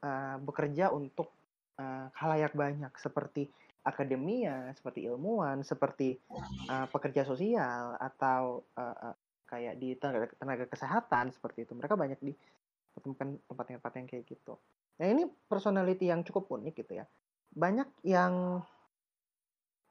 uh, 0.00 0.40
bekerja 0.40 0.88
untuk 0.90 1.30
uh, 1.76 2.08
halayak 2.16 2.56
banyak 2.56 2.90
seperti 2.96 3.46
akademia, 3.86 4.74
seperti 4.74 5.06
ilmuwan, 5.06 5.62
seperti 5.62 6.18
uh, 6.66 6.90
pekerja 6.90 7.22
sosial 7.22 7.94
atau 8.02 8.66
uh, 8.74 9.12
uh, 9.12 9.14
kayak 9.46 9.78
di 9.78 9.94
tenaga, 9.94 10.26
tenaga 10.34 10.64
kesehatan 10.66 11.30
seperti 11.30 11.62
itu. 11.68 11.72
Mereka 11.78 11.94
banyak 11.94 12.18
ditemukan 12.18 13.38
tempat-tempat 13.46 13.92
yang 13.94 14.06
kayak 14.10 14.24
gitu. 14.26 14.58
Nah 14.98 15.06
ini 15.06 15.30
personality 15.46 16.10
yang 16.10 16.26
cukup 16.26 16.50
unik 16.50 16.74
gitu 16.82 16.98
ya. 16.98 17.06
Banyak 17.54 17.86
yang 18.02 18.64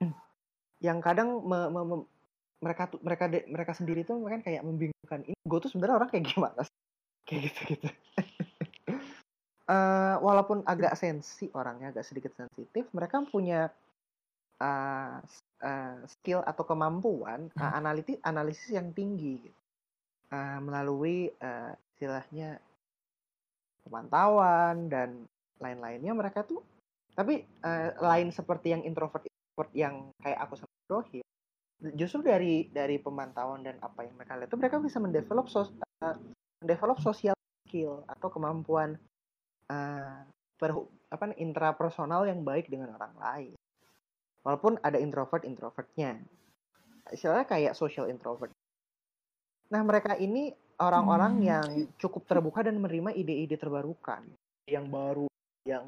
yang 0.85 0.99
kadang 0.99 1.39
me, 1.47 1.71
me, 1.71 1.81
me, 1.87 1.95
mereka 2.63 2.87
tuh 2.87 2.99
mereka 3.03 3.25
de, 3.27 3.43
mereka 3.51 3.71
sendiri 3.75 4.01
tuh 4.07 4.19
kan 4.25 4.41
kayak 4.41 4.63
membingungkan 4.63 5.21
ini 5.27 5.35
gue 5.35 5.59
tuh 5.59 5.69
sebenarnya 5.71 5.95
orang 5.99 6.09
kayak 6.11 6.25
gimana 6.31 6.61
sih? 6.63 6.77
kayak 7.27 7.41
gitu 7.51 7.61
gitu 7.75 7.87
eh, 9.73 10.15
walaupun 10.21 10.61
agak 10.63 10.93
sensi 10.95 11.49
orangnya 11.51 11.89
agak 11.91 12.05
sedikit 12.05 12.31
sensitif, 12.37 12.85
mereka 12.93 13.19
punya 13.25 13.73
uh, 14.61 15.17
uh, 15.63 15.97
skill 16.07 16.45
atau 16.45 16.63
kemampuan 16.63 17.49
uh, 17.57 17.71
analitis 17.75 18.19
analisis 18.23 18.69
yang 18.71 18.93
tinggi 18.95 19.41
gitu. 19.41 19.59
uh, 20.31 20.59
melalui 20.61 21.33
uh, 21.41 21.73
istilahnya 21.95 22.61
pemantauan 23.85 24.89
dan 24.89 25.25
lain-lainnya 25.59 26.13
mereka 26.13 26.43
tuh 26.43 26.61
tapi 27.15 27.47
uh, 27.63 27.95
lain 28.03 28.29
seperti 28.29 28.75
yang 28.75 28.83
introvert 28.83 29.23
introvert 29.23 29.71
yang 29.71 29.95
kayak 30.19 30.39
aku 30.43 30.59
sama 30.59 30.75
Rohim 30.91 31.23
justru 31.81 32.23
dari 32.23 32.71
dari 32.71 32.95
pemantauan 32.97 33.61
dan 33.61 33.75
apa 33.83 34.07
yang 34.07 34.15
mereka 34.15 34.39
lihat 34.39 34.47
itu 34.47 34.57
mereka 34.57 34.77
bisa 34.79 34.97
mendevelop 35.03 35.51
sos, 35.51 35.75
uh, 36.01 36.15
mendevelop 36.63 36.97
sosial 37.03 37.35
skill 37.67 38.07
atau 38.07 38.31
kemampuan 38.31 38.95
uh, 39.67 40.23
per, 40.55 40.71
apa 41.11 41.35
intrapersonal 41.35 42.23
yang 42.25 42.41
baik 42.47 42.71
dengan 42.71 42.95
orang 42.95 43.13
lain. 43.19 43.53
Walaupun 44.45 44.79
ada 44.85 45.01
introvert 45.01 45.43
introvertnya. 45.43 46.21
Istilahnya 47.09 47.45
kayak 47.49 47.77
social 47.77 48.09
introvert. 48.09 48.53
Nah 49.73 49.81
mereka 49.81 50.13
ini 50.17 50.53
orang-orang 50.77 51.33
hmm. 51.41 51.45
yang 51.45 51.67
cukup 51.97 52.29
terbuka 52.29 52.61
dan 52.61 52.77
menerima 52.77 53.13
ide-ide 53.13 53.57
terbarukan. 53.57 54.21
Yang 54.69 54.85
baru 54.89 55.27
yang 55.65 55.85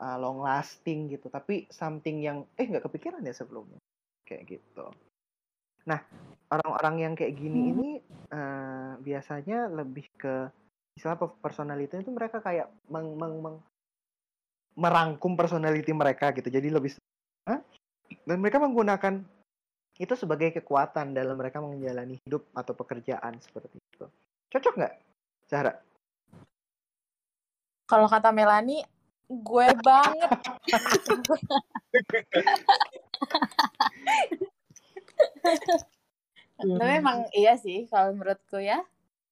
uh, 0.00 0.16
long 0.16 0.40
lasting 0.40 1.12
gitu. 1.12 1.28
Tapi 1.28 1.68
something 1.68 2.24
yang 2.24 2.48
eh 2.56 2.64
nggak 2.64 2.88
kepikiran 2.88 3.24
ya 3.24 3.36
sebelumnya. 3.36 3.76
Kayak 4.24 4.56
gitu 4.56 4.88
nah 5.88 6.04
orang-orang 6.52 6.94
yang 7.00 7.12
kayak 7.16 7.40
gini 7.40 7.60
hmm. 7.64 7.70
ini 7.72 7.88
uh, 8.28 8.92
biasanya 9.00 9.72
lebih 9.72 10.04
ke 10.20 10.52
istilah 10.92 11.16
personality 11.40 11.96
itu 11.96 12.12
mereka 12.12 12.44
kayak 12.44 12.68
meng, 12.90 13.16
meng, 13.16 13.40
meng, 13.40 13.56
merangkum 14.76 15.32
personality 15.38 15.96
mereka 15.96 16.36
gitu 16.36 16.52
jadi 16.52 16.68
lebih 16.68 16.92
huh? 17.48 17.60
dan 18.28 18.36
mereka 18.36 18.60
menggunakan 18.60 19.24
itu 19.98 20.14
sebagai 20.14 20.54
kekuatan 20.60 21.16
dalam 21.16 21.34
mereka 21.34 21.58
menjalani 21.58 22.20
hidup 22.22 22.46
atau 22.52 22.76
pekerjaan 22.76 23.40
seperti 23.42 23.80
itu 23.80 24.06
Cocok 24.48 24.80
nggak, 24.80 24.94
Zahra? 25.44 25.76
Kalau 27.84 28.08
kata 28.08 28.32
Melani, 28.32 28.80
gue 29.28 29.68
banget. 29.84 30.40
Tapi 36.78 36.92
emang 36.98 37.28
iya 37.34 37.54
sih 37.54 37.86
kalau 37.86 38.14
menurutku 38.18 38.58
ya 38.58 38.82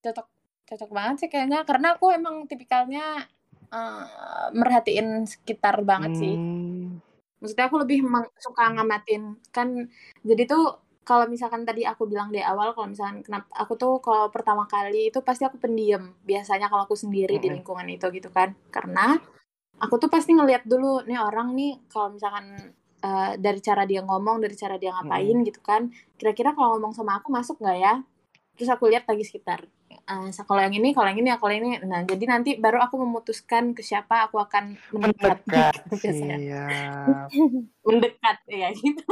cocok 0.02 0.26
cocok 0.66 0.90
banget 0.90 1.16
sih 1.26 1.28
kayaknya 1.30 1.62
karena 1.66 1.98
aku 1.98 2.14
emang 2.14 2.46
tipikalnya 2.46 3.26
uh, 3.70 4.46
merhatiin 4.54 5.26
sekitar 5.26 5.82
banget 5.82 6.12
sih. 6.18 6.34
Hmm. 6.34 7.02
Maksudnya 7.42 7.66
aku 7.68 7.76
lebih 7.82 8.06
suka 8.38 8.74
ngamatin 8.74 9.38
kan 9.50 9.90
jadi 10.22 10.46
tuh 10.46 10.86
kalau 11.06 11.30
misalkan 11.30 11.62
tadi 11.62 11.86
aku 11.86 12.10
bilang 12.10 12.34
di 12.34 12.42
awal 12.42 12.74
kalau 12.74 12.90
misalkan 12.90 13.22
kenapa 13.22 13.46
aku 13.54 13.78
tuh 13.78 14.02
kalau 14.02 14.26
pertama 14.34 14.66
kali 14.66 15.14
itu 15.14 15.22
pasti 15.22 15.46
aku 15.46 15.54
pendiam 15.54 16.18
biasanya 16.26 16.66
kalau 16.66 16.82
aku 16.82 16.98
sendiri 16.98 17.38
mm 17.38 17.38
-hmm. 17.38 17.46
di 17.46 17.54
lingkungan 17.54 17.86
itu 17.86 18.06
gitu 18.10 18.28
kan 18.34 18.58
karena 18.74 19.14
aku 19.78 20.02
tuh 20.02 20.10
pasti 20.10 20.34
ngeliat 20.34 20.66
dulu 20.66 21.06
nih 21.06 21.22
orang 21.22 21.54
nih 21.54 21.78
kalau 21.86 22.10
misalkan 22.10 22.74
uh, 23.06 23.38
dari 23.38 23.62
cara 23.62 23.86
dia 23.86 24.02
ngomong 24.02 24.42
dari 24.42 24.58
cara 24.58 24.74
dia 24.74 24.90
ngapain 24.90 25.30
mm 25.30 25.38
-hmm. 25.38 25.46
gitu 25.46 25.60
kan. 25.62 25.94
Kira-kira 26.18 26.50
kalau 26.58 26.74
ngomong 26.74 26.90
sama 26.90 27.22
aku 27.22 27.30
masuk 27.30 27.62
nggak 27.62 27.78
ya? 27.78 27.94
Terus 28.58 28.68
aku 28.74 28.90
lihat 28.90 29.06
lagi 29.06 29.22
sekitar 29.22 29.70
uh, 30.06 30.28
kalau 30.46 30.60
yang 30.62 30.74
ini 30.74 30.94
kalau 30.94 31.08
yang 31.10 31.20
ini 31.20 31.28
kalau 31.36 31.54
ini. 31.54 31.70
Nah 31.82 32.06
jadi 32.06 32.24
nanti 32.26 32.50
baru 32.56 32.80
aku 32.82 32.96
memutuskan 33.02 33.74
ke 33.74 33.82
siapa 33.82 34.30
aku 34.30 34.38
akan 34.38 34.78
mendekat, 34.94 35.42
mendekat 35.46 35.74
biasanya. 36.02 36.36
mendekat 37.86 38.38
ya 38.48 38.68
gitu. 38.72 39.04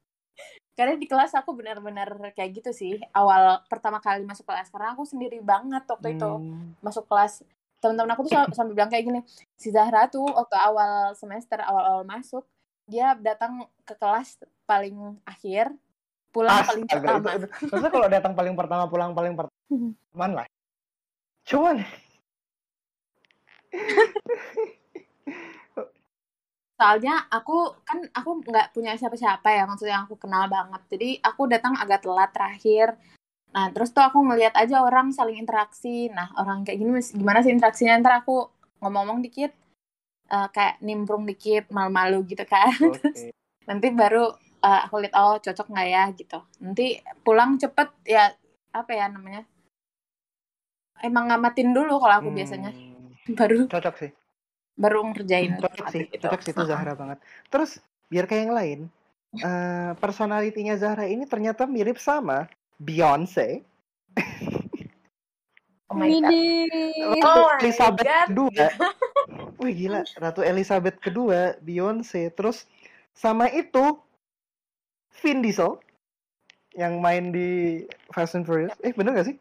Karena 0.78 0.96
di 0.96 1.04
kelas 1.04 1.36
aku 1.36 1.52
benar-benar 1.52 2.08
kayak 2.32 2.62
gitu 2.62 2.70
sih. 2.72 2.96
Awal 3.12 3.60
pertama 3.68 4.00
kali 4.00 4.24
masuk 4.24 4.48
kelas 4.48 4.72
karena 4.72 4.96
aku 4.96 5.04
sendiri 5.04 5.36
banget 5.44 5.84
waktu 5.84 6.08
hmm. 6.08 6.16
itu 6.16 6.30
masuk 6.80 7.04
kelas. 7.04 7.44
Teman-teman 7.84 8.16
aku 8.16 8.28
tuh 8.28 8.36
sampai 8.56 8.72
bilang 8.72 8.88
kayak 8.88 9.04
gini 9.08 9.20
si 9.56 9.72
Zahra 9.72 10.08
tuh 10.08 10.24
waktu 10.24 10.56
awal 10.56 11.12
semester 11.16 11.60
awal-awal 11.60 12.04
masuk 12.08 12.44
dia 12.90 13.14
datang 13.14 13.70
ke 13.86 13.94
kelas 13.94 14.42
paling 14.66 15.14
akhir 15.22 15.70
pulang 16.34 16.58
As, 16.62 16.66
paling 16.70 16.86
pertama. 16.86 17.28
maksudnya 17.38 17.90
kalau 17.90 18.08
datang 18.10 18.32
paling 18.34 18.54
pertama 18.58 18.84
pulang 18.90 19.10
paling 19.14 19.34
pertama 19.38 20.42
lah. 20.42 20.46
Cuman. 21.46 21.82
Soalnya 26.80 27.28
aku 27.28 27.76
kan 27.84 27.98
aku 28.14 28.30
nggak 28.46 28.72
punya 28.72 28.96
siapa-siapa 28.96 29.52
ya 29.52 29.66
maksudnya 29.66 30.06
aku 30.06 30.16
kenal 30.16 30.46
banget. 30.46 30.82
Jadi 30.90 31.18
aku 31.20 31.46
datang 31.50 31.76
agak 31.76 32.06
telat 32.06 32.30
terakhir. 32.32 32.94
Nah 33.50 33.68
terus 33.74 33.90
tuh 33.90 34.06
aku 34.06 34.22
ngeliat 34.22 34.54
aja 34.54 34.82
orang 34.82 35.10
saling 35.10 35.38
interaksi. 35.38 36.08
Nah 36.08 36.30
orang 36.38 36.62
kayak 36.62 36.78
gini 36.78 36.90
gimana 37.14 37.42
sih 37.42 37.52
interaksinya? 37.52 37.98
Ntar 38.00 38.22
aku 38.24 38.48
ngomong-ngomong 38.80 39.20
dikit 39.20 39.52
uh, 40.30 40.48
kayak 40.54 40.78
nimbrung 40.80 41.26
dikit 41.26 41.68
malu-malu 41.74 42.24
gitu 42.30 42.46
kan. 42.46 42.72
Okay. 42.90 43.34
nanti 43.68 43.92
baru 43.94 44.34
uh, 44.66 44.80
aku 44.88 45.04
lihat 45.04 45.14
oh 45.18 45.36
cocok 45.38 45.66
nggak 45.68 45.88
ya? 45.90 46.04
gitu. 46.16 46.38
Nanti 46.62 46.98
pulang 47.22 47.58
cepet 47.60 47.88
ya 48.06 48.32
apa 48.70 48.90
ya 48.94 49.06
namanya? 49.10 49.42
Emang 51.02 51.28
ngamatin 51.28 51.74
dulu 51.74 52.00
kalau 52.00 52.14
aku 52.24 52.30
hmm, 52.30 52.38
biasanya 52.38 52.70
baru 53.38 53.68
cocok 53.68 53.94
sih. 54.00 54.10
baru 54.80 55.12
ngerjain. 55.12 55.60
Cocok 55.60 55.86
sih 55.92 56.04
itu. 56.08 56.24
cocok 56.24 56.40
sih 56.40 56.52
itu 56.56 56.64
Zahra 56.64 56.92
banget. 56.96 57.18
Terus 57.52 57.80
biar 58.08 58.24
kayak 58.26 58.42
yang 58.48 58.54
lain 58.56 58.80
uh, 59.38 59.92
personalitinya 59.98 60.74
Zahra 60.74 61.06
ini 61.06 61.24
ternyata 61.28 61.66
mirip 61.70 62.00
sama 62.02 62.50
Beyonce 62.80 63.62
Oh 65.90 65.98
my 65.98 66.06
god. 66.06 66.30
Ratu 67.18 67.26
oh 67.26 67.50
Elizabeth 67.58 68.06
god. 68.06 68.26
kedua. 68.30 68.66
Wih 69.60 69.74
gila, 69.74 70.00
Ratu 70.22 70.40
Elizabeth 70.46 70.96
kedua, 71.02 71.58
Beyonce. 71.58 72.30
Terus 72.30 72.70
sama 73.10 73.50
itu 73.50 73.98
Vin 75.18 75.42
Diesel 75.42 75.82
yang 76.78 77.02
main 77.02 77.34
di 77.34 77.82
Fast 78.14 78.38
and 78.38 78.46
Furious. 78.46 78.78
Eh 78.86 78.94
bener 78.94 79.18
gak 79.18 79.34
sih? 79.34 79.36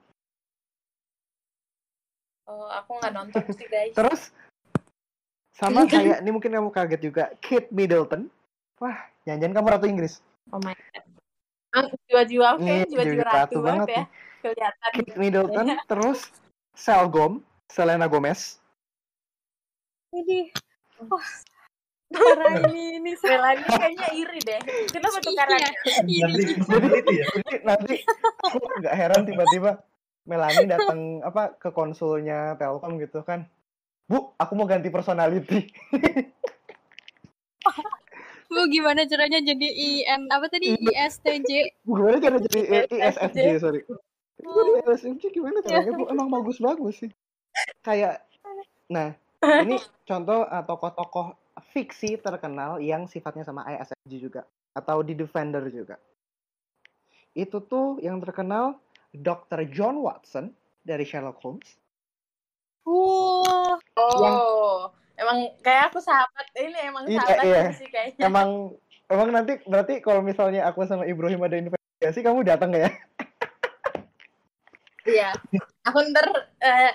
Oh, 2.50 2.66
aku 2.74 2.98
nggak 2.98 3.14
nonton 3.14 3.46
sih 3.54 3.70
guys. 3.70 3.94
Terus 3.94 4.34
sama 5.54 5.86
kayak 5.92 6.26
ini 6.26 6.34
mungkin 6.34 6.50
kamu 6.50 6.74
kaget 6.74 7.02
juga, 7.06 7.30
Kate 7.46 7.70
Middleton. 7.70 8.26
Wah, 8.82 8.98
jangan-jangan 9.30 9.54
kamu 9.54 9.68
ratu 9.70 9.86
Inggris. 9.86 10.18
Oh 10.50 10.58
my 10.66 10.74
god. 10.74 11.06
Jiwa-jiwa 12.10 12.58
oke, 12.58 12.66
okay. 12.66 12.90
jiwa-jiwa 12.90 13.22
ratu, 13.22 13.38
ratu 13.38 13.58
banget 13.62 13.90
ya. 13.94 14.04
Kelihatan. 14.40 14.92
Kate 14.96 15.16
Middleton, 15.20 15.68
terus 15.86 16.32
Selgom, 16.76 17.44
Selena 17.68 18.08
Gomez. 18.08 18.58
Ini, 20.16 20.50
wah, 21.06 21.28
Parah 22.10 22.58
ini, 22.74 22.98
ini 22.98 23.12
Melani 23.22 23.64
kayaknya 23.70 24.10
iri 24.18 24.40
deh. 24.42 24.60
Kenapa 24.90 25.22
tuh 25.22 25.34
karena 25.38 25.58
iya, 25.62 26.26
iri? 26.26 26.58
Jadi, 26.66 26.90
ya. 27.14 27.26
Jadi 27.38 27.54
nanti 27.62 27.96
aku 28.42 28.58
nggak 28.82 28.96
heran 28.98 29.22
tiba-tiba 29.30 29.72
Melani 30.26 30.66
datang 30.66 31.22
apa 31.22 31.54
ke 31.58 31.70
konsulnya 31.70 32.58
Telkom 32.58 32.98
gitu 32.98 33.22
kan 33.22 33.46
Bu, 34.10 34.34
aku 34.42 34.58
mau 34.58 34.66
ganti 34.66 34.90
personality. 34.90 35.70
Bu, 38.50 38.66
gimana 38.74 39.06
caranya 39.06 39.38
jadi 39.46 39.70
IN 39.70 40.26
apa 40.34 40.50
tadi 40.50 40.74
ISTJ? 40.74 41.86
Bu, 41.86 41.94
gimana 41.94 42.18
cara 42.18 42.42
jadi 42.42 42.90
ISFJ, 42.90 43.62
sorry. 43.62 43.86
Oh. 44.44 44.54
Jadi 44.56 44.72
ISFJ 44.88 45.24
gimana 45.36 45.60
caranya? 45.64 45.92
Bu, 45.96 46.06
emang 46.08 46.30
bagus-bagus 46.32 46.96
sih. 47.06 47.12
Kayak, 47.84 48.24
nah, 48.88 49.16
ini 49.66 49.80
contoh 50.08 50.48
uh, 50.48 50.64
tokoh-tokoh 50.64 51.36
fiksi 51.76 52.16
terkenal 52.20 52.80
yang 52.80 53.08
sifatnya 53.08 53.44
sama 53.44 53.68
ISFJ 53.68 54.14
juga. 54.20 54.42
Atau 54.76 55.04
di 55.04 55.18
Defender 55.18 55.64
juga. 55.68 56.00
Itu 57.36 57.60
tuh 57.64 58.00
yang 58.00 58.24
terkenal 58.24 58.80
Dr. 59.12 59.68
John 59.74 60.00
Watson 60.00 60.56
dari 60.86 61.04
Sherlock 61.04 61.42
Holmes 61.44 61.80
Oh, 62.90 63.78
yang, 64.24 64.38
emang 65.20 65.38
kayak 65.62 65.94
aku 65.94 66.00
sahabat 66.02 66.48
ini 66.58 66.80
emang 66.90 67.04
iya, 67.06 67.22
sahabat 67.22 67.46
iya. 67.46 67.62
sih 67.78 67.88
kayaknya. 67.92 68.26
Emang 68.26 68.74
emang 69.12 69.30
nanti 69.30 69.62
berarti 69.68 70.02
kalau 70.02 70.26
misalnya 70.26 70.66
aku 70.66 70.82
sama 70.90 71.06
Ibrahim 71.06 71.44
ada 71.46 71.60
investigasi 71.60 72.26
kamu 72.26 72.48
datang 72.48 72.74
ya? 72.74 72.90
Iya. 75.10 75.30
Aku 75.90 75.98
ntar 76.14 76.28
uh, 76.62 76.92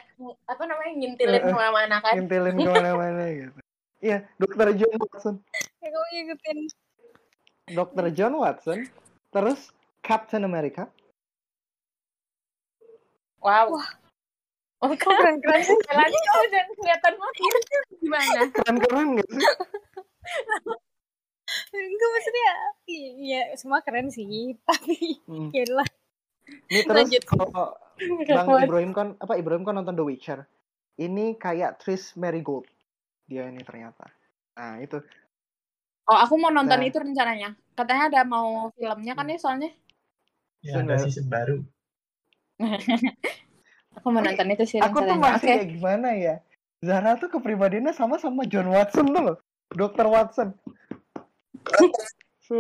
apa 0.47 0.63
namanya 0.65 0.93
ngintilin 0.95 1.43
uh, 1.43 1.47
ke 1.47 1.53
mana-mana 1.53 1.97
kan? 1.99 2.15
Ngintilin 2.15 2.55
ke 2.55 2.71
mana-mana 2.71 3.23
gitu. 3.29 3.59
Iya, 3.99 4.19
Dokter 4.37 4.69
John 4.77 4.95
Watson. 5.01 5.35
Aku 5.85 5.99
ngikutin. 6.13 6.59
Dokter 7.73 8.05
John 8.13 8.35
Watson, 8.37 8.79
terus 9.33 9.73
Captain 10.05 10.45
America. 10.45 10.87
Wow. 13.41 13.77
Wah 13.77 13.89
Oh, 14.85 14.93
Kok 14.93 15.01
keren-keren 15.01 15.65
sih? 15.65 15.73
Melani 15.89 16.19
kalau 16.29 16.47
dan 16.53 16.67
kelihatan 16.77 17.15
makin 17.17 17.53
gimana? 18.05 18.41
Keren-keren 18.61 19.07
gak 19.17 19.29
sih? 19.33 19.41
Enggak 21.73 22.09
maksudnya, 22.13 22.51
iya 22.89 23.43
semua 23.57 23.81
keren 23.81 24.13
sih, 24.13 24.57
tapi 24.69 25.25
Hmm. 25.25 25.49
ya 25.57 25.65
lah. 25.73 25.89
Ini 26.69 26.85
terus 26.85 27.09
Lanjut. 27.09 27.23
kalau 27.25 27.73
Bang 27.99 28.49
Ibrahim 28.65 28.91
kan 28.91 29.09
apa 29.19 29.39
Ibrahim 29.39 29.63
kan 29.63 29.75
nonton 29.79 29.95
The 29.95 30.05
Witcher. 30.05 30.41
Ini 30.95 31.35
kayak 31.39 31.83
Tris 31.83 32.15
Marigold. 32.15 32.67
Dia 33.27 33.49
ini 33.51 33.63
ternyata. 33.63 34.07
Nah, 34.55 34.79
itu. 34.79 35.03
Oh, 36.07 36.19
aku 36.21 36.37
mau 36.37 36.53
nonton 36.53 36.79
Nah. 36.79 36.87
itu 36.87 37.01
rencananya. 37.01 37.57
Katanya 37.75 38.13
ada 38.13 38.21
mau 38.23 38.71
filmnya 38.77 39.17
kan 39.17 39.27
ya 39.27 39.39
soalnya. 39.41 39.71
Ya, 40.63 40.81
ada 40.81 40.97
season 41.01 41.27
baru. 41.27 41.65
Aku 43.99 44.11
mau 44.11 44.23
nonton 44.23 44.47
itu 44.51 44.65
sih 44.67 44.79
Aku 44.83 45.03
tuh 45.03 45.11
rencananya. 45.15 45.39
masih 45.39 45.47
Oke. 45.47 45.55
kayak 45.55 45.69
gimana 45.75 46.09
ya? 46.15 46.35
Zara 46.85 47.17
tuh 47.17 47.31
kepribadiannya 47.33 47.93
sama 47.97 48.21
sama 48.21 48.45
John 48.47 48.69
Watson 48.71 49.07
tuh 49.11 49.23
loh. 49.23 49.39
Dr. 49.75 50.07
Watson. 50.07 50.53
so, 52.47 52.57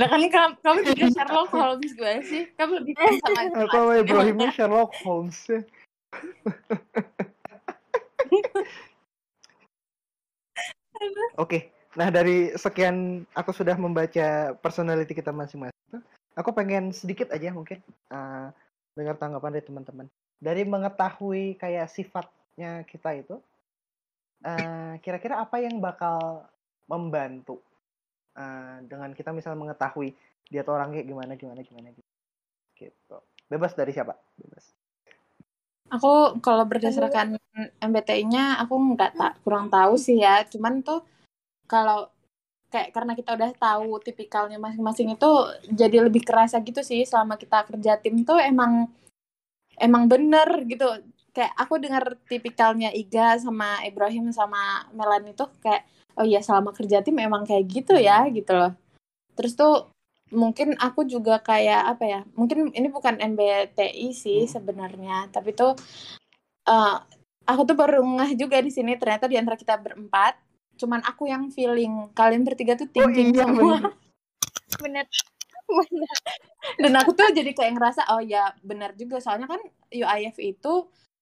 Lah 0.00 0.08
kan 0.08 0.20
kamu, 0.24 0.80
juga 0.86 1.06
Sherlock 1.12 1.50
Holmes 1.52 1.92
gue 1.92 2.14
sih. 2.24 2.42
Kamu 2.56 2.72
lebih 2.82 2.94
keren 2.96 3.20
sama 3.20 3.40
itu. 3.44 3.58
atau 3.68 3.92
Ibrahimnya 3.92 4.50
Sherlock 4.52 4.92
Holmes 5.04 5.38
ya. 5.44 5.60
Oke, 11.38 11.70
nah 11.94 12.10
dari 12.10 12.50
sekian 12.58 13.22
aku 13.30 13.54
sudah 13.54 13.78
membaca 13.78 14.58
personality 14.58 15.14
kita 15.14 15.30
masing-masing. 15.30 16.02
Aku 16.34 16.50
pengen 16.54 16.90
sedikit 16.90 17.30
aja 17.30 17.54
mungkin 17.54 17.78
uh, 18.10 18.50
dengar 18.98 19.14
tanggapan 19.20 19.52
dari 19.54 19.66
teman-teman. 19.66 20.06
Dari 20.38 20.62
mengetahui 20.66 21.58
kayak 21.58 21.90
sifatnya 21.90 22.82
kita 22.86 23.14
itu, 23.14 23.38
uh, 24.42 24.98
kira-kira 25.02 25.42
apa 25.42 25.62
yang 25.62 25.78
bakal 25.78 26.46
membantu 26.90 27.62
uh, 28.38 28.76
dengan 28.86 29.10
kita 29.12 29.34
misalnya 29.34 29.58
mengetahui 29.58 30.14
dia 30.48 30.64
tuh 30.64 30.78
orang 30.78 30.94
kayak 30.94 31.06
gimana, 31.10 31.32
gimana, 31.36 31.60
gimana, 31.60 31.92
gitu. 32.78 33.18
Bebas 33.50 33.76
dari 33.76 33.92
siapa? 33.92 34.16
Bebas. 34.38 34.72
Aku 35.88 36.36
kalau 36.44 36.64
berdasarkan 36.68 37.40
MBTI-nya 37.80 38.60
aku 38.60 38.76
nggak 38.96 39.16
tak 39.16 39.32
kurang 39.44 39.72
tahu 39.72 39.96
sih 39.96 40.20
ya. 40.20 40.44
Cuman 40.44 40.84
tuh 40.84 41.04
kalau 41.64 42.08
kayak 42.68 42.92
karena 42.92 43.16
kita 43.16 43.32
udah 43.32 43.50
tahu 43.56 43.96
tipikalnya 44.04 44.60
masing-masing 44.60 45.16
itu 45.16 45.30
jadi 45.72 46.04
lebih 46.04 46.20
kerasa 46.20 46.60
gitu 46.60 46.84
sih 46.84 47.08
selama 47.08 47.40
kita 47.40 47.64
kerja 47.64 47.96
tim 47.96 48.20
tuh 48.24 48.36
emang 48.36 48.88
emang 49.80 50.04
bener 50.08 50.64
gitu. 50.68 50.88
Kayak 51.32 51.52
aku 51.56 51.80
dengar 51.80 52.04
tipikalnya 52.28 52.92
Iga 52.92 53.40
sama 53.40 53.80
Ibrahim 53.84 54.28
sama 54.32 54.84
Melani 54.92 55.32
tuh 55.32 55.48
kayak 55.64 55.88
oh 56.18 56.26
iya 56.26 56.42
selama 56.42 56.74
kerja 56.74 57.00
tim 57.06 57.16
emang 57.22 57.46
kayak 57.46 57.64
gitu 57.70 57.94
ya 57.94 58.26
gitu 58.28 58.52
loh. 58.52 58.74
Terus 59.38 59.54
tuh 59.54 59.94
mungkin 60.28 60.76
aku 60.76 61.08
juga 61.08 61.40
kayak 61.40 61.96
apa 61.96 62.04
ya 62.04 62.20
mungkin 62.36 62.68
ini 62.76 62.88
bukan 62.92 63.16
MBTI 63.16 64.12
sih 64.12 64.44
Hmm. 64.44 64.52
sebenarnya 64.60 65.32
tapi 65.32 65.56
tuh 65.56 65.72
eh, 66.68 66.96
aku 67.48 67.62
tuh 67.64 67.76
baru 67.76 68.04
ngeh 68.04 68.36
juga 68.36 68.60
di 68.60 68.68
sini 68.68 68.96
ternyata 69.00 69.24
di 69.24 69.40
antara 69.40 69.56
kita 69.56 69.80
berempat 69.80 70.36
cuman 70.78 71.00
aku 71.02 71.26
yang 71.26 71.48
feeling 71.50 72.12
kalian 72.12 72.44
bertiga 72.44 72.76
tuh 72.76 72.86
thinking 72.92 73.34
iya, 73.34 73.42
semua 73.44 73.80
bener. 73.80 73.92
Bener. 74.84 75.06
Bener. 75.68 76.16
dan 76.80 76.92
aku 77.00 77.12
tuh 77.16 77.28
jadi 77.32 77.50
kayak 77.56 77.76
ngerasa 77.76 78.08
oh 78.12 78.20
ya 78.20 78.52
benar 78.64 78.92
juga 78.96 79.20
soalnya 79.20 79.48
kan 79.48 79.60
UIF 79.92 80.36
itu 80.40 80.74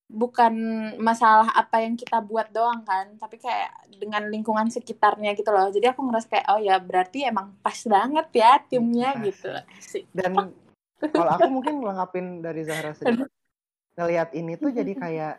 bukan 0.07 0.55
masalah 1.03 1.51
apa 1.51 1.83
yang 1.83 1.99
kita 1.99 2.23
buat 2.23 2.55
doang 2.55 2.87
kan 2.87 3.19
tapi 3.19 3.43
kayak 3.43 3.91
dengan 3.99 4.31
lingkungan 4.31 4.71
sekitarnya 4.71 5.35
gitu 5.35 5.51
loh 5.51 5.67
jadi 5.75 5.91
aku 5.91 6.07
ngerasa 6.07 6.31
kayak 6.31 6.47
oh 6.55 6.63
ya 6.63 6.79
berarti 6.79 7.27
emang 7.27 7.59
pas 7.59 7.75
banget 7.83 8.27
ya 8.31 8.63
timnya 8.71 9.19
Pas. 9.19 9.25
gitu 9.27 9.51
Dan 10.15 10.55
kalau 11.01 11.31
aku 11.37 11.49
mungkin 11.53 11.75
melengkapin 11.81 12.41
dari 12.41 12.65
Zahra 12.65 12.97
sedikit. 12.97 13.29
Ngelihat 13.97 14.33
ini 14.33 14.57
tuh 14.57 14.73
jadi 14.73 14.93
kayak 15.03 15.35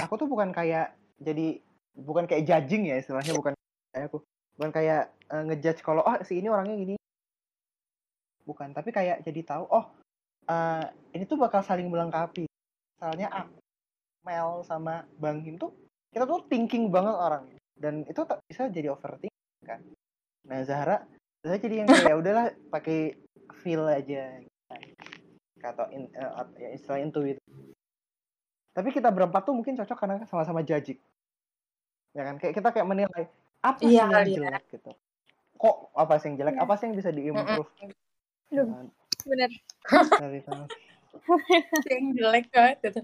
aku 0.00 0.14
tuh 0.16 0.28
bukan 0.28 0.52
kayak 0.52 0.96
jadi 1.20 1.60
bukan 1.92 2.24
kayak 2.24 2.48
judging 2.48 2.88
ya 2.88 2.96
istilahnya 2.96 3.36
bukan 3.36 3.52
kayak 3.92 4.08
aku 4.08 4.24
bukan 4.56 4.70
kayak 4.72 5.12
eh, 5.28 5.42
ngejudge 5.44 5.84
kalau 5.84 6.00
oh 6.04 6.16
si 6.24 6.40
ini 6.40 6.48
orangnya 6.48 6.76
gini. 6.76 6.94
Bukan, 8.42 8.74
tapi 8.74 8.90
kayak 8.90 9.22
jadi 9.22 9.40
tahu 9.46 9.64
oh 9.70 9.86
eh, 10.48 10.84
ini 11.14 11.24
tuh 11.28 11.36
bakal 11.36 11.60
saling 11.60 11.86
melengkapi. 11.92 12.48
Misalnya 12.96 13.28
aku, 13.30 13.61
Mel 14.22 14.62
sama 14.66 15.04
Bang 15.18 15.42
Him 15.42 15.58
tuh 15.58 15.74
kita 16.12 16.28
tuh 16.28 16.44
thinking 16.46 16.92
banget 16.92 17.16
orang 17.16 17.44
dan 17.78 18.06
itu 18.06 18.20
tak 18.22 18.38
bisa 18.46 18.68
jadi 18.68 18.92
overthinking 18.94 19.66
kan. 19.66 19.80
Nah 20.46 20.60
Zahra, 20.66 21.02
Zahra 21.42 21.58
jadi 21.58 21.82
yang 21.82 21.88
kayak 21.88 22.10
"Ya 22.10 22.16
udahlah 22.18 22.46
pakai 22.70 23.16
feel 23.62 23.86
aja 23.88 24.42
atau 25.62 25.86
in, 25.94 26.10
at- 26.14 26.54
ya 26.58 26.74
istilah 26.74 26.98
intuit. 26.98 27.38
Tapi 28.74 28.88
kita 28.90 29.14
berempat 29.14 29.46
tuh 29.46 29.54
mungkin 29.54 29.78
cocok 29.78 29.98
karena 29.98 30.16
sama-sama 30.26 30.64
judging. 30.66 30.98
Ya 32.16 32.22
kan? 32.26 32.36
Kayak 32.42 32.54
kita 32.58 32.68
kayak 32.74 32.88
menilai 32.88 33.24
apa 33.62 33.78
sih 33.78 33.94
Iya 33.94 34.04
yang 34.04 34.10
kali 34.10 34.30
ya. 34.32 34.36
jelek 34.42 34.64
gitu. 34.74 34.90
Kok 35.60 35.76
apa 35.94 36.14
sih 36.18 36.26
yang 36.32 36.36
jelek? 36.42 36.54
Iya. 36.58 36.62
Apa 36.66 36.72
sih 36.74 36.84
yang 36.90 36.96
bisa 36.98 37.10
diimprove? 37.14 37.70
Nah, 38.52 38.84
bener. 39.22 39.50
dari. 40.18 40.38
yang 41.92 42.16
jelek 42.16 42.48
banget 42.50 42.76
gitu. 42.82 43.00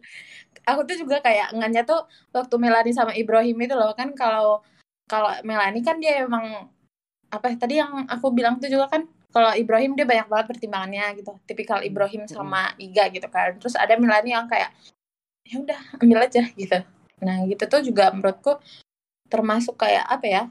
Aku 0.64 0.84
tuh 0.84 0.96
juga 0.96 1.20
kayak 1.20 1.54
nganya 1.56 1.84
tuh 1.84 2.04
waktu 2.32 2.54
Melani 2.60 2.92
sama 2.92 3.12
Ibrahim 3.14 3.56
itu 3.60 3.74
loh 3.76 3.92
kan 3.96 4.12
kalau 4.16 4.60
kalau 5.08 5.32
Melani 5.44 5.80
kan 5.80 5.96
dia 6.00 6.24
emang 6.24 6.68
apa 7.28 7.52
ya, 7.52 7.56
tadi 7.60 7.74
yang 7.80 8.08
aku 8.08 8.32
bilang 8.32 8.56
tuh 8.56 8.68
juga 8.72 8.88
kan 8.88 9.04
kalau 9.28 9.52
Ibrahim 9.52 9.92
dia 9.92 10.08
banyak 10.08 10.28
banget 10.28 10.46
pertimbangannya 10.48 11.20
gitu. 11.20 11.36
Tipikal 11.44 11.84
Ibrahim 11.84 12.24
sama 12.24 12.72
Iga 12.80 13.12
gitu 13.12 13.28
kan. 13.28 13.56
Terus 13.60 13.76
ada 13.76 13.96
Melani 14.00 14.32
yang 14.32 14.48
kayak 14.48 14.72
ya 15.44 15.60
udah 15.60 15.80
ambil 16.00 16.24
aja 16.24 16.44
gitu. 16.56 16.78
Nah, 17.24 17.44
gitu 17.48 17.64
tuh 17.68 17.80
juga 17.84 18.12
menurutku 18.12 18.56
termasuk 19.28 19.76
kayak 19.76 20.04
apa 20.08 20.26
ya? 20.26 20.42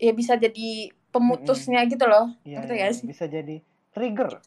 Ya 0.00 0.12
bisa 0.14 0.34
jadi 0.34 0.90
pemutusnya 1.10 1.82
gitu 1.86 2.06
loh. 2.06 2.32
Iya, 2.46 2.62
Ngerti 2.62 2.74
gak 2.78 2.92
sih? 2.94 3.06
bisa 3.06 3.24
jadi 3.26 3.62
trigger. 3.94 4.40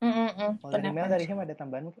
Mm, 0.00 0.32
mm, 0.32 0.52
Kalau 0.64 0.72
dari 0.72 0.88
Mel 0.96 1.12
dari 1.12 1.28
Him 1.28 1.44
ada 1.44 1.52
tambahan 1.52 1.92
mungkin? 1.92 2.00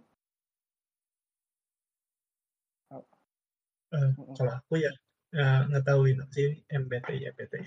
Eh, 3.90 4.10
Mm-mm. 4.14 4.38
kalau 4.38 4.54
aku 4.54 4.78
ya 4.78 4.94
eh, 5.34 5.60
ngetahuin 5.66 6.22
sih 6.30 6.62
MBTI 6.70 7.26
MBTI 7.34 7.66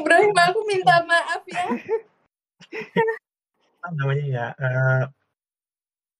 Ibrahim 0.00 0.32
aku 0.32 0.60
minta 0.64 1.04
maaf 1.04 1.44
ya. 1.44 1.68
apa 3.82 3.92
namanya 3.92 4.24
ya 4.24 4.46
eh, 4.56 5.04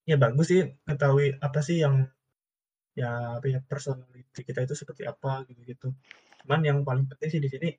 ya 0.05 0.15
bagus 0.21 0.53
sih 0.53 0.61
ngetahui 0.85 1.41
apa 1.41 1.59
sih 1.65 1.81
yang 1.81 2.05
ya 2.93 3.41
apa 3.41 3.49
ya 3.49 3.57
personality 3.65 4.45
kita 4.45 4.61
itu 4.61 4.77
seperti 4.77 5.09
apa 5.09 5.41
gitu 5.49 5.65
gitu 5.65 5.87
cuman 6.45 6.61
yang 6.61 6.77
paling 6.85 7.09
penting 7.09 7.29
sih 7.33 7.41
di 7.41 7.49
sini 7.49 7.73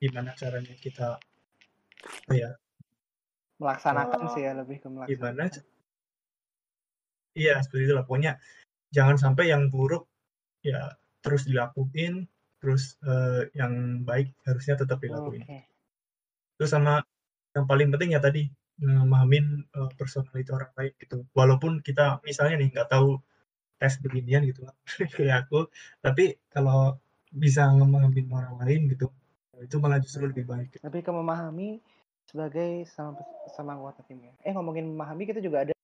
gimana 0.00 0.32
caranya 0.32 0.72
kita 0.80 1.20
apa 2.04 2.34
ya 2.34 2.50
Melaksanakan 3.60 4.18
Oh. 4.24 4.32
sih 4.32 4.42
ya 4.48 4.52
lebih 4.56 4.80
ke 4.80 4.88
gimana 4.88 5.04
melaksanakan. 5.04 5.62
iya 7.36 7.54
seperti 7.60 7.82
itu 7.86 7.94
lah 7.94 8.04
pokoknya 8.08 8.32
jangan 8.90 9.16
sampai 9.20 9.52
yang 9.52 9.68
buruk 9.68 10.08
ya 10.64 10.96
terus 11.20 11.44
dilakuin 11.44 12.24
terus 12.60 12.96
eh, 13.04 13.48
yang 13.56 14.04
baik 14.04 14.32
harusnya 14.44 14.74
tetap 14.80 14.98
dilakuin 15.00 15.44
Oke. 15.44 15.58
terus 16.56 16.70
sama 16.72 17.04
yang 17.56 17.66
paling 17.68 17.88
penting 17.92 18.16
ya 18.16 18.20
tadi 18.22 18.48
memahamin 18.80 19.60
uh, 19.76 19.92
personality 19.92 20.48
orang 20.56 20.72
lain 20.72 20.92
gitu 20.96 21.28
walaupun 21.36 21.84
kita 21.84 22.16
misalnya 22.24 22.64
nih 22.64 22.72
nggak 22.72 22.88
tahu 22.88 23.20
tes 23.76 24.00
beginian 24.00 24.40
gitu 24.48 24.64
kan 24.64 24.76
kayak 25.20 25.44
aku 25.44 25.68
tapi 26.00 26.40
kalau 26.48 26.96
bisa 27.28 27.68
ngemahamin 27.68 28.32
orang 28.32 28.56
lain 28.64 28.80
gitu 28.88 29.12
itu 29.60 29.76
malah 29.76 30.00
justru 30.00 30.24
lebih 30.24 30.48
baik 30.48 30.80
Lebih 30.80 31.00
ke 31.04 31.12
memahami 31.12 31.80
sebagai 32.24 32.86
sama 32.88 33.20
sama 33.52 33.76
anggota 33.76 34.00
timnya. 34.06 34.32
Eh 34.46 34.54
ngomongin 34.54 34.86
memahami 34.88 35.28
kita 35.28 35.42
juga 35.42 35.66
ada 35.66 35.74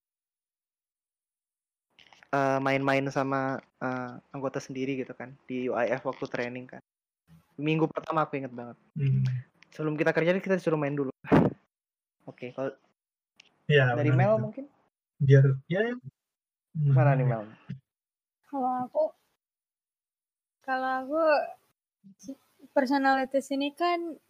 eh, 2.32 2.58
main-main 2.62 3.04
sama 3.12 3.60
eh, 3.60 4.12
anggota 4.32 4.62
sendiri 4.62 4.96
gitu 5.02 5.12
kan 5.12 5.34
di 5.44 5.68
UIF 5.68 6.06
waktu 6.06 6.24
training 6.30 6.66
kan. 6.70 6.82
Minggu 7.60 7.88
pertama 7.88 8.24
aku 8.24 8.40
inget 8.40 8.52
banget. 8.52 8.76
Hmm. 8.96 9.24
Sebelum 9.74 9.98
kita 9.98 10.14
kerja 10.16 10.38
kita 10.40 10.56
disuruh 10.56 10.80
main 10.80 10.96
dulu. 10.96 11.12
Oke, 12.30 12.56
kalau 12.56 12.72
ya 13.66 13.92
dari 13.92 14.14
Mel 14.14 14.38
itu. 14.38 14.42
mungkin 14.42 14.64
biar 15.16 15.44
ya, 15.66 15.80
ya. 15.80 15.94
mana 16.92 17.16
nih 17.16 17.26
Mel? 17.26 17.42
Kalau 18.46 18.72
aku, 18.86 19.04
kalau 20.62 20.90
aku 21.02 21.22
personalitas 22.76 23.48
ini 23.48 23.72
kan 23.72 24.20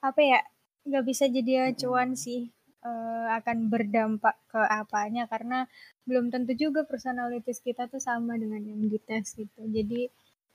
apa 0.00 0.20
ya 0.24 0.40
nggak 0.88 1.04
bisa 1.04 1.28
jadi 1.28 1.76
acuan 1.76 2.16
sih. 2.16 2.48
uh, 2.86 3.26
akan 3.42 3.66
berdampak 3.66 4.38
ke 4.46 4.62
apanya 4.62 5.26
karena 5.26 5.66
belum 6.06 6.30
tentu 6.30 6.54
juga 6.54 6.86
personalities 6.86 7.58
kita 7.58 7.90
tuh 7.90 7.98
sama 7.98 8.38
dengan 8.38 8.62
yang 8.62 8.86
dites 8.86 9.34
gitu. 9.34 9.60
Jadi 9.66 10.06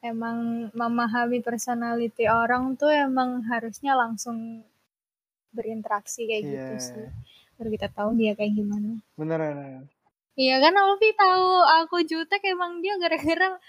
emang 0.02 0.72
memahami 0.72 1.44
personality 1.44 2.26
orang 2.32 2.80
tuh 2.80 2.90
emang 2.90 3.44
harusnya 3.46 3.94
langsung 3.94 4.64
berinteraksi 5.52 6.26
kayak 6.26 6.42
yeah. 6.42 6.52
gitu 6.56 6.76
sih. 6.80 7.08
Baru 7.60 7.70
kita 7.76 7.88
tahu 7.92 8.16
dia 8.18 8.34
kayak 8.34 8.56
gimana. 8.56 9.04
Beneran. 9.20 9.86
Iya 10.40 10.64
kan 10.64 10.74
Alfi 10.74 11.12
tahu 11.14 11.50
aku 11.84 11.98
jutek 12.08 12.42
emang 12.48 12.80
dia 12.80 12.96
gara-gara 12.96 13.60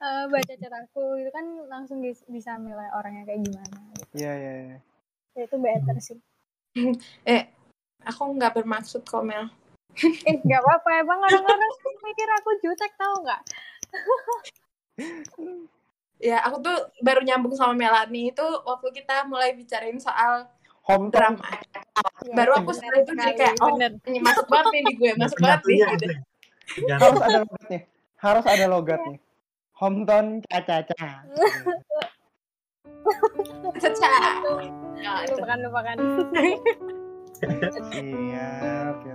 uh, 0.00 0.24
baca 0.28 0.54
chat 0.56 0.72
aku 0.72 1.20
itu 1.20 1.30
kan 1.32 1.44
langsung 1.68 2.00
bisa 2.04 2.56
nilai 2.58 2.88
orangnya 2.92 3.24
kayak 3.28 3.40
gimana. 3.44 3.78
Gitu. 3.96 4.12
Iya 4.24 4.32
iya. 4.36 4.52
iya. 4.66 4.78
Ya, 5.36 5.42
itu 5.44 5.56
better 5.60 5.96
sih. 6.00 6.18
eh 7.34 7.42
aku 8.04 8.22
nggak 8.36 8.54
bermaksud 8.54 9.02
komel 9.08 9.48
eh 10.28 10.36
nggak 10.44 10.60
apa-apa 10.60 10.90
emang 11.02 11.20
orang-orang 11.24 11.72
mikir 12.04 12.28
aku 12.38 12.50
jutek 12.60 12.92
tau 13.00 13.16
nggak 13.24 13.40
ya 16.28 16.40
aku 16.48 16.56
tuh 16.64 16.76
baru 17.04 17.20
nyambung 17.24 17.52
sama 17.52 17.76
Melani 17.76 18.32
itu 18.32 18.46
waktu 18.64 18.88
kita 18.92 19.28
mulai 19.28 19.52
bicarain 19.52 20.00
soal 20.00 20.48
home 20.86 21.12
drama 21.12 21.44
ya, 22.24 22.32
baru 22.32 22.62
aku 22.62 22.72
setelah 22.72 23.04
itu 23.04 23.12
jadi 23.12 23.34
kayak 23.36 23.54
oh 23.60 23.76
ini 24.08 24.18
masuk 24.24 24.46
banget 24.48 24.66
nih 24.72 24.82
di 24.86 24.94
gue 24.96 25.12
masuk 25.20 25.38
banget 25.42 25.60
nih 25.66 25.76
gitu. 25.76 26.06
harus 26.96 27.20
ada 27.20 27.38
logatnya 27.44 27.80
harus 28.16 28.44
ada 28.48 28.66
logatnya 28.70 29.18
hometown 29.76 30.40
caca-caca 30.48 31.22
caca 33.76 34.12
lupakan 35.28 35.58
lupakan 35.68 35.96
Siap 37.36 38.96
ya. 39.04 39.14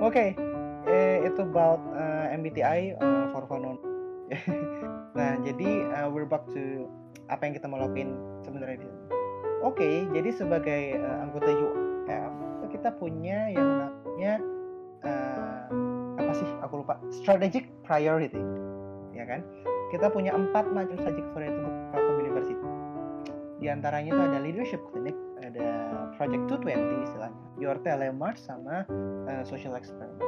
Oke, 0.00 0.08
okay. 0.08 0.28
eh, 0.88 1.28
itu 1.28 1.44
about 1.44 1.80
uh, 1.92 2.32
eh, 2.32 2.36
MBTI 2.40 2.96
uh, 2.96 3.04
eh, 3.04 3.24
for 3.32 3.44
fun. 3.44 3.76
nah, 5.16 5.36
jadi 5.44 5.70
uh, 6.00 6.08
we're 6.08 6.24
back 6.24 6.48
to 6.52 6.88
apa 7.28 7.44
yang 7.44 7.54
kita 7.60 7.68
mau 7.68 7.76
lakuin 7.76 8.16
sebenarnya. 8.40 8.80
Oke, 9.60 9.76
okay, 9.76 9.94
jadi 10.16 10.32
sebagai 10.32 10.96
uh, 10.96 11.28
anggota 11.28 11.52
UF 11.52 12.32
kita 12.74 13.00
punya 13.00 13.48
yang 13.54 13.68
namanya 13.68 14.34
uh, 15.06 15.83
sih? 16.34 16.48
Aku 16.66 16.82
lupa. 16.82 16.98
Strategic 17.10 17.70
priority, 17.86 18.42
ya 19.14 19.24
kan? 19.24 19.40
Kita 19.94 20.10
punya 20.10 20.34
empat 20.34 20.68
macam 20.74 20.98
subject 20.98 21.30
variety 21.32 21.64
di 23.64 23.72
antaranya 23.72 24.12
itu 24.12 24.20
ada 24.20 24.38
leadership 24.44 24.82
clinic, 24.92 25.16
ada 25.40 25.64
project 26.20 26.52
220 26.52 27.00
istilahnya, 27.08 27.40
your 27.56 27.80
telemark 27.80 28.36
sama 28.36 28.84
uh, 29.24 29.40
social 29.40 29.72
experiment. 29.72 30.20